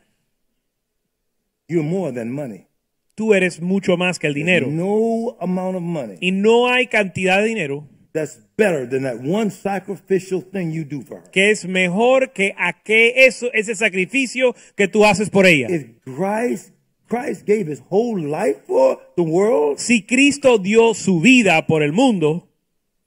you're 1.69 1.83
more 1.83 2.13
than 2.13 2.31
money. 2.31 2.67
tú 3.17 3.35
eres 3.35 3.61
mucho 3.61 3.97
más 3.97 4.19
que 4.19 4.29
el 4.29 4.35
dinero. 4.35 4.69
No 4.71 5.37
amount 5.41 5.77
of 5.77 5.83
money 5.83 6.19
Y 6.21 6.31
no 6.31 6.69
hay 6.69 6.87
cantidad 6.87 7.39
de 7.39 7.47
dinero 7.47 7.89
that's 8.17 8.39
better 8.57 8.87
than 8.87 9.03
that 9.05 9.21
one 9.21 9.51
sacrificial 9.51 10.41
thing 10.41 10.73
you 10.73 10.85
do 10.85 11.03
for 11.03 11.19
her. 11.21 11.31
que 11.31 11.51
es 11.51 11.65
mejor 11.67 12.33
que 12.33 12.53
a 12.59 12.73
que 12.73 13.27
eso, 13.27 13.47
ese 13.53 13.75
sacrificio 13.77 14.55
que 14.77 14.89
tú 14.89 15.05
haces 15.05 15.31
por 15.31 15.47
ella. 15.47 15.69
If 15.71 15.87
Christ 16.05 16.73
Christ 17.09 17.47
gave 17.47 17.69
his 17.69 17.81
whole 17.89 18.19
life 18.21 18.63
for 18.67 18.99
the 19.17 19.23
world, 19.23 19.79
Si 19.79 20.03
Cristo 20.03 20.59
dio 20.59 20.93
su 20.95 21.21
vida 21.21 21.65
por 21.69 21.83
el 21.85 21.93
mundo, 21.93 22.49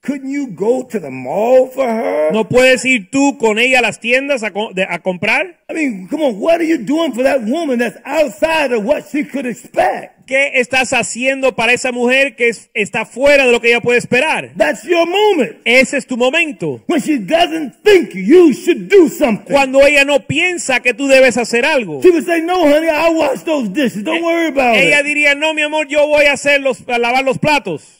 couldn't 0.01 0.29
you 0.31 0.47
go 0.55 0.83
to 0.83 0.99
the 0.99 1.09
mall 1.11 1.67
for 1.67 1.85
her? 1.87 2.31
¿no 2.31 2.47
puedes 2.47 2.85
ir 2.85 3.09
tú 3.11 3.37
con 3.37 3.59
ella 3.59 3.79
a 3.79 3.81
las 3.81 3.99
tiendas 3.99 4.43
a, 4.43 4.51
co- 4.51 4.71
de- 4.73 4.83
a 4.89 4.99
comprar? 4.99 5.59
I 5.69 5.73
mean, 5.73 6.07
come 6.07 6.23
on, 6.25 6.39
what 6.39 6.55
are 6.61 6.63
you 6.67 6.77
doing 6.77 7.13
for 7.13 7.23
that 7.23 7.41
woman 7.41 7.77
that's 7.79 7.97
outside 8.05 8.71
of 8.73 8.83
what 8.85 9.03
she 9.11 9.23
could 9.25 9.45
expect? 9.45 10.15
¿Qué 10.25 10.51
estás 10.59 10.93
haciendo 10.93 11.55
para 11.55 11.73
esa 11.73 11.91
mujer 11.91 12.35
que 12.35 12.49
es- 12.49 12.69
está 12.75 13.03
fuera 13.05 13.45
de 13.45 13.51
lo 13.51 13.59
que 13.59 13.69
ella 13.69 13.81
puede 13.81 13.97
esperar? 13.97 14.51
That's 14.55 14.83
your 14.83 15.05
moment. 15.07 15.57
Ese 15.65 15.97
es 15.97 16.05
tu 16.05 16.17
momento. 16.17 16.81
When 16.87 17.01
she 17.01 17.17
doesn't 17.17 17.73
think 17.83 18.13
you 18.13 18.53
should 18.53 18.87
do 18.89 19.09
something. 19.09 19.51
Cuando 19.51 19.81
ella 19.85 20.05
no 20.05 20.27
piensa 20.27 20.81
que 20.81 20.93
tú 20.93 21.07
debes 21.07 21.35
hacer 21.37 21.65
algo. 21.65 22.01
She 22.03 22.09
would 22.11 22.25
say, 22.25 22.41
no, 22.41 22.61
honey, 22.67 22.87
I'll 22.89 23.15
wash 23.15 23.43
those 23.43 23.69
dishes. 23.69 24.03
Don't 24.03 24.23
worry 24.23 24.47
about 24.47 24.75
Ella 24.77 24.99
it. 24.99 25.05
diría, 25.05 25.35
no, 25.35 25.53
mi 25.55 25.63
amor, 25.63 25.87
yo 25.87 26.07
voy 26.07 26.25
a 26.25 26.33
hacer 26.33 26.61
los, 26.61 26.87
a 26.87 26.97
lavar 26.99 27.23
los 27.25 27.39
platos. 27.39 27.98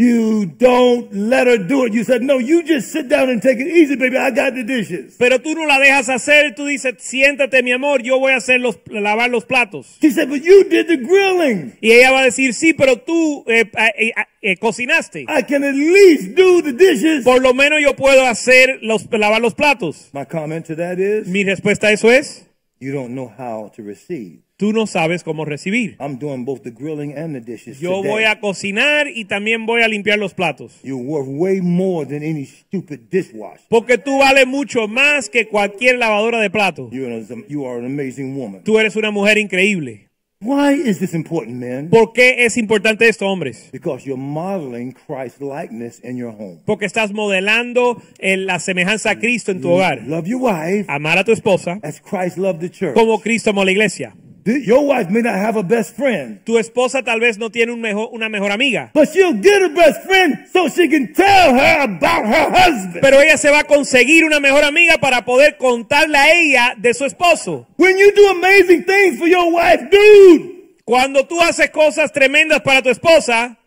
You 0.00 0.46
don't 0.46 1.12
let 1.12 1.48
her 1.48 1.58
do 1.58 1.84
it. 1.86 1.92
You 1.92 2.04
said, 2.04 2.22
no, 2.22 2.38
you 2.38 2.62
just 2.62 2.92
sit 2.92 3.08
down 3.08 3.30
and 3.30 3.42
take 3.42 3.58
it 3.58 3.66
easy, 3.66 3.96
baby. 3.96 4.16
I 4.16 4.30
got 4.30 4.54
the 4.54 4.62
dishes. 4.62 5.16
Pero 5.18 5.40
tú 5.40 5.56
no 5.56 5.66
la 5.66 5.80
dejas 5.80 6.08
hacer, 6.08 6.54
tú 6.54 6.66
dices, 6.66 6.94
siéntate, 6.98 7.64
mi 7.64 7.72
amor, 7.72 8.00
yo 8.04 8.20
voy 8.20 8.30
a 8.30 8.36
hacer 8.36 8.60
los, 8.60 8.78
lavar 8.86 9.28
los 9.28 9.44
platos. 9.44 9.98
She 10.00 10.12
said, 10.12 10.28
but 10.28 10.40
you 10.44 10.62
did 10.70 10.86
the 10.86 10.98
grilling. 10.98 11.76
Y 11.80 11.90
ella 11.90 12.12
va 12.12 12.20
a 12.20 12.24
decir, 12.26 12.54
sí, 12.54 12.74
pero 12.74 12.98
tú 12.98 13.42
eh, 13.48 13.68
eh, 13.76 13.90
eh, 13.96 14.12
eh, 14.40 14.56
cocinaste. 14.58 15.26
I 15.28 15.42
can 15.42 15.64
at 15.64 15.74
least 15.74 16.36
do 16.36 16.62
the 16.62 16.72
dishes. 16.72 17.24
Por 17.24 17.42
lo 17.42 17.52
menos 17.52 17.80
yo 17.82 17.96
puedo 17.96 18.24
hacer 18.24 18.78
los, 18.82 19.04
lavar 19.10 19.42
los 19.42 19.54
platos. 19.54 20.10
My 20.12 20.24
comment 20.24 20.64
to 20.66 20.76
that 20.76 21.00
is, 21.00 21.26
Mi 21.26 21.42
respuesta 21.42 21.88
a 21.88 21.90
eso 21.90 22.12
es, 22.12 22.46
you 22.78 22.92
don't 22.92 23.14
know 23.14 23.32
how 23.36 23.68
to 23.74 23.82
receive. 23.82 24.44
Tú 24.58 24.72
no 24.74 24.86
sabes 24.86 25.22
cómo 25.24 25.44
recibir. 25.46 25.96
I'm 26.00 26.18
doing 26.18 26.44
both 26.44 26.62
the 26.62 26.70
grilling 26.70 27.16
and 27.16 27.32
the 27.34 27.40
dishes 27.40 27.80
Yo 27.80 28.02
today. 28.02 28.10
voy 28.10 28.24
a 28.24 28.40
cocinar 28.40 29.06
y 29.08 29.24
también 29.24 29.64
voy 29.64 29.80
a 29.82 29.88
limpiar 29.88 30.18
los 30.18 30.34
platos. 30.34 30.78
You're 30.82 31.00
worth 31.02 31.28
way 31.28 31.60
more 31.62 32.04
than 32.06 32.22
any 32.22 32.44
stupid 32.44 33.08
dishwasher. 33.10 33.62
Porque 33.70 33.96
tú 33.96 34.18
vales 34.18 34.46
mucho 34.46 34.86
más 34.88 35.30
que 35.30 35.46
cualquier 35.46 35.96
lavadora 35.98 36.40
de 36.40 36.50
platos. 36.50 36.90
You're 36.92 37.14
an, 37.14 37.44
you 37.48 37.64
are 37.66 37.78
an 37.78 37.86
amazing 37.86 38.36
woman. 38.36 38.64
Tú 38.64 38.78
eres 38.78 38.96
una 38.96 39.10
mujer 39.10 39.38
increíble. 39.38 40.08
Why 40.40 40.72
is 40.72 41.00
this 41.00 41.14
important, 41.14 41.56
men? 41.56 41.88
¿Por 41.90 42.12
qué 42.12 42.44
es 42.44 42.56
importante 42.56 43.08
esto, 43.08 43.26
hombres? 43.26 43.70
Because 43.72 44.04
you're 44.04 44.20
modeling 44.20 44.92
Christ 44.92 45.40
likeness 45.40 46.00
in 46.04 46.16
your 46.16 46.30
home. 46.30 46.58
Porque 46.64 46.84
estás 46.84 47.12
modelando 47.12 48.00
eh, 48.18 48.36
la 48.36 48.60
semejanza 48.60 49.10
a 49.10 49.18
Cristo 49.18 49.50
en 49.50 49.60
tu 49.60 49.70
hogar. 49.72 50.02
Love 50.06 50.26
your 50.28 50.40
wife 50.42 50.84
Amar 50.88 51.18
a 51.18 51.24
tu 51.24 51.32
esposa 51.32 51.80
as 51.82 52.00
Christ 52.00 52.38
loved 52.38 52.60
the 52.60 52.70
church. 52.70 52.94
como 52.94 53.20
Cristo 53.20 53.50
amó 53.50 53.64
la 53.64 53.72
iglesia. 53.72 54.14
Your 54.56 54.86
wife 54.86 55.10
may 55.10 55.20
not 55.20 55.34
have 55.34 55.56
a 55.56 55.62
best 55.62 55.94
friend, 55.94 56.40
Tu 56.44 56.56
esposa 56.58 57.02
tal 57.02 57.20
vez 57.20 57.36
no 57.38 57.50
tiene 57.50 57.72
un 57.72 57.80
mejor, 57.80 58.08
una 58.12 58.28
mejor 58.28 58.50
amiga, 58.50 58.90
but 58.94 59.08
she'll 59.12 59.34
get 59.40 59.62
a 59.62 59.68
best 59.68 60.02
friend 60.06 60.46
so 60.52 60.68
she 60.68 60.88
can 60.88 61.12
tell 61.12 61.54
her 61.54 61.80
about 61.82 62.24
her 62.24 62.50
husband. 62.50 63.00
pero 63.02 63.20
ella 63.20 63.36
se 63.36 63.50
va 63.50 63.60
a 63.60 63.64
conseguir 63.64 64.24
una 64.24 64.40
mejor 64.40 64.64
amiga 64.64 64.96
para 64.98 65.24
poder 65.24 65.56
contarle 65.58 66.16
a 66.16 66.32
ella 66.32 66.74
de 66.78 66.94
su 66.94 67.04
esposo. 67.04 67.66
When 67.76 67.98
you 67.98 68.10
do 68.14 68.28
amazing 68.30 68.84
things 68.84 69.18
for 69.18 69.28
your 69.28 69.52
wife, 69.52 69.88
dude, 69.90 70.56
Cuando 70.84 71.26
tú 71.26 71.38
haces 71.42 71.68
cosas 71.68 72.10
tremendas 72.12 72.62
para 72.62 72.80
tu 72.80 72.88
esposa, 72.88 73.58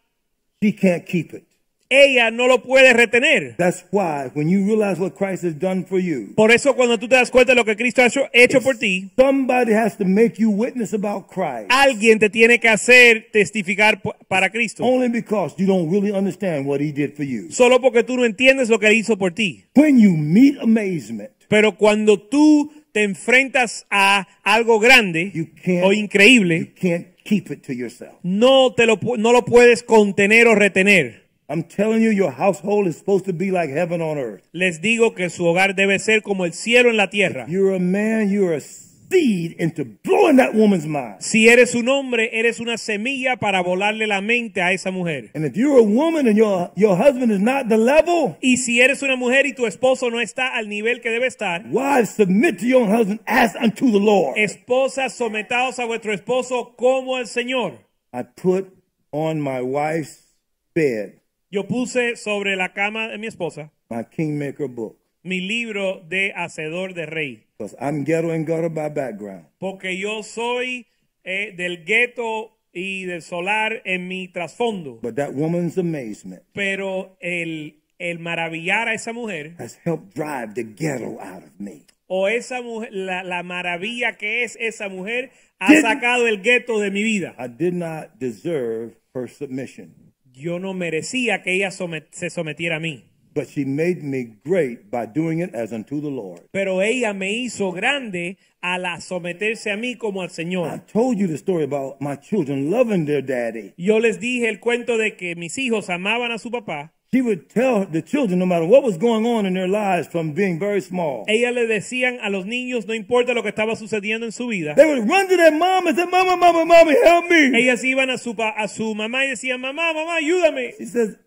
she 0.59 0.73
can't 0.73 1.05
keep 1.05 1.31
it. 1.35 1.43
Ella 1.91 2.31
no 2.31 2.47
lo 2.47 2.63
puede 2.63 2.93
retener. 2.93 3.55
That's 3.57 3.83
why 3.91 4.31
when 4.33 4.49
you 4.49 4.65
realize 4.65 4.99
what 4.99 5.13
Christ 5.15 5.43
has 5.43 5.59
done 5.59 5.83
for 5.85 5.99
you, 5.99 6.33
Por 6.35 6.51
eso 6.51 6.73
cuando 6.75 6.97
tú 6.97 7.07
te 7.09 7.15
das 7.15 7.29
cuenta 7.29 7.51
de 7.51 7.55
lo 7.57 7.65
que 7.65 7.75
Cristo 7.75 8.01
ha 8.01 8.05
hecho, 8.07 8.21
hecho 8.31 8.61
por 8.61 8.77
ti, 8.77 9.11
somebody 9.17 9.73
has 9.73 9.97
to 9.97 10.05
make 10.05 10.35
you 10.41 10.49
witness 10.49 10.93
about 10.93 11.27
Christ. 11.27 11.67
alguien 11.69 12.17
te 12.17 12.29
tiene 12.29 12.59
que 12.59 12.69
hacer 12.69 13.27
testificar 13.33 14.01
para 14.27 14.49
Cristo. 14.49 14.83
Only 14.85 15.09
because 15.09 15.53
you 15.57 15.67
don't 15.67 15.91
really 15.91 16.11
understand 16.11 16.65
what 16.65 16.79
he 16.79 16.91
did 16.93 17.13
for 17.15 17.25
you. 17.25 17.51
Solo 17.51 17.81
porque 17.81 18.03
tú 18.03 18.15
no 18.15 18.23
entiendes 18.25 18.69
lo 18.69 18.79
que 18.79 18.87
él 18.87 18.93
hizo 18.93 19.17
por 19.17 19.33
ti. 19.33 19.65
When 19.75 19.99
you 19.99 20.11
meet 20.15 20.57
amazement, 20.61 21.31
Pero 21.49 21.75
cuando 21.75 22.17
tú 22.17 22.71
te 22.93 23.03
enfrentas 23.03 23.85
a 23.89 24.25
algo 24.43 24.79
grande 24.79 25.31
you 25.33 25.47
can't 25.61 25.83
o 25.83 25.91
you 25.91 25.99
increíble, 25.99 26.73
can't 26.79 27.07
keep 27.25 27.51
it 27.51 27.61
to 27.65 27.73
yourself. 27.73 28.13
no, 28.23 28.73
te 28.73 28.85
lo, 28.85 28.97
no 29.17 29.33
lo 29.33 29.43
puedes 29.43 29.83
contener 29.83 30.47
o 30.47 30.55
retener. 30.55 31.21
I'm 31.51 31.63
telling 31.63 32.01
you, 32.01 32.11
your 32.11 32.31
household 32.31 32.87
is 32.87 32.97
supposed 32.97 33.25
to 33.25 33.33
be 33.33 33.51
like 33.51 33.69
heaven 33.69 34.01
on 34.01 34.17
earth. 34.17 34.47
Les 34.53 34.79
digo 34.79 35.13
que 35.13 35.29
su 35.29 35.43
hogar 35.43 35.75
debe 35.75 35.99
ser 35.99 36.21
como 36.21 36.45
el 36.45 36.53
cielo 36.53 36.89
en 36.89 36.95
la 36.95 37.09
tierra. 37.09 37.45
You're 37.49 37.75
a 37.75 37.79
man, 37.79 38.29
you're 38.29 38.53
a 38.53 38.61
seed 38.61 39.57
into 39.59 39.83
blowing 39.83 40.37
that 40.37 40.55
woman's 40.55 40.85
mind. 40.85 41.19
Si 41.19 41.49
eres 41.49 41.75
un 41.75 41.89
hombre, 41.89 42.29
eres 42.39 42.61
una 42.61 42.77
semilla 42.77 43.35
para 43.35 43.61
volarle 43.61 44.07
la 44.07 44.21
mente 44.21 44.61
a 44.61 44.71
esa 44.71 44.91
mujer. 44.91 45.29
And 45.35 45.43
if 45.43 45.57
you're 45.57 45.77
a 45.77 45.83
woman 45.83 46.25
and 46.25 46.37
your, 46.37 46.71
your 46.77 46.95
husband 46.95 47.33
is 47.33 47.41
not 47.41 47.67
the 47.67 47.77
level, 47.77 48.37
Y 48.41 48.55
si 48.55 48.79
eres 48.79 49.03
una 49.03 49.17
mujer 49.17 49.45
y 49.45 49.51
tu 49.53 49.65
esposo 49.65 50.09
no 50.09 50.21
está 50.21 50.55
al 50.55 50.69
nivel 50.69 51.01
que 51.01 51.09
debe 51.09 51.27
estar, 51.27 51.65
wives 51.69 52.11
submit 52.11 52.59
to 52.59 52.65
your 52.65 52.87
husband 52.87 53.19
as 53.27 53.57
unto 53.57 53.91
the 53.91 53.99
Lord. 53.99 54.37
esposas 54.37 55.17
sometaos 55.17 55.79
a 55.79 55.85
vuestro 55.85 56.13
esposo 56.13 56.77
como 56.77 57.17
el 57.17 57.27
Señor. 57.27 57.73
I 58.13 58.23
put 58.23 58.73
on 59.11 59.41
my 59.41 59.61
wife's 59.61 60.37
bed 60.73 61.20
Yo 61.51 61.67
puse 61.67 62.15
sobre 62.15 62.55
la 62.55 62.73
cama 62.73 63.07
de 63.09 63.17
mi 63.17 63.27
esposa 63.27 63.71
my 63.89 64.03
Kingmaker 64.05 64.67
book 64.69 64.97
mi 65.23 65.39
libro 65.41 66.01
de 66.07 66.31
Hacedor 66.35 66.93
de 66.93 67.05
Rey. 67.05 67.45
because 67.57 67.75
I'm 67.79 68.03
ghetto 68.03 68.31
and 68.31 68.47
gutter 68.47 68.69
by 68.69 68.89
background. 68.89 69.45
Porque 69.59 69.95
yo 69.97 70.23
soy 70.23 70.87
eh, 71.23 71.53
del 71.55 71.83
gueto 71.85 72.57
y 72.73 73.03
del 73.05 73.21
solar 73.21 73.81
en 73.85 74.07
mi 74.07 74.29
trasfondo. 74.29 74.99
But 75.01 75.15
that 75.17 75.33
woman's 75.33 75.77
amazement 75.77 76.41
Pero 76.53 77.17
el, 77.19 77.81
el 77.99 78.17
maravillar 78.19 78.87
a 78.87 78.93
esa 78.95 79.13
mujer, 79.13 79.53
has 79.59 79.77
helped 79.85 80.15
drive 80.15 80.53
the 80.55 80.63
ghetto 80.63 81.19
out 81.19 81.43
of 81.43 81.59
me. 81.59 81.85
o 82.07 82.27
esa 82.27 82.61
mujer, 82.61 82.89
la, 82.93 83.23
la 83.23 83.43
maravilla 83.43 84.17
que 84.17 84.43
es 84.43 84.57
esa 84.59 84.89
mujer, 84.89 85.29
ha 85.59 85.67
Didn't- 85.71 85.81
sacado 85.83 86.27
el 86.27 86.41
gueto 86.41 86.79
de 86.79 86.89
mi 86.91 87.03
vida. 87.03 87.35
I 87.37 87.47
did 87.47 87.73
not 87.73 88.17
deserve 88.19 88.95
her 89.13 89.27
submission, 89.27 89.93
Yo 90.41 90.59
no 90.59 90.73
merecía 90.73 91.43
que 91.43 91.53
ella 91.53 91.69
somet- 91.69 92.07
se 92.11 92.29
sometiera 92.29 92.77
a 92.77 92.79
mí. 92.79 93.03
but 93.33 93.47
she 93.47 93.63
made 93.63 94.03
me 94.03 94.25
great 94.43 94.89
by 94.91 95.05
doing 95.05 95.39
it 95.39 95.55
as 95.55 95.71
unto 95.71 96.01
the 96.01 96.09
Lord. 96.09 96.41
Pero 96.51 96.81
ella 96.81 97.13
me 97.13 97.31
hizo 97.31 97.71
grande 97.71 98.37
al 98.61 98.83
someterse 99.01 99.71
a 99.71 99.77
mí 99.77 99.95
como 99.95 100.21
al 100.21 100.27
I 100.27 100.33
Señor. 100.33 100.85
told 100.91 101.17
you 101.17 101.27
the 101.27 101.35
story 101.37 101.63
about 101.63 101.95
my 102.01 102.17
children 102.17 102.69
loving 102.69 103.05
their 103.05 103.21
daddy. 103.25 103.71
Yo 103.77 103.99
les 103.99 104.19
dije 104.19 104.49
el 104.49 104.59
cuento 104.59 104.97
de 104.97 105.15
que 105.15 105.35
mis 105.37 105.57
hijos 105.57 105.89
amaban 105.89 106.33
a 106.33 106.39
su 106.39 106.51
papá. 106.51 106.93
She 107.13 107.21
would 107.21 107.49
tell 107.49 107.85
the 107.85 108.01
children, 108.01 108.39
no 108.39 108.45
matter 108.45 108.65
what 108.65 108.83
was 108.83 108.97
going 108.97 109.25
on 109.25 109.45
in 109.45 109.53
their 109.53 109.67
lives 109.67 110.07
from 110.07 110.31
being 110.31 110.57
very 110.57 110.79
small, 110.79 111.25
Ellas 111.27 111.53
le 111.53 111.67
decían 111.67 112.19
a 112.21 112.29
los 112.29 112.45
niños, 112.45 112.87
no 112.87 112.93
importa 112.93 113.33
lo 113.33 113.43
que 113.43 113.49
estaba 113.49 113.75
sucediendo 113.75 114.25
en 114.25 114.31
su 114.31 114.47
vida. 114.47 114.75
they 114.75 114.85
would 114.85 115.09
run 115.09 115.27
to 115.27 115.35
their 115.35 115.51
mom 115.51 115.87
and 115.87 115.97
say, 115.97 116.05
Mama, 116.05 116.37
Mama, 116.37 116.63
Mommy, 116.63 116.95
help 117.03 117.25
me. 117.29 117.47
Ellas 117.59 117.83
iban 117.83 118.09
a 118.09 118.17
su, 118.17 118.33
a 118.39 118.67
su 118.69 118.95
mamá 118.95 119.25
y 119.25 119.31
decían, 119.31 119.59
mamá, 119.59 119.93
mamá, 119.93 120.15
ayúdame. 120.15 120.73
She 120.77 120.85
says, 120.85 121.17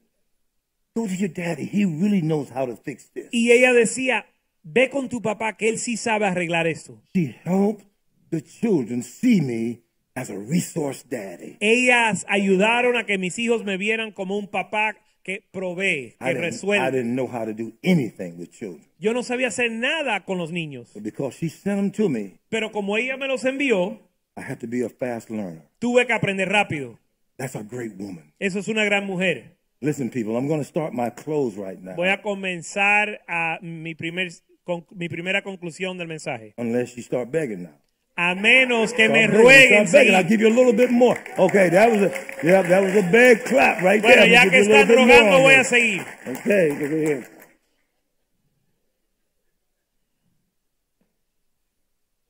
Go 0.96 1.06
to 1.06 1.14
your 1.14 1.28
daddy. 1.28 1.66
He 1.66 1.84
really 1.84 2.22
knows 2.22 2.48
how 2.48 2.64
to 2.64 2.76
fix 2.76 3.10
this. 3.12 3.28
Y 3.30 3.50
ella 3.50 3.74
decía, 3.74 4.24
ve 4.62 4.88
con 4.88 5.10
tu 5.10 5.20
papá 5.20 5.56
que 5.58 5.68
él 5.68 5.78
sí 5.78 5.98
sabe 5.98 6.24
arreglar 6.24 6.66
esto. 6.66 7.02
She 7.14 7.34
helped 7.44 7.84
the 8.30 8.40
children 8.40 9.02
see 9.02 9.42
me 9.42 9.82
as 10.14 10.30
a 10.30 10.38
resource 10.38 11.04
daddy. 11.06 11.58
Ellas 11.60 12.24
ayudaron 12.28 12.96
a 12.96 13.04
que 13.04 13.18
mis 13.18 13.38
hijos 13.38 13.64
me 13.64 13.76
vieran 13.76 14.12
como 14.12 14.38
un 14.38 14.46
papá 14.46 14.96
que 15.24 15.42
provee, 15.50 16.14
I 16.20 16.26
que 16.26 16.26
didn't, 16.34 16.42
I 16.44 16.46
resuelve. 16.50 16.90
didn't 16.92 17.14
know 17.16 17.26
how 17.26 17.44
to 17.44 17.52
do 17.52 17.72
anything 17.82 18.38
with 18.38 18.50
children. 18.50 18.84
Yo 18.98 19.12
no 19.12 19.22
sabía 19.22 19.48
hacer 19.48 19.70
nada 19.72 20.24
con 20.24 20.38
los 20.38 20.52
niños, 20.52 20.92
But 20.94 21.02
because 21.02 21.34
she 21.36 21.48
sent 21.48 21.76
them 21.78 21.90
to 21.92 22.08
me, 22.08 22.38
pero 22.50 22.70
como 22.70 22.96
ella 22.96 23.16
me 23.16 23.26
los 23.26 23.44
envió, 23.44 23.98
I 24.36 24.42
had 24.42 24.58
to 24.60 24.66
be 24.68 24.84
a 24.84 24.88
fast 24.88 25.30
learner. 25.30 25.62
tuve 25.80 26.06
que 26.06 26.12
aprender 26.12 26.48
rápido. 26.48 26.98
That's 27.36 27.56
a 27.56 27.62
great 27.62 27.94
woman. 27.98 28.32
Eso 28.38 28.58
es 28.60 28.68
una 28.68 28.84
gran 28.84 29.06
mujer. 29.06 29.56
Listen, 29.80 30.08
people, 30.08 30.36
I'm 30.36 30.46
going 30.46 30.60
to 30.60 30.64
start 30.64 30.92
my 30.94 31.10
close 31.10 31.56
right 31.56 31.78
now. 31.80 31.96
Voy 31.96 32.08
a 32.08 32.22
comenzar 32.22 33.20
a 33.28 33.58
mi, 33.60 33.94
primer, 33.94 34.28
con, 34.64 34.86
mi 34.94 35.08
primera 35.08 35.42
conclusión 35.42 35.98
del 35.98 36.06
mensaje. 36.08 36.54
Unless 36.56 36.96
you 36.96 37.02
start 37.02 37.30
begging 37.30 37.64
now. 37.64 37.74
A 38.16 38.34
menos 38.36 38.92
que 38.92 39.08
me 39.08 39.26
rueguen. 39.26 39.86
I'll 40.14 40.22
give 40.24 40.40
you 40.40 40.48
a 40.48 40.54
little 40.54 40.72
bit 40.72 40.90
more. 40.90 41.18
Okay, 41.36 41.68
that 41.70 41.90
was 41.90 42.02
a 42.02 42.10
yeah, 42.44 42.62
that 42.62 42.80
was 42.82 42.94
a 42.94 43.02
big 43.10 43.44
clap 43.44 43.82
right 43.82 44.00
Bueno, 44.00 44.22
there. 44.22 44.30
ya 44.30 44.48
que 44.48 44.60
están 44.60 44.88
rogando, 44.88 45.40
voy 45.40 45.54
a 45.54 45.64
seguir. 45.64 46.04
Okay. 46.24 47.24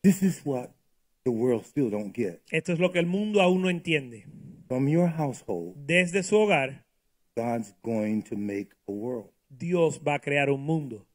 This 0.02 0.22
is 0.22 0.40
what 0.44 0.70
the 1.24 1.30
world 1.30 1.64
still 1.66 1.90
don't 1.90 2.12
get. 2.12 2.42
Esto 2.50 2.72
es 2.72 2.78
lo 2.78 2.90
que 2.92 2.98
el 3.00 3.06
mundo 3.06 3.40
aún 3.40 3.62
no 3.62 3.68
entiende. 3.70 4.24
From 4.68 4.88
your 4.88 5.08
household, 5.08 5.74
Desde 5.86 6.22
su 6.22 6.36
hogar, 6.36 6.84
God's 7.36 7.74
going 7.82 8.22
to 8.24 8.36
make 8.36 8.70
a 8.88 8.92
world. 8.92 9.30
Dios 9.50 10.00
va 10.06 10.14
a 10.14 10.18
crear 10.18 10.50
un 10.50 10.60
mundo. 10.60 11.06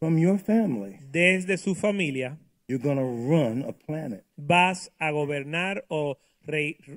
From 0.00 0.18
your 0.18 0.38
family, 0.38 0.98
Desde 1.10 1.56
su 1.56 1.74
familia, 1.74 2.38
you're 2.68 2.78
to 2.82 3.02
run 3.04 3.64
a 3.68 3.72
planet. 3.72 4.24
vas 4.36 4.90
a 4.98 5.10
gobernar 5.10 5.84
o 5.88 6.18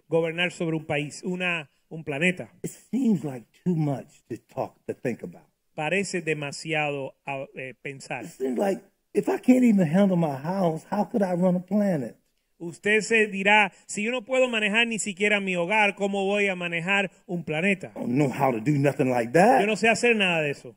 gobernar 0.08 0.52
sobre 0.52 0.76
un 0.76 0.86
país, 0.86 1.24
una, 1.24 1.70
un 1.90 2.04
planeta. 2.04 2.50
It 2.64 2.72
seems 2.92 3.24
like 3.24 3.46
too 3.66 3.76
much 3.76 4.24
to 4.30 4.38
talk, 4.38 4.76
to 4.88 4.94
think 4.94 5.24
about. 5.24 5.48
Parece 5.76 6.22
demasiado 6.22 7.16
a- 7.26 7.48
eh, 7.56 7.74
pensar. 7.82 8.26
It 8.26 8.32
seems 8.32 8.58
like 8.60 8.82
if 9.14 9.28
I 9.30 9.38
can't 9.40 9.64
even 9.64 9.88
handle 9.88 10.18
my 10.18 10.36
house, 10.38 10.86
how 10.92 11.06
could 11.06 11.24
I 11.24 11.34
run 11.34 11.56
a 11.56 11.60
planet? 11.62 12.16
Usted 12.62 13.02
se 13.02 13.28
dirá, 13.28 13.72
si 13.88 14.04
yo 14.04 14.12
no 14.12 14.24
puedo 14.26 14.50
manejar 14.50 14.86
ni 14.86 15.00
siquiera 15.00 15.40
mi 15.40 15.56
hogar, 15.56 15.96
¿cómo 15.96 16.26
voy 16.26 16.48
a 16.48 16.56
manejar 16.56 17.10
un 17.26 17.44
planeta? 17.46 17.94
I 17.96 18.00
don't 18.02 18.18
know 18.18 18.30
how 18.30 18.52
to 18.52 18.60
do 18.60 18.78
nothing 18.78 19.10
like 19.10 19.28
Yo 19.34 19.40
that. 19.40 19.66
no 19.66 19.78
sé 19.78 19.88
hacer 19.88 20.16
nada 20.18 20.42
de 20.42 20.52
eso. 20.52 20.76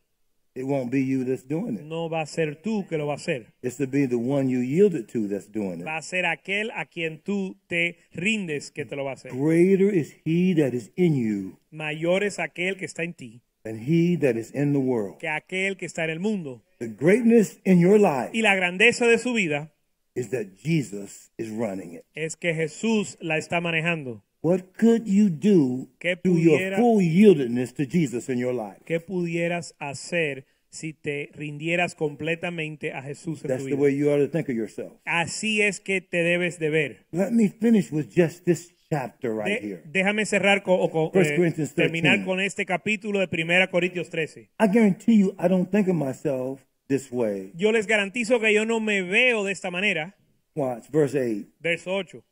It 0.55 0.65
won't 0.67 0.91
be 0.91 1.03
you 1.03 1.25
that's 1.25 1.45
doing 1.49 1.77
it. 1.77 1.83
No 1.85 2.11
va 2.11 2.21
a 2.21 2.27
ser 2.27 2.57
tú 2.63 2.87
que 2.87 2.99
lo 2.99 3.07
va 3.07 3.15
a 3.15 3.17
hacer. 3.17 3.47
It's 3.63 3.79
to 3.79 3.87
be 3.87 4.07
the 4.07 4.17
one 4.19 4.51
you 4.51 4.61
yielded 4.61 5.09
to 5.13 5.27
that's 5.27 5.51
doing 5.51 5.81
it. 5.81 5.87
Va 5.87 5.97
a 5.97 6.03
ser 6.03 6.27
aquel 6.27 6.71
a 6.73 6.85
quien 6.87 7.23
tú 7.23 7.57
te 7.69 7.97
rindes 8.13 8.71
que 8.71 8.85
te 8.85 8.95
lo 8.95 9.05
va 9.05 9.13
a 9.13 9.15
hacer. 9.15 9.33
Greater 9.33 9.89
is 9.95 10.15
he 10.27 10.55
that 10.55 10.75
is 10.75 10.91
in 10.97 11.15
you 11.15 11.59
Mayor 11.71 12.23
es 12.23 12.39
aquel 12.39 12.77
que 12.77 12.85
está 12.85 13.03
en 13.03 13.15
ti 13.15 13.41
than 13.65 13.79
he 13.79 14.17
that 14.17 14.37
is 14.37 14.51
in 14.55 14.73
the 14.73 14.79
world. 14.79 15.19
que 15.19 15.29
aquel 15.29 15.77
que 15.79 15.87
está 15.87 16.05
en 16.05 16.11
el 16.11 16.21
mundo. 16.21 16.63
The 16.79 16.89
greatness 16.89 17.59
in 17.65 17.81
your 17.81 17.99
life 17.99 18.31
Y 18.35 18.43
la 18.43 18.55
grandeza 18.55 19.07
de 19.07 19.17
su 19.19 19.33
vida 19.33 19.73
is 20.15 20.29
that 20.31 20.49
Jesus 20.63 21.31
is 21.39 21.49
running 21.49 21.95
it. 21.95 22.05
es 22.15 22.37
que 22.37 22.53
Jesús 22.55 23.17
la 23.21 23.39
está 23.39 23.63
manejando. 23.63 24.23
What 24.43 24.76
could 24.76 25.07
you 25.07 25.28
do 25.28 25.88
¿Qué 26.01 26.16
through 26.16 26.38
your 26.38 26.76
full 26.76 27.01
yieldedness 27.01 27.74
to 27.74 27.84
Jesus 27.84 28.28
in 28.28 28.38
your 28.38 28.53
life? 28.53 28.82
¿Qué 28.84 28.99
pudieras 28.99 29.76
hacer 29.78 30.47
si 30.68 30.95
te 30.95 31.30
rindieras 31.34 31.95
completamente 31.95 32.93
a 32.93 33.03
Jesús 33.03 33.45
en 33.45 33.49
That's 33.49 33.62
tu 33.62 33.68
the 33.68 33.74
way 33.76 33.97
you 33.97 34.11
ought 34.11 34.18
to 34.18 34.28
think 34.28 34.49
of 34.49 34.57
yourself. 34.57 34.95
Así 35.05 35.61
es 35.61 35.80
que 35.80 36.01
te 36.01 36.24
debes 36.24 36.59
de 36.59 36.70
ver. 36.70 37.07
Let 37.12 37.30
me 37.30 37.51
finish 37.51 37.93
with 37.93 38.07
just 38.12 38.45
this 38.45 38.74
chapter 38.90 39.32
right 39.32 39.61
De- 39.61 39.68
here. 39.68 39.82
déjame 39.84 40.26
cerrar 40.26 40.62
con, 40.62 40.78
o 40.80 40.90
con- 40.90 41.11
1 41.14 41.20
eh, 41.22 41.36
Corinthians 41.36 41.74
13. 41.74 41.74
terminar 41.74 42.24
con 42.24 42.40
este 42.40 42.66
capítulo 42.66 43.20
de 43.20 43.28
1 43.30 43.70
Corintios 43.70 44.11
13. 44.11 44.51
I 44.59 44.66
guarantee 44.66 45.18
you, 45.18 45.36
I 45.38 45.47
don't 45.47 45.70
think 45.70 45.88
of 45.88 45.95
myself 45.95 46.64
this 46.88 47.12
way. 47.12 47.53
Yo 47.55 47.70
les 47.70 47.86
garantizo 47.86 48.40
que 48.40 48.53
yo 48.53 48.64
no 48.64 48.80
me 48.80 49.03
veo 49.03 49.45
de 49.45 49.53
esta 49.53 49.70
manera. 49.70 50.16
Watch, 50.57 50.90
verse 50.90 51.18
8. 51.18 51.49
Verso 51.61 51.95
8. 51.95 52.24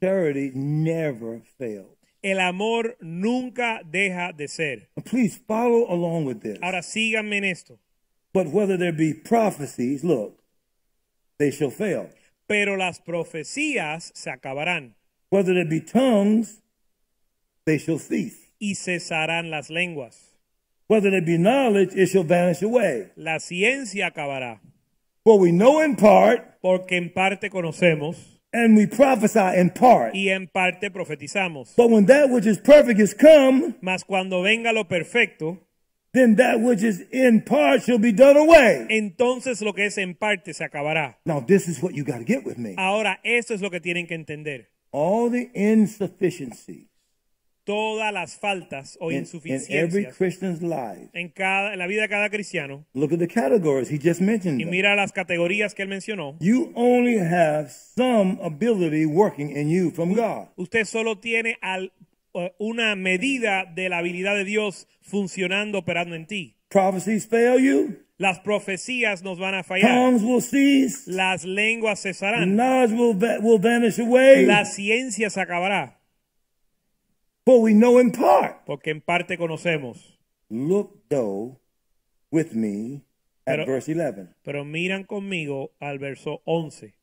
Charity 0.00 0.52
never 0.54 1.40
fails. 1.58 1.86
El 2.22 2.40
amor 2.40 2.96
nunca 3.00 3.80
deja 3.84 4.32
de 4.32 4.48
ser. 4.48 4.88
Please 5.04 5.36
follow 5.46 5.86
along 5.88 6.24
with 6.24 6.40
this. 6.42 6.58
Ahora 6.62 6.82
síganme 6.82 7.36
en 7.38 7.44
esto. 7.44 7.78
But 8.32 8.48
whether 8.48 8.76
there 8.76 8.92
be 8.92 9.14
prophecies, 9.14 10.02
look, 10.04 10.38
they 11.38 11.50
shall 11.50 11.70
fail. 11.70 12.08
Pero 12.48 12.76
las 12.76 13.00
profecías 13.00 14.12
se 14.14 14.30
acabarán 14.30 14.94
Whether 15.30 15.54
there 15.54 15.64
be 15.64 15.80
tongues, 15.80 16.60
they 17.64 17.78
shall 17.78 17.98
cease. 17.98 18.52
y 18.60 18.74
cesarán 18.74 19.50
las 19.50 19.70
lenguas. 19.70 20.34
Whether 20.88 21.10
there 21.10 21.20
be 21.22 21.36
knowledge, 21.38 21.94
it 21.96 22.08
shall 22.08 22.24
vanish 22.24 22.62
away. 22.62 23.10
La 23.16 23.38
ciencia 23.40 24.08
acabará. 24.12 24.60
For 25.24 25.38
we 25.38 25.50
know 25.50 25.80
in 25.82 25.96
part, 25.96 26.60
Porque 26.60 26.96
en 26.96 27.10
parte 27.12 27.50
conocemos 27.50 28.35
and 28.56 28.76
we 28.76 28.86
prophesy 28.86 29.58
in 29.60 29.70
part. 29.70 30.14
y 30.14 30.30
en 30.30 30.46
parte 30.48 30.90
profetizamos. 30.90 31.74
But 31.76 31.90
when 31.90 32.06
that 32.06 32.30
which 32.30 32.46
is 32.46 32.58
perfect 32.58 32.98
is 32.98 33.14
come, 33.14 33.74
Mas 33.82 34.02
cuando 34.04 34.42
venga 34.42 34.72
lo 34.72 34.84
perfecto, 34.84 35.58
then 36.12 36.36
that 36.36 36.60
which 36.60 36.82
is 36.82 37.02
in 37.12 37.42
part 37.42 37.82
shall 37.82 37.98
be 37.98 38.12
done 38.12 38.36
away. 38.36 38.86
entonces 38.88 39.60
lo 39.60 39.74
que 39.74 39.84
es 39.86 39.98
en 39.98 40.14
parte 40.14 40.54
se 40.54 40.64
acabará. 40.64 41.16
Now, 41.26 41.40
this 41.40 41.68
is 41.68 41.82
what 41.82 41.94
you 41.94 42.04
got 42.04 42.18
to 42.18 42.24
get 42.24 42.44
with 42.44 42.56
me. 42.56 42.74
Ahora, 42.78 43.20
esto 43.22 43.52
es 43.54 43.60
lo 43.60 43.70
que 43.70 43.80
tienen 43.80 44.06
que 44.06 44.14
entender. 44.14 44.68
All 44.90 45.30
the 45.30 45.50
insufficiencies 45.54 46.86
Todas 47.66 48.12
las 48.12 48.36
faltas 48.38 48.96
o 49.00 49.10
in, 49.10 49.16
in 49.18 49.22
every 49.24 50.04
insuficiencias 50.04 50.16
Christian's 50.16 50.62
life. 50.62 51.10
en, 51.12 51.28
cada, 51.30 51.72
en 51.72 51.78
la 51.80 51.86
vida 51.88 52.02
de 52.02 52.08
cada 52.08 52.30
cristiano, 52.30 52.86
Look 52.94 53.12
at 53.12 53.18
the 53.18 53.26
categories. 53.28 53.90
He 53.90 53.98
just 53.98 54.20
mentioned 54.20 54.60
y 54.60 54.64
mira 54.64 54.94
las 54.94 55.10
categorías 55.12 55.74
que 55.74 55.82
él 55.82 55.88
mencionó, 55.88 56.36
You 56.38 56.70
only 56.76 57.18
have 57.18 57.68
some 57.70 58.38
ability 58.40 59.04
working 59.04 59.50
in 59.56 59.68
you 59.68 59.90
from 59.90 60.14
God. 60.14 60.48
usted 60.56 60.84
solo 60.86 61.18
tiene 61.18 61.58
al- 61.60 61.92
eh, 62.34 62.52
una 62.58 62.94
medida 62.94 63.64
de 63.64 63.88
la 63.88 63.98
habilidad 63.98 64.36
de 64.36 64.44
Dios 64.44 64.86
funcionando, 65.02 65.78
operando 65.78 66.14
en 66.14 66.26
ti. 66.26 66.54
Prophecies 66.68 67.26
fail 67.26 67.60
you, 67.60 67.96
Las 68.18 68.38
profecías 68.40 69.22
nos 69.22 69.38
van 69.38 69.54
a 69.54 69.62
fallar, 69.62 70.14
will 70.14 70.40
cease, 70.40 71.02
las 71.10 71.44
lenguas 71.44 72.00
cesarán, 72.00 72.56
will, 72.96 73.14
va- 73.14 73.38
will 73.40 73.58
vanish 73.60 73.98
away. 74.00 74.46
la 74.46 74.64
ciencia 74.64 75.28
se 75.30 75.40
acabará, 75.40 75.95
For 77.46 77.62
we 77.62 77.72
know 77.74 77.98
in 78.00 78.10
part. 78.10 78.64
porque 78.66 78.90
en 78.90 79.00
parte 79.00 79.38
conocemos. 79.38 80.18
Look, 80.50 81.08
though, 81.08 81.60
with 82.30 82.52
me 82.54 83.02
at 83.46 83.58
Pero- 83.58 83.66
verse 83.66 83.88
11. 83.94 84.34
Pero 84.42 84.64
miran 84.64 85.04
conmigo 85.04 85.70
al 85.80 85.98
verso 86.00 86.40
11. 86.44 86.94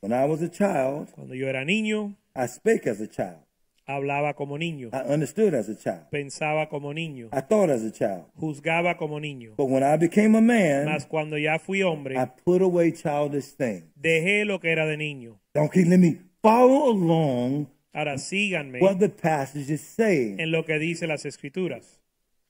When 0.00 0.12
I 0.12 0.24
was 0.26 0.40
a 0.42 0.48
child, 0.48 1.10
Cuando 1.14 1.34
yo 1.34 1.48
era 1.48 1.64
niño, 1.64 2.14
I 2.36 2.46
spake 2.46 2.86
as 2.88 3.00
a 3.00 3.08
child. 3.08 3.40
hablaba 3.86 4.34
como 4.34 4.56
niño, 4.56 4.90
I 4.92 5.12
understood 5.12 5.52
as 5.54 5.68
a 5.68 5.76
child. 5.76 6.08
pensaba 6.10 6.68
como 6.68 6.92
niño, 6.94 7.28
I 7.32 7.40
thought 7.42 7.70
as 7.70 7.82
a 7.82 7.90
child. 7.90 8.26
juzgaba 8.36 8.96
como 8.96 9.18
niño. 9.18 9.54
But 9.56 9.68
when 9.68 9.82
I 9.82 9.96
became 9.96 10.36
a 10.38 10.40
man, 10.40 10.84
Mas 10.86 11.06
cuando 11.06 11.36
ya 11.38 11.58
fui 11.58 11.82
hombre, 11.82 12.16
I 12.16 12.26
put 12.44 12.62
away 12.62 12.92
childish 12.92 13.56
things. 13.56 13.84
dejé 13.96 14.44
lo 14.44 14.60
que 14.60 14.70
era 14.70 14.86
de 14.86 14.96
niño. 14.96 15.40
Okay, 15.56 15.84
let 15.84 15.98
me 15.98 16.20
follow 16.42 16.90
along 16.92 17.66
Ahora 17.94 18.18
síganme 18.18 18.80
what 18.80 18.98
the 18.98 19.08
passage 19.08 19.70
is 19.70 19.80
saying. 19.80 20.40
en 20.40 20.50
lo 20.50 20.64
que 20.64 20.78
dice 20.78 21.06
las 21.06 21.24
escrituras. 21.24 22.00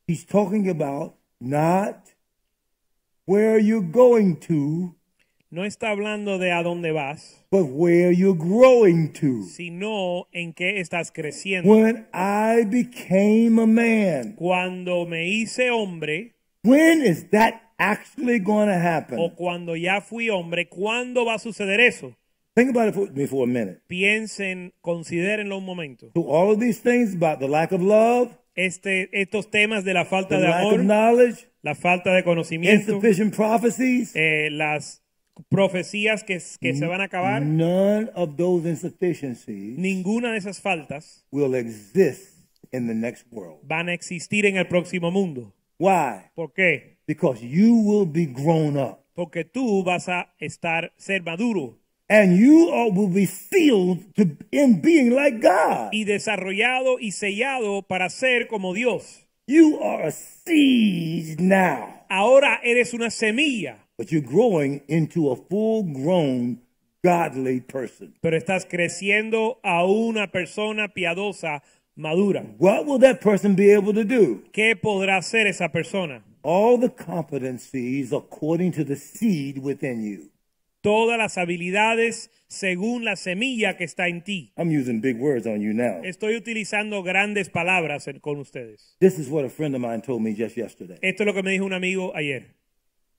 He's 0.07 0.25
talking 0.25 0.69
about 0.69 1.15
not 1.41 2.15
where 3.27 3.59
you're 3.59 3.87
going 3.87 4.37
to, 4.49 4.95
No 5.51 5.65
está 5.65 5.91
hablando 5.91 6.39
de 6.39 6.51
a 6.51 6.63
dónde 6.65 6.93
vas, 6.93 7.45
but 7.51 7.67
where 7.67 8.11
you're 8.11 8.37
growing 8.37 9.13
to. 9.13 9.45
sino 9.45 10.27
en 10.33 10.53
qué 10.53 10.81
estás 10.81 11.13
creciendo. 11.13 11.69
When 11.71 12.07
I 12.13 12.65
became 12.65 13.61
a 13.61 13.67
man, 13.67 14.35
Cuando 14.37 15.07
me 15.07 15.29
hice 15.29 15.71
hombre 15.71 16.33
when 16.65 17.03
is 17.03 17.29
that 17.31 17.61
actually 17.79 18.39
going 18.41 18.69
to 18.69 18.79
happen? 18.79 19.19
o 19.21 19.35
cuando 19.35 19.77
ya 19.77 20.01
fui 20.01 20.29
hombre, 20.31 20.69
¿cuándo 20.69 21.25
va 21.27 21.35
a 21.35 21.39
suceder 21.39 21.81
eso? 21.81 22.17
Think 22.55 22.71
about 22.71 22.89
it 22.89 22.95
for 22.95 23.11
me 23.11 23.27
for 23.27 23.45
a 23.45 23.47
minute. 23.49 23.83
Piensen, 23.89 24.73
considérenlo 24.81 25.59
un 25.59 25.65
momento. 25.65 26.11
So 26.15 26.23
all 26.29 26.53
of 26.53 26.61
these 26.61 26.81
things 26.81 27.15
about 27.15 27.41
the 27.41 27.49
lack 27.49 27.73
of 27.73 27.81
love, 27.83 28.31
Este, 28.57 29.09
estos 29.21 29.51
temas 29.51 29.83
de 29.85 29.93
la 29.95 30.05
the 30.05 30.11
falta 30.11 30.39
de 30.39 30.49
lack 30.49 30.65
of 30.67 30.73
amor, 30.75 30.85
knowledge, 30.85 31.49
la 31.63 31.75
falta 31.75 32.15
de 32.15 32.23
conocimiento, 32.23 32.93
insufficient 32.93 33.35
prophecies, 33.35 34.13
eh, 34.15 34.49
las 34.53 35.03
profecías 35.49 36.23
que, 36.23 36.41
que 36.61 36.75
se 36.77 36.87
van 36.87 37.01
a 37.01 37.05
acabar, 37.05 37.43
none 37.43 38.09
of 38.15 38.37
those 38.37 38.69
insufficiencies 38.69 39.77
ninguna 39.77 40.31
de 40.31 40.39
esas 40.39 40.61
faltas 40.61 41.27
will 41.33 41.57
exist 41.57 42.47
in 42.71 42.87
the 42.87 42.95
next 42.95 43.27
world. 43.33 43.59
van 43.65 43.89
a 43.89 43.95
existir 43.95 44.47
en 44.47 44.57
el 44.57 44.69
próximo 44.69 45.11
mundo. 45.11 45.53
Why? 45.81 46.31
¿Por 46.37 46.53
qué? 46.53 46.99
Because 47.09 47.45
you 47.45 47.75
will 47.75 48.07
be 48.07 48.27
grown 48.27 48.77
up 48.77 49.01
Porque 49.15 49.45
tú 49.45 49.83
vas 49.83 50.09
a 50.09 50.33
estar, 50.39 50.93
ser 50.97 51.23
maduro 51.25 51.81
and 52.09 52.37
you 52.37 52.67
will 52.95 53.09
be 53.09 53.27
sealed 53.27 54.15
to 54.17 54.37
in 54.53 54.81
being 54.81 55.11
like 55.11 55.41
God. 55.41 55.91
y 55.93 56.05
desarrollado 56.05 56.99
y 57.01 57.11
sellado 57.13 57.83
para 57.87 58.11
ser 58.11 58.47
como 58.49 58.75
Dios. 58.75 59.21
You 59.47 59.79
are 59.83 60.05
a 60.07 60.11
seed 60.11 61.39
now, 61.41 62.05
Ahora 62.09 62.61
eres 62.63 62.95
una 62.95 63.11
semilla, 63.11 63.77
but 63.99 64.11
you're 64.13 64.23
growing 64.27 64.83
into 64.89 65.31
a 65.31 65.37
full-grown 65.37 66.61
godly 67.03 67.61
person. 67.61 68.15
pero 68.23 68.37
estás 68.39 68.65
creciendo 68.67 69.59
a 69.63 69.85
una 69.85 70.29
persona 70.31 70.89
piadosa 70.89 71.63
madura. 71.97 72.45
What 72.59 72.87
will 72.87 72.99
that 73.01 73.21
person 73.21 73.55
be 73.55 73.71
able 73.73 73.93
to 73.95 74.05
do? 74.05 74.43
¿Qué 74.53 74.77
podrá 74.77 75.19
hacer 75.19 75.47
esa 75.47 75.69
persona? 75.71 76.23
All 76.43 76.79
the 76.79 76.89
competencies 76.91 78.13
according 78.13 78.73
to 78.73 78.85
the 78.85 78.97
seed 78.97 79.59
within 79.59 80.03
you. 80.03 80.31
Todas 80.85 81.17
las 81.17 81.39
habilidades 81.39 82.31
según 82.47 83.07
la 83.07 83.17
semilla 83.17 83.79
que 83.79 83.85
está 83.85 84.07
en 84.09 84.23
ti. 84.23 84.53
I'm 84.59 84.69
using 84.69 85.01
big 85.01 85.17
words 85.19 85.47
on 85.47 85.63
you 85.63 85.73
now. 85.73 86.03
Estoy 86.05 86.37
utilizando 86.37 87.03
grandes 87.03 87.49
palabras 87.49 88.07
en- 88.07 88.21
con 88.21 88.37
ustedes. 88.39 88.95
This 89.01 89.19
is 89.19 89.31
what 89.31 89.47
a 89.47 89.49
friend 89.49 89.75
of 89.75 89.81
mine 89.81 90.03
told 90.03 90.21
me 90.21 90.35
just 90.37 90.59
yesterday. 90.59 90.99
Esto 91.01 91.23
es 91.23 91.27
lo 91.27 91.33
que 91.33 91.43
me 91.43 91.53
dijo 91.53 91.65
un 91.65 91.73
amigo 91.73 92.15
ayer. 92.15 92.49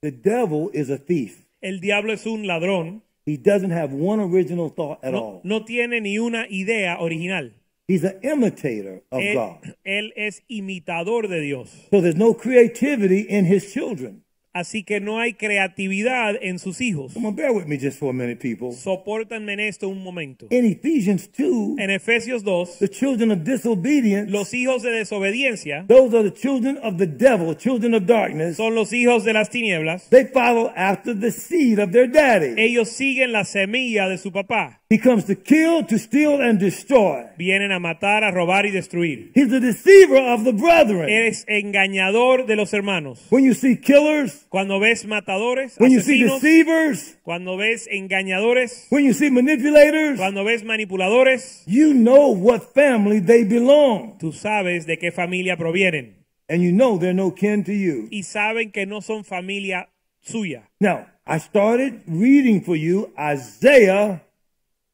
The 0.02 0.12
devil 0.12 0.70
is 0.76 0.92
a 0.92 1.00
thief. 1.00 1.48
El 1.60 1.80
diablo 1.80 2.14
es 2.14 2.28
un 2.28 2.46
ladrón. 2.46 3.02
He 3.26 3.36
doesn't 3.36 3.72
have 3.72 3.92
one 3.96 4.22
original 4.22 4.70
thought 4.70 5.04
at 5.04 5.12
No, 5.14 5.18
all. 5.18 5.42
no 5.44 5.66
tiene 5.66 6.02
ni 6.02 6.20
una 6.20 6.46
idea 6.48 7.00
original. 7.00 7.52
He's 7.88 8.04
an 8.04 8.20
imitator 8.22 9.04
of 9.10 9.22
Él, 9.24 9.34
God. 9.34 9.74
él 9.84 10.14
es 10.16 10.44
imitador 10.48 11.28
de 11.28 11.42
Dios. 11.42 11.70
So 11.90 12.00
there's 12.02 12.16
no 12.16 12.36
creativity 12.36 13.26
in 13.28 13.46
his 13.52 13.74
children. 13.74 14.24
Así 14.56 14.84
que 14.84 15.02
no 15.02 15.20
hay 15.20 15.34
creatividad 15.34 16.36
en 16.42 16.60
sus 16.60 16.80
hijos. 16.80 17.14
Come 17.14 17.28
on, 17.28 17.36
bear 17.36 17.52
with 17.52 17.66
me 17.66 17.78
just 17.78 18.00
for 18.00 18.12
a 18.12 18.14
minute, 18.14 18.38
people. 18.40 18.72
Sopórtanme 18.72 19.52
en 19.52 19.60
esto 19.60 19.90
un 19.90 20.02
momento. 20.02 20.48
In 20.50 20.64
Ephesians 20.64 21.30
2, 21.38 21.78
En 21.78 21.90
Efesios 21.90 22.42
2, 22.42 22.80
the 22.80 22.88
children 22.88 23.32
of 23.32 23.40
disobedience, 23.44 24.32
los 24.32 24.54
hijos 24.54 24.82
de 24.82 24.92
desobediencia 24.92 25.86
those 25.90 26.16
are 26.16 26.24
the 26.24 26.34
children 26.34 26.80
of 26.84 26.98
the 26.98 27.06
devil, 27.06 27.54
children 27.54 27.94
of 27.94 28.06
darkness. 28.06 28.56
son 28.56 28.76
los 28.76 28.94
hijos 28.94 29.26
de 29.26 29.34
las 29.34 29.50
tinieblas. 29.50 30.08
They 30.10 30.28
follow 30.28 30.72
after 30.74 31.14
the 31.14 31.32
seed 31.32 31.78
of 31.78 31.92
their 31.92 32.08
daddy. 32.08 32.56
Ellos 32.58 32.88
siguen 32.88 33.34
la 33.34 33.44
semilla 33.44 34.08
de 34.08 34.18
su 34.18 34.32
papá. 34.32 34.80
He 34.88 35.00
comes 35.00 35.26
to 35.26 35.36
kill, 35.36 35.84
to 35.88 35.98
steal, 35.98 36.42
and 36.42 36.60
destroy. 36.60 37.26
Vienen 37.38 37.72
a 37.72 37.80
matar, 37.80 38.24
a 38.24 38.32
robar 38.32 38.66
y 38.68 38.72
destruir. 38.72 39.32
He's 39.34 39.52
a 39.52 39.60
deceiver 39.60 40.32
of 40.32 40.46
the 40.46 40.54
brethren. 40.54 41.10
Eres 41.10 41.44
engañador 41.50 42.46
de 42.46 42.56
los 42.56 42.72
hermanos. 42.72 43.26
When 43.30 43.44
you 43.44 43.54
see 43.56 43.78
killers, 43.78 44.45
Cuando 44.56 44.80
ves 44.80 45.06
matadores, 45.06 45.76
when 45.80 45.92
you 45.92 46.00
see 46.00 46.24
asesinos, 46.24 46.40
deceivers, 46.40 47.18
cuando 47.24 47.58
ves 47.58 47.90
engañadores, 47.92 48.88
when 48.90 49.04
you 49.04 49.14
see 49.14 49.30
manipulators, 49.30 50.18
cuando 50.18 50.46
ves 50.46 50.64
manipuladores, 50.64 51.62
you 51.68 51.94
know 51.94 52.30
what 52.30 52.62
family 52.74 53.20
they 53.20 53.44
belong. 53.44 54.18
tú 54.18 54.32
sabes 54.32 54.86
de 54.86 54.98
qué 54.98 55.12
familia 55.12 55.58
provienen 55.58 56.24
And 56.48 56.62
you 56.64 56.72
know 56.72 56.98
they're 56.98 57.14
no 57.14 57.32
kin 57.32 57.66
to 57.66 57.74
you. 57.74 58.08
y 58.10 58.24
saben 58.24 58.72
que 58.72 58.86
no 58.86 59.02
son 59.02 59.26
familia 59.26 59.90
suya. 60.22 60.70
Now, 60.80 61.06
I 61.28 61.40
started 61.40 62.04
reading 62.08 62.62
for 62.62 62.78
you 62.78 63.12
Isaiah 63.20 64.22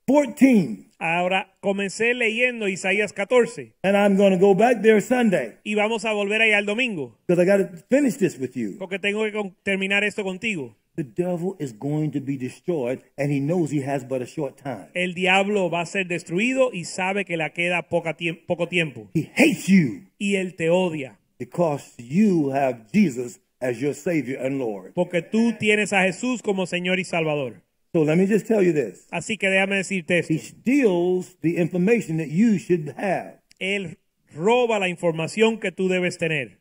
14. 0.07 0.90
Ahora 1.03 1.57
comencé 1.61 2.13
leyendo 2.13 2.67
Isaías 2.67 3.11
14 3.11 3.73
And 3.81 3.97
I'm 3.97 4.15
going 4.17 4.31
to 4.31 4.37
go 4.39 4.53
back 4.53 4.81
there 4.83 5.01
Sunday 5.01 5.53
y 5.63 5.73
vamos 5.73 6.05
a 6.05 6.13
volver 6.13 6.41
allá 6.43 6.59
el 6.59 6.65
domingo 6.67 7.17
because 7.27 7.41
I 7.41 7.45
got 7.45 7.57
to 7.71 7.77
finish 7.89 8.17
this 8.17 8.37
with 8.39 8.51
you. 8.55 8.77
porque 8.77 8.99
tengo 8.99 9.23
que 9.23 9.51
terminar 9.63 10.03
esto 10.03 10.23
contigo. 10.23 10.75
The 10.95 11.03
devil 11.03 11.55
is 11.57 11.73
going 11.73 12.11
to 12.11 12.19
be 12.19 12.37
destroyed, 12.37 12.99
and 13.17 13.31
he 13.31 13.39
knows 13.39 13.71
he 13.71 13.81
has 13.81 14.03
but 14.05 14.21
a 14.21 14.25
short 14.25 14.61
time. 14.61 14.89
El 14.93 15.13
diablo 15.13 15.69
va 15.69 15.81
a 15.81 15.85
ser 15.85 16.05
destruido 16.05 16.71
y 16.73 16.83
sabe 16.83 17.23
que 17.25 17.37
le 17.37 17.49
queda 17.53 17.83
poca 17.89 18.15
tiemp- 18.17 18.45
poco 18.45 18.67
tiempo 18.67 19.09
He 19.15 19.31
hates 19.35 19.67
you 19.67 20.03
y 20.19 20.35
él 20.35 20.53
te 20.55 20.69
odia 20.69 21.17
because 21.39 21.93
you 21.97 22.51
have 22.51 22.87
Jesus 22.93 23.39
as 23.59 23.79
your 23.79 23.95
Savior 23.95 24.37
and 24.45 24.59
Lord. 24.59 24.91
porque 24.93 25.21
tú 25.23 25.53
tienes 25.57 25.93
a 25.93 26.03
Jesús 26.03 26.41
como 26.43 26.67
Señor 26.67 26.99
y 26.99 27.05
Salvador. 27.05 27.63
So 27.93 28.03
let 28.03 28.17
me 28.17 28.25
just 28.25 28.47
tell 28.47 28.61
you 28.61 28.71
this 28.71 29.07
Así 29.11 29.37
que 29.37 29.49
déjame 29.49 29.75
decirte 29.75 30.19
esto. 30.19 30.33
He 30.33 30.39
steals 30.39 31.35
the 31.41 31.57
information 31.57 32.17
that 32.17 32.29
you 32.29 32.57
should 32.57 32.93
have. 32.97 33.41
Él 33.59 33.97
roba 34.33 34.79
la 34.79 34.87
información 34.87 35.59
que 35.59 35.71
tú 35.71 35.89
debes 35.89 36.17
tener. 36.17 36.59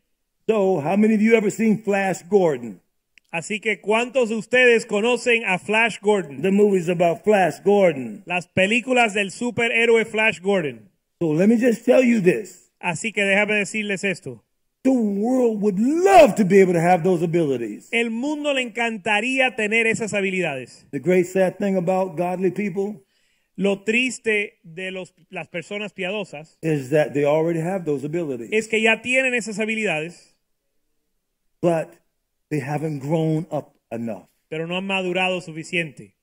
So, 0.48 0.80
how 0.80 0.96
many 0.96 1.14
of 1.14 1.20
you 1.20 1.36
ever 1.36 1.50
seen 1.50 1.82
Flash 1.82 2.22
Gordon? 2.28 2.80
Así 3.30 3.60
que 3.60 3.80
¿cuántos 3.80 4.30
de 4.30 4.34
ustedes 4.34 4.84
conocen 4.84 5.44
a 5.44 5.58
Flash 5.58 6.00
Gordon? 6.02 6.42
The 6.42 6.50
movies 6.50 6.88
about 6.88 7.22
Flash 7.22 7.60
Gordon. 7.64 8.24
Las 8.26 8.48
películas 8.48 9.14
del 9.14 9.30
superhéroe 9.30 10.04
Flash 10.04 10.40
Gordon. 10.40 10.90
So, 11.20 11.32
let 11.32 11.48
me 11.48 11.56
just 11.56 11.84
tell 11.84 12.02
you 12.02 12.20
this 12.20 12.70
Así 12.80 13.12
que 13.12 13.22
déjame 13.22 13.54
decirles 13.54 14.02
esto. 14.04 14.42
The 14.82 14.92
world 14.92 15.60
would 15.60 15.78
love 15.78 16.34
to 16.36 16.44
be 16.44 16.60
able 16.60 16.72
to 16.72 16.80
have 16.80 17.02
those 17.02 17.22
abilities. 17.22 17.88
El 17.92 18.10
mundo 18.10 18.52
le 18.54 18.62
encantaría 18.62 19.54
tener 19.56 19.86
esas 19.86 20.12
habilidades. 20.12 20.86
The 20.90 21.00
great 21.00 21.26
sad 21.26 21.58
thing 21.58 21.76
about 21.76 22.16
godly 22.16 22.50
people 22.50 23.02
Lo 23.60 23.82
triste 23.82 24.58
de 24.62 24.90
los, 24.90 25.12
las 25.28 25.48
personas 25.48 25.92
piadosas 25.92 26.56
is 26.62 26.88
that 26.90 27.12
they 27.12 27.26
already 27.26 27.60
have 27.60 27.84
those 27.84 28.06
abilities, 28.06 28.48
es 28.52 28.68
que 28.68 28.80
ya 28.80 29.02
tienen 29.02 29.34
esas 29.34 29.58
habilidades, 29.58 30.34
but 31.60 31.98
they 32.48 32.60
haven't 32.60 33.00
grown 33.00 33.46
up 33.50 33.74
enough. 33.90 34.28
pero 34.48 34.66
no 34.66 34.78
han 34.78 34.86
madurado 34.86 35.42
suficiente. 35.42 36.14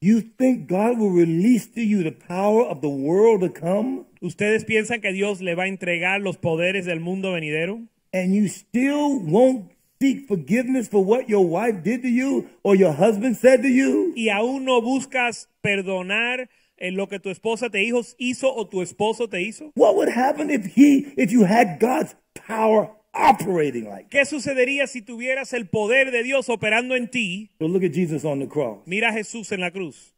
You 0.00 0.22
think 0.22 0.70
God 0.70 0.98
will 0.98 1.12
release 1.12 1.66
to 1.74 1.82
you 1.82 2.02
the 2.02 2.12
power 2.12 2.62
of 2.62 2.80
the 2.80 2.88
world 2.88 3.42
to 3.42 3.50
come, 3.50 4.06
¿Ustedes 4.26 4.64
piensan 4.64 5.00
que 5.00 5.12
Dios 5.12 5.40
le 5.40 5.54
va 5.54 5.64
a 5.64 5.68
entregar 5.68 6.20
los 6.20 6.36
poderes 6.36 6.84
del 6.84 7.00
mundo 7.00 7.32
venidero? 7.32 7.80
and 8.12 8.34
you 8.34 8.48
still 8.48 9.18
won't 9.20 9.70
seek 10.00 10.26
forgiveness 10.26 10.88
for 10.88 11.04
what 11.04 11.28
your 11.28 11.46
wife 11.46 11.82
did 11.82 12.02
to 12.02 12.08
you 12.08 12.48
or 12.62 12.74
your 12.74 12.92
husband 12.92 13.36
said 13.36 13.62
to 13.62 13.68
you? 13.68 14.12
y 14.16 14.28
aún 14.28 14.64
no 14.64 14.80
buscas 14.80 15.48
perdonar 15.62 16.48
en 16.78 16.96
lo 16.96 17.06
que 17.08 17.18
tu 17.18 17.30
esposa 17.30 17.70
te 17.70 17.82
hizo, 17.82 18.02
hizo 18.18 18.54
o 18.54 18.66
tu 18.66 18.82
esposo 18.82 19.28
te 19.28 19.42
hizo? 19.42 19.72
What 19.76 19.96
would 19.96 20.08
happen 20.08 20.50
if 20.50 20.66
he, 20.74 21.12
if 21.16 21.30
you 21.30 21.44
had 21.44 21.78
God's 21.78 22.14
power 22.34 22.90
operating 23.14 23.88
like? 23.88 24.08
¿Qué 24.10 24.24
sucedería 24.24 24.86
si 24.86 25.02
tuvieras 25.02 25.52
el 25.52 25.68
poder 25.68 26.10
de 26.10 26.22
Dios 26.22 26.48
operando 26.48 26.96
en 26.96 27.08
ti? 27.08 27.50
So 27.58 27.66
look 27.66 27.84
at 27.84 27.92
Jesus 27.92 28.24
on 28.24 28.40
the 28.40 28.46
cross. 28.46 28.80
Mira 28.86 29.08
a 29.08 29.12
Jesús 29.12 29.52
en 29.52 29.60
la 29.60 29.70
cruz. 29.70 30.14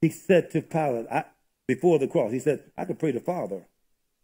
He 0.00 0.10
said 0.10 0.50
to 0.50 0.62
Pilate, 0.62 1.06
I, 1.10 1.24
before 1.66 1.98
the 1.98 2.08
cross, 2.08 2.32
he 2.32 2.40
said, 2.40 2.60
I 2.76 2.84
could 2.84 2.98
pray 2.98 3.12
to 3.12 3.20
Father, 3.20 3.66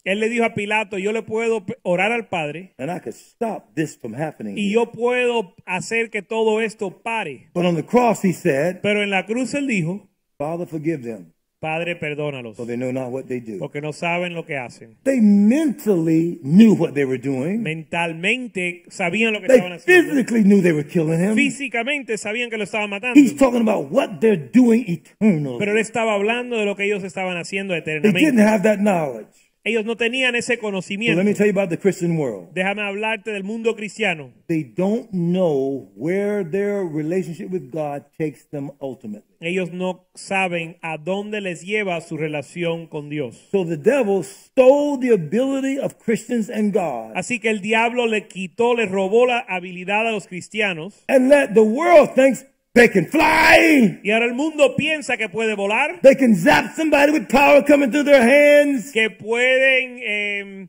Él 0.05 0.21
le 0.21 0.29
dijo 0.29 0.45
a 0.45 0.55
Pilato, 0.55 0.97
yo 0.97 1.13
le 1.13 1.23
puedo 1.23 1.65
orar 1.83 2.13
al 2.13 2.29
Padre 2.29 2.73
and 2.79 2.91
I 2.91 2.99
could 3.01 3.15
stop 3.15 3.75
this 3.75 3.97
from 3.97 4.15
happening. 4.15 4.57
y 4.57 4.73
yo 4.73 4.87
puedo 4.93 5.55
hacer 5.67 6.11
que 6.11 6.23
todo 6.23 6.61
esto 6.61 7.03
pare. 7.03 7.51
But 7.53 7.67
on 7.67 7.75
the 7.75 7.83
cross, 7.85 8.23
he 8.25 8.33
said, 8.33 8.81
Pero 8.81 9.03
en 9.03 9.11
la 9.11 9.27
cruz 9.27 9.55
él 9.55 9.67
dijo, 9.67 10.09
Father, 10.39 10.67
forgive 10.67 11.03
them. 11.03 11.33
Padre, 11.61 11.97
perdónalos, 11.97 12.57
for 12.57 12.67
they 12.67 12.77
know 12.77 12.93
not 12.93 13.11
what 13.11 13.25
they 13.27 13.41
do. 13.41 13.59
porque 13.59 13.81
no 13.81 13.93
saben 13.93 14.33
lo 14.35 14.47
que 14.47 14.57
hacen. 14.57 14.97
They 15.03 15.21
mentally 15.21 16.39
knew 16.43 16.75
what 16.75 16.95
they 16.95 17.05
were 17.05 17.19
doing. 17.19 17.63
Mentalmente 17.63 18.85
sabían 18.91 19.33
lo 19.33 19.41
que 19.41 19.49
They 19.49 19.57
estaban 19.57 19.73
haciendo. 19.77 20.13
physically 20.13 20.45
knew 20.45 20.63
they 20.63 20.73
were 20.73 20.87
killing 20.87 21.19
him. 21.21 21.35
Físicamente 21.35 22.17
sabían 22.17 22.49
que 22.51 22.59
lo 22.59 22.65
estaban 22.65 22.91
matando. 22.91 23.19
He's 23.19 23.35
talking 23.37 23.61
about 23.61 23.91
what 23.91 24.21
they're 24.21 24.37
doing 24.53 25.03
Pero 25.19 25.31
él 25.33 25.39
eternally. 25.59 25.81
estaba 25.81 26.15
hablando 26.15 26.57
de 26.57 26.65
lo 26.65 26.77
que 26.77 26.85
ellos 26.85 27.03
estaban 27.03 27.37
haciendo 27.37 27.75
They 27.75 27.81
didn't 28.01 28.07
eternamente. 28.07 28.43
have 28.43 28.63
that 28.63 28.79
knowledge. 28.79 29.48
Ellos 29.69 29.85
no 29.85 29.97
tenían 29.99 30.35
ese 30.35 30.59
So 30.59 30.71
let 30.71 31.25
me 31.27 31.35
tell 31.35 31.47
you 31.47 31.53
about 31.53 31.69
the 31.69 31.77
Christian 31.77 32.17
world. 32.17 32.55
Déjame 32.55 32.81
hablarte 32.81 33.33
del 33.33 33.45
mundo 33.45 33.77
cristiano. 33.77 34.33
They 34.47 34.63
don't 34.63 35.11
know 35.13 35.93
where 35.95 36.43
their 36.43 36.85
relationship 36.85 37.51
with 37.51 37.71
God 37.71 38.05
takes 38.17 38.49
them 38.49 38.71
ultimately. 38.81 39.29
Ellos 39.41 39.71
no 39.71 40.09
saben 40.15 40.79
a 40.81 40.97
dónde 40.97 41.43
les 41.43 41.63
lleva 41.65 42.01
su 42.01 42.17
relación 42.17 42.87
con 42.87 43.11
Dios. 43.11 43.37
So 43.51 43.67
the 43.67 43.77
devil 43.77 44.25
stole 44.25 44.99
the 44.99 45.13
ability 45.13 45.79
of 45.79 45.99
Christians 45.99 46.49
and 46.49 46.73
God 46.73 47.13
Así 47.15 47.39
que 47.39 47.51
el 47.51 47.61
diablo 47.61 48.07
le 48.07 48.27
quitó, 48.27 48.75
le 48.75 48.87
robó 48.87 49.27
la 49.27 49.41
habilidad 49.41 50.09
a 50.09 50.13
los 50.13 50.27
cristianos. 50.27 51.05
and 51.09 51.29
let 51.29 51.53
the 51.53 51.63
world 51.63 52.15
think 52.15 52.39
they 52.75 52.89
can 52.89 53.07
fly. 53.07 54.01
Y 54.05 54.11
ahora 54.11 54.27
el 54.27 54.35
mundo 54.35 54.75
piensa 54.77 55.17
que 55.17 55.29
puede 55.29 55.55
volar, 55.55 56.01
They 56.03 56.15
can 56.17 56.35
zap 56.35 56.75
somebody 56.77 57.13
with 57.13 57.29
power 57.29 57.65
coming 57.65 57.91
through 57.91 58.05
their 58.05 58.23
hands. 58.23 58.93
que 58.93 59.11
pueden 59.11 59.99
eh, 60.03 60.69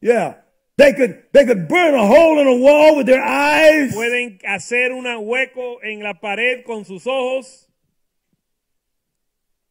Yeah. 0.00 0.42
They 0.76 0.92
could 0.94 1.24
they 1.32 1.44
could 1.44 1.66
burn 1.66 1.94
a 1.96 2.06
hole 2.06 2.38
in 2.40 2.46
a 2.46 2.54
wall 2.56 2.96
with 2.96 3.06
their 3.06 3.20
eyes. 3.22 3.92
pueden 3.92 4.38
hacer 4.46 4.92
un 4.92 5.06
hueco 5.26 5.82
en 5.82 6.04
la 6.04 6.14
pared 6.20 6.62
con 6.64 6.84
sus 6.84 7.04
ojos. 7.06 7.68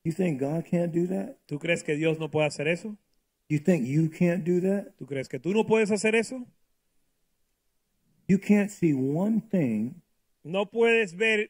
You 0.04 0.12
think 0.12 0.40
God 0.42 0.66
can't 0.70 0.92
do 0.94 1.08
that? 1.08 1.38
¿Tú 1.48 1.60
crees 1.60 1.82
que 1.84 1.96
Dios 1.96 2.20
no 2.20 2.30
puede 2.30 2.48
hacer 2.48 2.68
eso? 2.68 2.98
You 3.48 3.60
think 3.60 3.86
you 3.88 4.10
can't 4.10 4.44
do 4.44 4.60
that? 4.62 4.98
¿Tú 4.98 5.06
crees 5.06 5.30
que 5.30 5.40
tú 5.40 5.54
no 5.54 5.66
puedes 5.66 5.92
hacer 5.92 6.14
eso? 6.16 6.46
You 8.28 8.38
can't 8.38 8.70
see 8.70 8.94
one 8.94 9.40
thing 9.40 10.02
No 10.44 10.66
puedes 10.66 11.16
ver, 11.16 11.50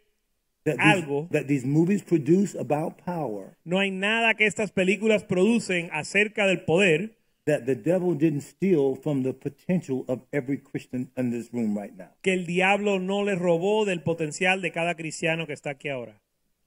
that 0.65 0.77
Algo. 0.79 1.21
these, 1.23 1.29
that 1.31 1.47
these 1.47 1.65
movies 1.65 2.03
produce 2.03 2.53
about 2.55 2.97
power 3.05 3.55
no 3.63 3.79
hay 3.79 3.89
nada 3.89 4.33
que 4.33 4.45
estas 4.45 4.71
películas 4.71 5.23
producen 5.23 5.89
acerca 5.93 6.45
del 6.45 6.65
poder 6.65 7.15
that 7.45 7.65
the 7.65 7.75
devil 7.75 8.13
didn't 8.13 8.41
steal 8.41 8.95
from 8.95 9.23
the 9.23 9.33
potential 9.33 10.03
of 10.09 10.19
every 10.33 10.57
Christian 10.57 11.09
in 11.15 11.31
this 11.31 11.49
room 11.53 11.77
right 11.77 11.95
now. 11.95 12.09
que 12.21 12.33
el 12.33 12.45
diablo 12.45 12.99
no 12.99 13.23
le 13.23 13.35
robó 13.35 13.85
del 13.85 14.01
potencial 14.01 14.61
de 14.61 14.71
cada 14.71 14.95
cristiano 14.95 15.47
que 15.47 15.53
está 15.53 15.69
aquí 15.71 15.87
ahora. 15.89 16.19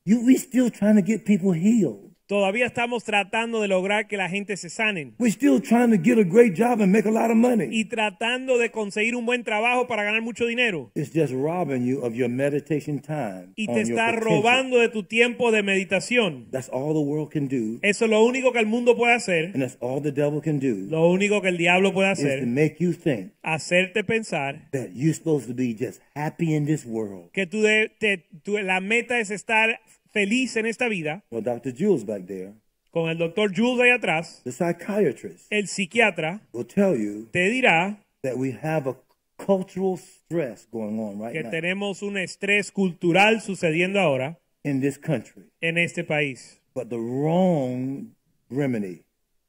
You 0.06 0.24
we 0.24 0.36
still 0.38 0.70
trying 0.70 0.96
to 0.96 1.02
get 1.02 1.26
people 1.26 1.52
healed. 1.52 2.14
Todavía 2.30 2.64
estamos 2.66 3.02
tratando 3.02 3.60
de 3.60 3.66
lograr 3.66 4.06
que 4.06 4.16
la 4.16 4.28
gente 4.28 4.56
se 4.56 4.70
sanen 4.70 5.16
We're 5.18 5.32
still 5.32 5.60
trying 5.60 5.90
to 5.90 6.00
get 6.00 6.16
a 6.16 6.22
great 6.22 6.54
job 6.56 6.80
and 6.80 6.92
make 6.92 7.04
a 7.08 7.10
lot 7.10 7.28
of 7.28 7.36
money. 7.36 7.66
y 7.72 7.86
tratando 7.86 8.56
de 8.56 8.70
conseguir 8.70 9.16
un 9.16 9.26
buen 9.26 9.42
trabajo 9.42 9.88
para 9.88 10.04
ganar 10.04 10.22
mucho 10.22 10.46
dinero. 10.46 10.92
It's 10.94 11.10
just 11.12 11.32
robbing 11.32 11.84
you 11.84 11.98
of 12.04 12.14
your 12.14 12.28
meditation 12.28 13.00
time. 13.00 13.48
Y 13.56 13.66
te 13.66 13.80
está 13.80 14.12
robando 14.12 14.78
de 14.78 14.88
tu 14.90 15.02
tiempo 15.02 15.50
de 15.50 15.64
meditación. 15.64 16.46
That's 16.52 16.68
all 16.72 16.94
the 16.94 17.00
world 17.00 17.30
can 17.32 17.48
do, 17.48 17.80
Eso 17.82 18.04
es 18.04 18.10
lo 18.12 18.24
único 18.24 18.52
que 18.52 18.60
el 18.60 18.66
mundo 18.66 18.96
puede 18.96 19.14
hacer. 19.14 19.46
and 19.52 19.60
that's 19.60 19.76
all 19.80 20.00
the 20.00 20.12
devil 20.12 20.40
can 20.40 20.60
do 20.60 20.86
Lo 20.88 21.10
único 21.10 21.42
que 21.42 21.48
el 21.48 21.56
diablo 21.56 21.92
puede 21.92 22.12
is 22.12 22.20
to 22.20 22.26
hacer. 22.26 22.46
make 22.46 22.76
you 22.78 22.92
think 22.92 23.32
Hacerte 23.42 24.04
pensar 24.04 24.68
that 24.70 24.90
you're 24.94 25.14
supposed 25.14 25.48
to 25.48 25.54
be 25.54 25.74
just 25.76 26.00
happy 26.14 26.54
in 26.54 26.64
this 26.64 26.86
world. 26.86 27.32
que 27.32 27.46
tú 27.48 27.60
de- 27.62 27.90
te- 27.98 28.24
tú- 28.44 28.56
la 28.62 28.78
meta 28.80 29.18
es 29.18 29.32
estar 29.32 29.80
feliz 30.12 30.56
en 30.56 30.66
esta 30.66 30.88
vida. 30.88 31.22
Well, 31.30 31.42
Dr. 31.42 31.72
Jules 31.76 32.04
back 32.04 32.26
there, 32.26 32.54
Con 32.90 33.08
el 33.08 33.18
doctor 33.18 33.52
Jules 33.54 33.80
ahí 33.80 33.90
atrás, 33.90 34.40
the 34.44 34.50
psychiatrist, 34.52 35.46
el 35.50 35.68
psiquiatra 35.68 36.40
will 36.52 36.66
tell 36.66 36.96
you 36.96 37.28
te 37.32 37.48
dirá 37.48 37.98
that 38.22 38.36
we 38.36 38.52
have 38.62 38.88
a 38.88 38.96
cultural 39.36 39.96
stress 39.96 40.66
going 40.70 40.98
on 40.98 41.18
right 41.20 41.32
que 41.32 41.42
now 41.42 41.50
tenemos 41.50 42.02
un 42.02 42.16
estrés 42.18 42.70
cultural 42.72 43.40
sucediendo 43.40 44.00
ahora 44.00 44.38
in 44.64 44.80
this 44.80 44.98
country, 44.98 45.44
en 45.60 45.78
este 45.78 46.04
país. 46.04 46.60
but 46.74 46.88
the 46.90 46.98
wrong 46.98 48.14
remedy. 48.50 49.02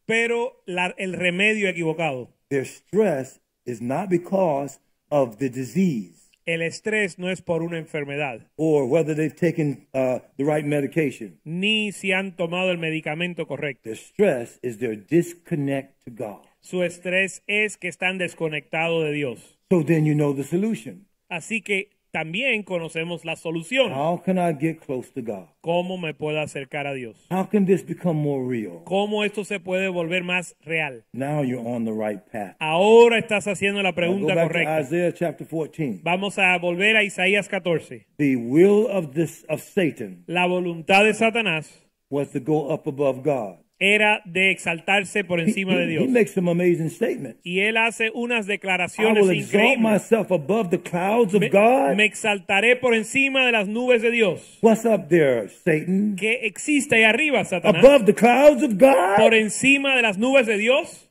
Pero 0.05 0.61
la- 0.65 0.93
el 0.97 1.13
remedio 1.13 1.67
equivocado. 1.69 2.29
Their 2.49 2.65
stress 2.65 3.39
is 3.65 3.81
not 3.81 4.09
because 4.09 4.79
of 5.09 5.37
the 5.37 5.49
disease 5.49 6.20
El 6.45 6.61
estrés 6.61 7.19
no 7.19 7.29
es 7.29 7.41
por 7.41 7.61
una 7.61 7.77
enfermedad, 7.77 8.47
or 8.55 8.85
whether 8.85 9.15
they've 9.15 9.35
taken 9.35 9.87
uh, 9.93 10.19
the 10.37 10.43
right 10.43 10.65
medication. 10.65 11.39
ni 11.43 11.91
si 11.91 12.11
han 12.11 12.35
tomado 12.35 12.71
el 12.71 12.77
medicamento 12.77 13.45
correcto. 13.47 13.83
Their 13.83 13.97
stress 13.97 14.59
is 14.63 14.77
their 14.79 14.95
disconnect 14.95 16.03
to 16.05 16.11
God. 16.11 16.41
Su 16.59 16.83
estrés 16.83 17.43
es 17.47 17.77
que 17.77 17.87
están 17.87 18.17
desconectados 18.17 19.03
de 19.03 19.11
Dios. 19.11 19.57
So 19.69 19.83
then 19.83 20.05
you 20.05 20.13
know 20.15 20.35
the 20.35 20.43
solution. 20.43 21.07
Así 21.29 21.61
que 21.61 21.89
también 22.11 22.63
conocemos 22.63 23.25
la 23.25 23.35
solución. 23.35 23.91
How 23.91 24.21
can 24.23 24.37
I 24.37 24.53
get 24.53 24.79
close 24.85 25.09
to 25.13 25.21
God? 25.21 25.47
¿Cómo 25.61 25.97
me 25.97 26.13
puedo 26.13 26.39
acercar 26.39 26.87
a 26.87 26.93
Dios? 26.93 27.15
How 27.29 27.47
can 27.49 27.65
this 27.65 27.85
become 27.85 28.19
more 28.19 28.45
real? 28.45 28.81
¿Cómo 28.83 29.23
esto 29.23 29.43
se 29.43 29.59
puede 29.59 29.87
volver 29.89 30.23
más 30.23 30.55
real? 30.65 31.03
Now 31.13 31.43
you're 31.43 31.65
on 31.65 31.85
the 31.85 31.91
right 31.91 32.21
path. 32.31 32.55
Ahora 32.59 33.17
estás 33.17 33.47
haciendo 33.47 33.81
la 33.81 33.89
Now 33.89 33.95
go 33.95 33.95
pregunta 33.95 34.35
back 34.35 34.47
to 34.47 34.53
correcta. 34.53 34.81
Isaiah 34.81 35.13
chapter 35.13 35.47
14. 35.47 36.01
Vamos 36.03 36.37
a 36.37 36.57
volver 36.57 36.97
a 36.97 37.03
Isaías 37.03 37.47
14. 37.47 38.07
The 38.17 38.35
will 38.35 38.87
of 38.87 39.13
this 39.13 39.45
of 39.49 39.61
Satan 39.61 40.23
La 40.27 40.45
voluntad 40.45 41.03
de 41.03 41.13
Satanás 41.13 41.87
was 42.09 42.29
to 42.31 42.39
go 42.39 42.71
up 42.71 42.87
above 42.87 43.23
God. 43.23 43.57
Era 43.83 44.21
de 44.25 44.51
exaltarse 44.51 45.23
por 45.23 45.39
He, 45.39 45.45
encima 45.45 45.75
de 45.75 45.85
he- 45.85 45.87
he 45.87 45.89
Dios. 45.97 46.07
makes 46.09 46.33
some 46.35 46.47
amazing 46.51 46.89
statements. 46.91 47.39
Y 47.43 47.61
él 47.61 47.77
hace 47.77 48.11
unas 48.13 48.45
I 48.45 48.49
declaraciones 48.51 49.23
will 49.25 49.31
exalt 49.39 49.79
myself 49.79 50.31
above 50.31 50.69
the 50.69 50.79
clouds 50.79 51.33
of 51.33 51.41
Me, 51.41 51.49
God. 51.49 51.95
me 51.97 52.05
exaltaré 52.05 52.75
por 52.75 52.93
encima 52.93 53.43
de 53.45 53.51
las 53.53 53.67
nubes 53.67 54.03
de 54.03 54.11
Dios. 54.11 54.59
What's 54.61 54.85
up 54.85 55.07
there, 55.09 55.49
Satan? 55.49 56.15
Que 56.15 56.41
existe 56.45 56.95
ahí 56.97 57.03
arriba, 57.05 57.43
Satanás. 57.43 57.83
Above 57.83 58.05
the 58.05 58.13
clouds 58.13 58.61
of 58.63 58.77
Por 58.77 59.31
God? 59.31 59.33
encima 59.33 59.95
de 59.95 60.03
las 60.03 60.19
nubes 60.19 60.45
de 60.45 60.57
Dios, 60.59 61.09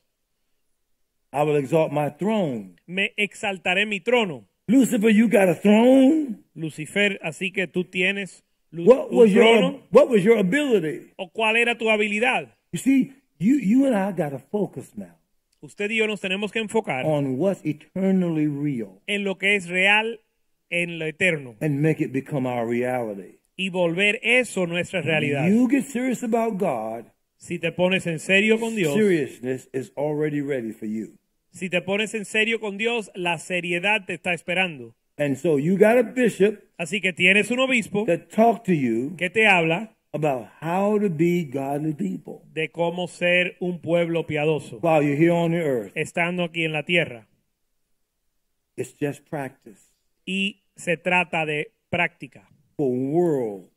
I 1.33 1.43
will 1.43 1.57
exalt 1.57 1.91
my 1.91 2.09
throne. 2.17 2.75
me 2.87 3.11
exaltaré 3.17 3.85
mi 3.85 3.99
trono. 3.99 4.45
Lucifer, 4.67 5.09
you 5.09 5.27
got 5.27 5.49
a 5.49 5.55
throne? 5.55 6.37
Lucifer, 6.55 7.19
así 7.21 7.51
que 7.51 7.67
tú 7.67 7.83
tienes 7.83 8.43
lu- 8.71 8.85
What 8.85 9.11
was 9.11 9.29
your 9.31 9.43
trono. 9.43 9.81
what 9.91 10.09
was 10.09 10.23
your 10.23 10.37
ability? 10.37 11.11
¿O 11.17 11.29
cuál 11.31 11.57
era 11.57 11.77
tu 11.77 11.89
habilidad? 11.89 12.55
You 12.71 12.79
see, 12.79 13.13
you 13.37 13.59
you 13.59 13.85
and 13.85 13.95
I 13.95 14.11
got 14.13 14.29
to 14.31 14.39
focus 14.39 14.91
now 14.95 15.17
Usted 15.61 15.91
y 15.91 15.97
yo 15.97 16.07
nos 16.07 16.21
tenemos 16.21 16.51
que 16.51 16.59
enfocar 16.59 17.05
on 17.05 17.37
what's 17.37 17.61
eternally 17.65 18.47
real 18.47 19.01
en 19.07 19.23
lo 19.23 19.37
que 19.37 19.55
es 19.55 19.67
real 19.67 20.19
en 20.69 20.97
lo 20.97 21.05
eterno 21.05 21.55
and 21.61 21.81
make 21.81 22.01
it 22.03 22.11
become 22.11 22.47
our 22.47 22.65
reality. 22.67 23.39
y 23.57 23.69
volver 23.69 24.19
eso 24.23 24.65
nuestra 24.65 25.01
realidad. 25.01 25.47
You 25.49 25.67
get 25.69 25.83
serious 25.85 26.23
about 26.23 26.57
God, 26.57 27.05
Si 27.37 27.59
te 27.59 27.71
pones 27.71 28.07
en 28.07 28.19
serio 28.19 28.59
con 28.59 28.75
Dios, 28.75 28.93
seriousness 28.93 29.67
is 29.73 29.91
already 29.97 30.41
ready 30.41 30.71
for 30.71 30.87
you. 30.87 31.17
si 31.51 31.69
te 31.69 31.81
pones 31.81 32.13
en 32.15 32.23
serio 32.25 32.59
con 32.59 32.77
Dios, 32.77 33.11
la 33.13 33.37
seriedad 33.37 34.05
te 34.05 34.13
está 34.13 34.33
esperando. 34.33 34.95
And 35.17 35.35
so 35.35 35.59
you 35.59 35.77
got 35.77 35.97
a 35.97 36.03
bishop 36.03 36.59
Así 36.77 37.01
que 37.01 37.11
tienes 37.13 37.51
un 37.51 37.59
obispo 37.59 38.05
that 38.05 38.29
talk 38.33 38.63
to 38.63 38.71
you 38.73 39.15
que 39.17 39.29
te 39.29 39.45
habla 39.45 39.95
about 40.13 40.47
how 40.61 40.99
to 40.99 41.09
be 41.09 41.45
godly 41.45 41.93
people 41.93 42.41
de 42.53 42.69
cómo 42.69 43.07
ser 43.07 43.55
un 43.61 43.79
pueblo 43.79 44.25
piadoso, 44.27 44.79
while 44.81 45.01
you're 45.01 45.15
here 45.17 45.31
on 45.31 45.51
the 45.51 45.57
earth. 45.61 45.91
estando 45.95 46.43
aquí 46.43 46.65
en 46.65 46.73
la 46.73 46.83
tierra. 46.83 47.27
It's 48.75 48.93
just 48.99 49.27
practice 49.29 49.79
Y 50.25 50.63
se 50.75 50.97
trata 50.97 51.45
de 51.45 51.71
práctica 51.89 52.47
for 52.77 52.89
worlds 52.89 53.67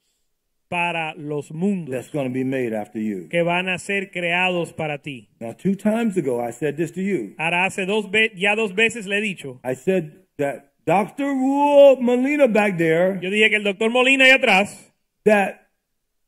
para 0.68 1.14
los 1.14 1.52
mundos 1.52 1.90
that's 1.94 2.10
going 2.10 2.26
to 2.26 2.32
be 2.32 2.44
made 2.44 2.72
after 2.74 2.98
you. 3.00 3.28
que 3.28 3.42
van 3.42 3.68
a 3.68 3.78
ser 3.78 4.10
creados 4.10 4.72
para 4.72 4.98
ti. 5.02 5.28
Now, 5.40 5.52
two 5.52 5.74
times 5.76 6.16
ago, 6.16 6.40
I 6.40 6.50
said 6.52 6.76
this 6.76 6.90
to 6.92 7.00
you. 7.02 7.34
Ahora 7.38 7.64
hace 7.66 7.86
dos 7.86 8.10
ve- 8.10 8.32
ya 8.34 8.54
dos 8.56 8.74
veces 8.74 9.06
le 9.06 9.18
he 9.18 9.20
dicho. 9.20 9.60
I 9.64 9.74
said 9.74 10.26
that 10.38 10.72
Dr. 10.86 11.26
Rule 11.26 11.96
Molina 12.00 12.46
back 12.46 12.76
there, 12.76 13.18
Yo 13.22 13.30
dije 13.30 13.50
que 13.50 13.56
el 13.56 13.64
doctor 13.64 13.90
Molina 13.90 14.24
ahí 14.26 14.32
atrás, 14.32 14.92
that 15.24 15.63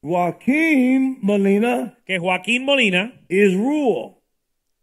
Joaquin 0.02 1.18
Molina 1.22 1.98
que 2.06 2.18
Joaquín 2.18 2.64
Molina 2.64 3.12
is 3.28 3.54
Rule. 3.54 4.14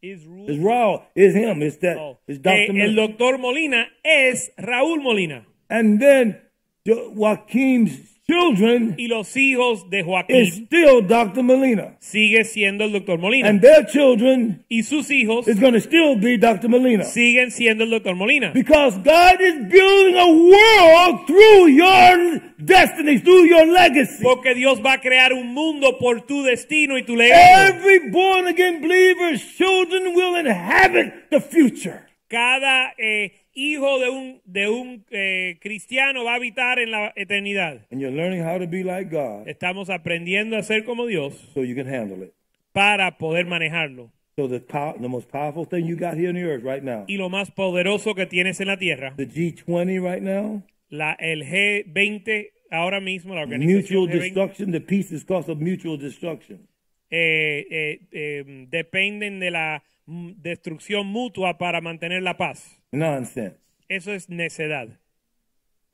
is 0.01 0.25
Ru- 0.25 0.47
Is 0.49 0.57
Raul. 0.59 1.01
Is 1.15 1.33
him. 1.33 1.61
It's 1.61 1.77
that. 1.77 1.97
oh, 1.97 2.19
que 2.27 2.37
Dr. 2.39 2.77
el 2.81 2.95
doctor 2.95 3.37
Molina 3.37 3.87
es 4.03 4.51
Raúl 4.57 5.01
Molina. 5.01 5.45
And 5.69 5.99
then 6.01 6.41
Jo- 6.85 7.11
Joaquin's 7.15 8.12
children 8.25 8.95
y 8.97 9.07
los 9.07 9.35
hijos 9.35 9.89
de 9.89 9.99
is 9.99 10.05
Joaquín 10.05 10.45
still 10.45 11.01
Dr. 11.05 11.43
Molina. 11.43 11.97
sigue 11.99 12.45
siendo 12.45 12.85
el 12.85 12.93
doctor 12.93 13.19
Molina. 13.19 13.49
And 13.49 13.61
their 13.61 13.85
children 13.85 14.63
y 14.69 14.83
sus 14.83 15.09
hijos 15.11 15.47
is 15.47 15.59
going 15.59 15.73
to 15.73 15.81
still 15.81 16.15
be 16.15 16.37
Dr. 16.37 16.69
Molina. 16.69 17.03
siguen 17.03 17.51
siendo 17.51 17.83
el 17.83 17.89
doctor 17.89 18.15
Molina. 18.15 18.51
Because 18.53 18.97
God 18.99 19.41
is 19.41 19.55
building 19.69 20.17
a 20.17 20.27
world 20.27 21.27
through 21.27 21.67
your 21.67 22.41
destiny, 22.57 23.19
through 23.19 23.45
your 23.45 23.67
legacy. 23.67 24.23
Porque 24.23 24.55
Dios 24.55 24.79
va 24.81 24.93
a 24.93 25.01
crear 25.01 25.33
un 25.33 25.53
mundo 25.53 25.97
por 25.99 26.21
tu 26.21 26.43
destino 26.43 26.97
y 26.97 27.03
tu 27.03 27.15
legado. 27.15 27.75
Every 27.75 28.09
born 28.09 28.47
again 28.47 28.81
believer's 28.81 29.43
children 29.57 30.15
will 30.15 30.35
inhabit 30.35 31.29
the 31.29 31.41
future. 31.41 32.07
Cada 32.29 32.93
eh, 32.97 33.42
hijo 33.53 33.99
de 33.99 34.09
un, 34.09 34.41
de 34.45 34.69
un 34.69 35.05
eh, 35.11 35.57
cristiano 35.61 36.23
va 36.23 36.33
a 36.33 36.35
habitar 36.35 36.79
en 36.79 36.91
la 36.91 37.13
eternidad. 37.15 37.85
And 37.91 38.01
you're 38.01 38.15
learning 38.15 38.43
how 38.43 38.57
to 38.59 38.67
be 38.67 38.83
like 38.83 39.09
God 39.09 39.47
Estamos 39.47 39.89
aprendiendo 39.89 40.57
a 40.57 40.63
ser 40.63 40.83
como 40.85 41.05
Dios 41.05 41.33
so 41.53 41.63
you 41.63 41.75
can 41.75 41.87
handle 41.87 42.23
it. 42.23 42.33
para 42.71 43.17
poder 43.17 43.45
manejarlo. 43.45 44.11
So 44.35 44.47
the, 44.47 44.59
pow- 44.59 44.95
the 44.99 45.07
most 45.07 45.29
powerful 45.29 45.63
thing 45.65 45.85
you 45.85 45.95
got 45.95 46.15
here 46.15 46.29
on 46.29 46.35
the 46.35 46.43
earth 46.43 46.63
right 46.63 46.83
now, 46.83 47.05
Y 47.07 47.17
lo 47.17 47.29
más 47.29 47.51
poderoso 47.51 48.15
que 48.15 48.25
tienes 48.25 48.59
en 48.59 48.67
la 48.67 48.77
tierra, 48.77 49.13
the 49.15 49.27
G20 49.27 50.01
right 50.01 50.23
now, 50.23 50.63
la, 50.89 51.13
el 51.19 51.43
G20 51.43 52.49
ahora 52.71 52.99
mismo, 52.99 53.35
la 53.35 53.41
organización 53.43 54.01
mutual 54.01 54.19
G20, 54.19 54.23
destruction, 54.23 54.71
the 54.71 54.81
peace 54.81 55.11
is 55.13 55.23
cost 55.23 55.49
of 55.49 55.59
mutual 55.59 55.97
destruction. 55.99 56.67
eh, 57.11 57.67
eh, 57.69 57.99
eh, 58.11 58.65
dependen 58.71 59.39
de 59.39 59.51
la 59.51 59.83
destrucción 60.05 61.07
mutua 61.07 61.57
para 61.57 61.81
mantener 61.81 62.23
la 62.23 62.37
paz. 62.37 62.81
Nonsense. 62.91 63.57
Eso 63.87 64.11
es 64.11 64.29
necedad. 64.29 64.99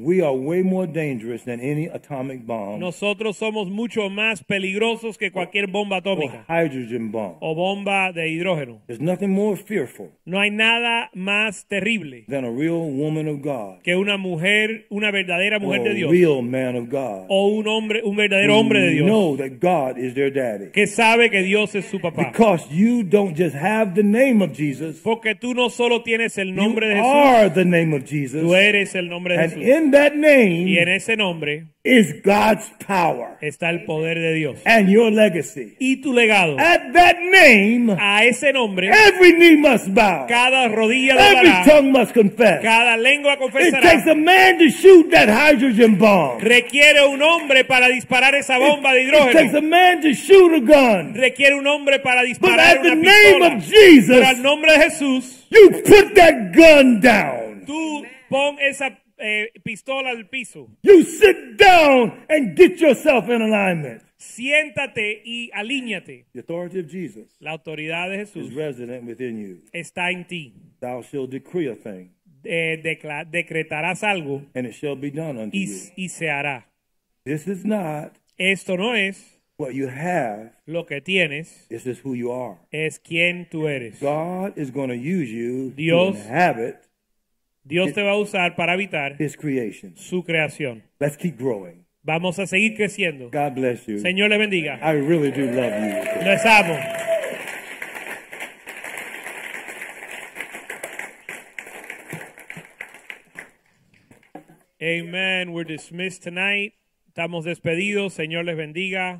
We 0.01 0.21
are 0.21 0.31
way 0.33 0.63
more 0.63 0.87
dangerous 0.87 1.43
than 1.43 1.59
any 1.59 1.87
atomic 1.87 2.45
bomb 2.45 2.79
Nosotros 2.79 3.35
somos 3.37 3.69
mucho 3.69 4.09
más 4.09 4.41
peligrosos 4.43 5.17
que 5.17 5.29
cualquier 5.29 5.67
bomba 5.67 5.97
or 5.97 6.01
atómica 6.01 6.45
hydrogen 6.47 7.11
bomb. 7.11 7.35
o 7.41 7.53
bomba 7.53 8.13
de 8.13 8.29
hidrógeno. 8.29 8.79
There's 8.87 9.01
nothing 9.01 9.31
more 9.31 9.57
fearful 9.57 10.11
No 10.25 10.39
hay 10.39 10.51
nada 10.51 11.09
más 11.13 11.65
terrible 11.67 12.23
than 12.29 12.45
a 12.45 12.49
real 12.49 12.79
woman 12.89 13.27
of 13.27 13.41
God 13.41 13.81
que 13.83 13.95
una 13.95 14.15
mujer, 14.17 14.85
una 14.89 15.11
verdadera 15.11 15.57
or 15.57 15.63
mujer 15.63 15.83
de 15.83 15.89
a 15.89 15.93
Dios 15.93 16.11
real 16.11 16.41
man 16.43 16.77
of 16.77 16.89
God 16.89 17.25
o 17.27 17.47
un 17.47 17.67
hombre, 17.67 18.01
un 18.03 18.15
verdadero 18.15 18.57
hombre 18.57 18.79
de 18.79 18.91
Dios 18.91 19.05
know 19.07 19.35
that 19.35 19.59
God 19.59 19.97
is 19.97 20.13
their 20.13 20.31
daddy. 20.31 20.71
que 20.71 20.87
sabe 20.87 21.29
que 21.29 21.43
Dios 21.43 21.75
es 21.75 21.83
su 21.85 21.99
papá. 21.99 22.31
Because 22.31 22.65
you 22.71 23.03
don't 23.03 23.35
just 23.37 23.53
have 23.55 23.95
the 23.95 24.03
name 24.03 24.41
of 24.41 24.53
Jesus, 24.53 25.01
Porque 25.03 25.35
tú 25.35 25.53
no 25.53 25.69
solo 25.69 26.03
tienes 26.03 26.37
el 26.37 26.55
nombre 26.55 26.87
de 26.87 26.95
Jesús, 26.95 27.05
are 27.05 27.49
the 27.49 27.65
name 27.65 27.93
of 27.93 28.05
Jesus. 28.05 28.41
tú 28.41 28.55
eres 28.55 28.95
el 28.95 29.09
nombre 29.09 29.35
de 29.35 29.43
And 29.43 29.53
Jesús. 29.53 29.67
in 29.67 29.88
that 29.91 30.13
name 30.15 30.65
Y 30.67 30.77
en 30.77 30.87
ese 30.89 31.15
nombre 31.17 31.65
is 31.83 32.21
God's 32.23 32.69
power 32.85 33.37
está 33.41 33.69
el 33.69 33.85
poder 33.85 34.19
de 34.19 34.33
Dios. 34.33 34.59
and 34.65 34.89
your 34.89 35.11
legacy. 35.11 35.75
Y 35.79 36.01
tu 36.01 36.13
legado. 36.13 36.57
At 36.59 36.91
that 36.93 37.17
name, 37.21 37.89
A 37.99 38.25
ese 38.25 38.51
nombre, 38.53 38.89
every 38.89 39.33
knee 39.33 39.55
must 39.57 39.87
bow, 39.93 40.27
cada 40.27 40.67
rodilla 40.67 41.15
every 41.15 41.49
doblará, 41.49 41.65
tongue 41.65 41.91
must 41.91 42.13
confess. 42.13 42.61
cada 42.61 42.97
lengua 42.97 43.33
It 43.33 43.39
takes 43.39 43.71
confesará. 43.71 44.11
a 44.11 44.15
man 44.15 44.57
to 44.59 44.69
shoot 44.69 45.09
that 45.11 45.29
hydrogen 45.29 45.97
bomb. 45.97 46.39
Requiere 46.41 47.05
un 47.07 47.21
hombre 47.21 47.63
para 47.65 47.87
disparar 47.87 48.35
esa 48.35 48.57
bomba 48.59 48.93
de 48.93 49.03
It 49.03 49.11
takes 49.11 49.35
a 49.53 49.59
hidrógeno. 49.59 49.69
man 49.69 50.01
to 50.01 50.13
shoot 50.13 50.53
a 50.53 50.59
gun. 50.59 51.13
Requiere 51.15 51.55
un 51.55 51.65
hombre 51.65 51.99
para 51.99 52.21
But 52.21 52.27
disparar 52.27 52.59
at 52.77 52.81
the 52.83 52.91
una 52.91 52.95
name 52.95 53.39
pistola. 53.39 53.55
of 53.55 53.63
Jesus, 53.63 54.15
Pero 54.17 54.27
al 54.27 54.41
nombre 54.43 54.73
de 54.73 54.79
Jesús, 54.83 55.45
you 55.49 55.69
put 55.85 56.13
that 56.15 56.51
gun 56.53 56.99
down. 56.99 57.63
tú 57.65 58.03
pon 58.29 58.57
esa 58.59 58.97
eh, 59.19 59.51
pistola 59.63 60.09
al 60.11 60.27
piso. 60.29 60.69
You 60.83 61.03
sit 61.03 61.57
down 61.57 62.25
and 62.29 62.55
get 62.57 62.79
yourself 62.79 63.29
in 63.29 63.41
alignment. 63.41 64.01
Siéntate 64.17 65.21
y 65.23 65.49
alíñate. 65.53 66.25
The 66.33 66.39
authority 66.39 66.79
of 66.79 66.87
Jesus 66.87 67.27
La 67.39 67.51
autoridad 67.51 68.09
de 68.09 68.21
is 68.21 68.31
Jesús 68.33 68.53
resident 68.55 69.05
within 69.05 69.37
you. 69.37 69.61
está 69.73 70.11
en 70.11 70.25
ti. 70.25 70.53
Thou 70.79 71.01
shalt 71.03 71.29
decree 71.31 71.67
a 71.69 71.75
thing, 71.75 72.11
Eh, 72.43 72.79
decla- 72.83 73.25
decretarás 73.29 74.01
algo 74.03 74.43
and 74.55 74.65
it 74.65 74.73
shall 74.73 74.95
be 74.95 75.11
done 75.11 75.37
unto 75.37 75.55
y, 75.57 75.65
you. 75.65 75.91
y 75.97 76.09
se 76.09 76.29
hará. 76.29 76.65
This 77.25 77.47
is 77.47 77.65
not 77.65 78.13
Esto 78.37 78.77
no 78.77 78.93
es 78.95 79.39
what 79.57 79.73
you 79.73 79.87
have, 79.89 80.53
lo 80.65 80.85
que 80.85 81.01
tienes, 81.01 81.67
this 81.67 81.85
is 81.85 81.99
who 82.03 82.13
you 82.15 82.31
are. 82.31 82.57
es 82.71 82.97
quien 82.99 83.45
tú 83.49 83.67
eres. 83.67 83.99
God 83.99 84.57
is 84.57 84.71
going 84.71 84.87
to 84.89 84.95
use 84.95 85.29
you 85.29 85.71
Dios- 85.75 86.15
to 86.15 86.23
inhabit 86.23 86.75
Dios 87.69 87.93
te 87.93 88.01
va 88.01 88.11
a 88.11 88.17
usar 88.17 88.55
para 88.55 88.73
habitar 88.73 89.15
His 89.21 89.37
creation. 89.37 89.95
su 89.95 90.23
creación. 90.23 90.81
Let's 90.99 91.15
keep 91.15 91.37
growing. 91.37 91.85
Vamos 92.01 92.39
a 92.39 92.47
seguir 92.47 92.75
creciendo. 92.75 93.29
God 93.29 93.53
bless 93.53 93.85
you. 93.85 93.99
Señor 93.99 94.29
le 94.29 94.39
bendiga. 94.39 94.79
I 94.81 94.93
really 94.93 95.29
do 95.31 95.45
love 95.45 95.71
you. 95.71 96.25
Les 96.25 96.43
amo. 96.45 96.75
Amen. 104.81 105.51
We're 105.51 105.63
dismissed 105.65 106.23
tonight. 106.23 106.73
Estamos 107.07 107.45
despedidos. 107.45 108.13
Señor 108.13 108.45
les 108.45 108.57
bendiga. 108.57 109.19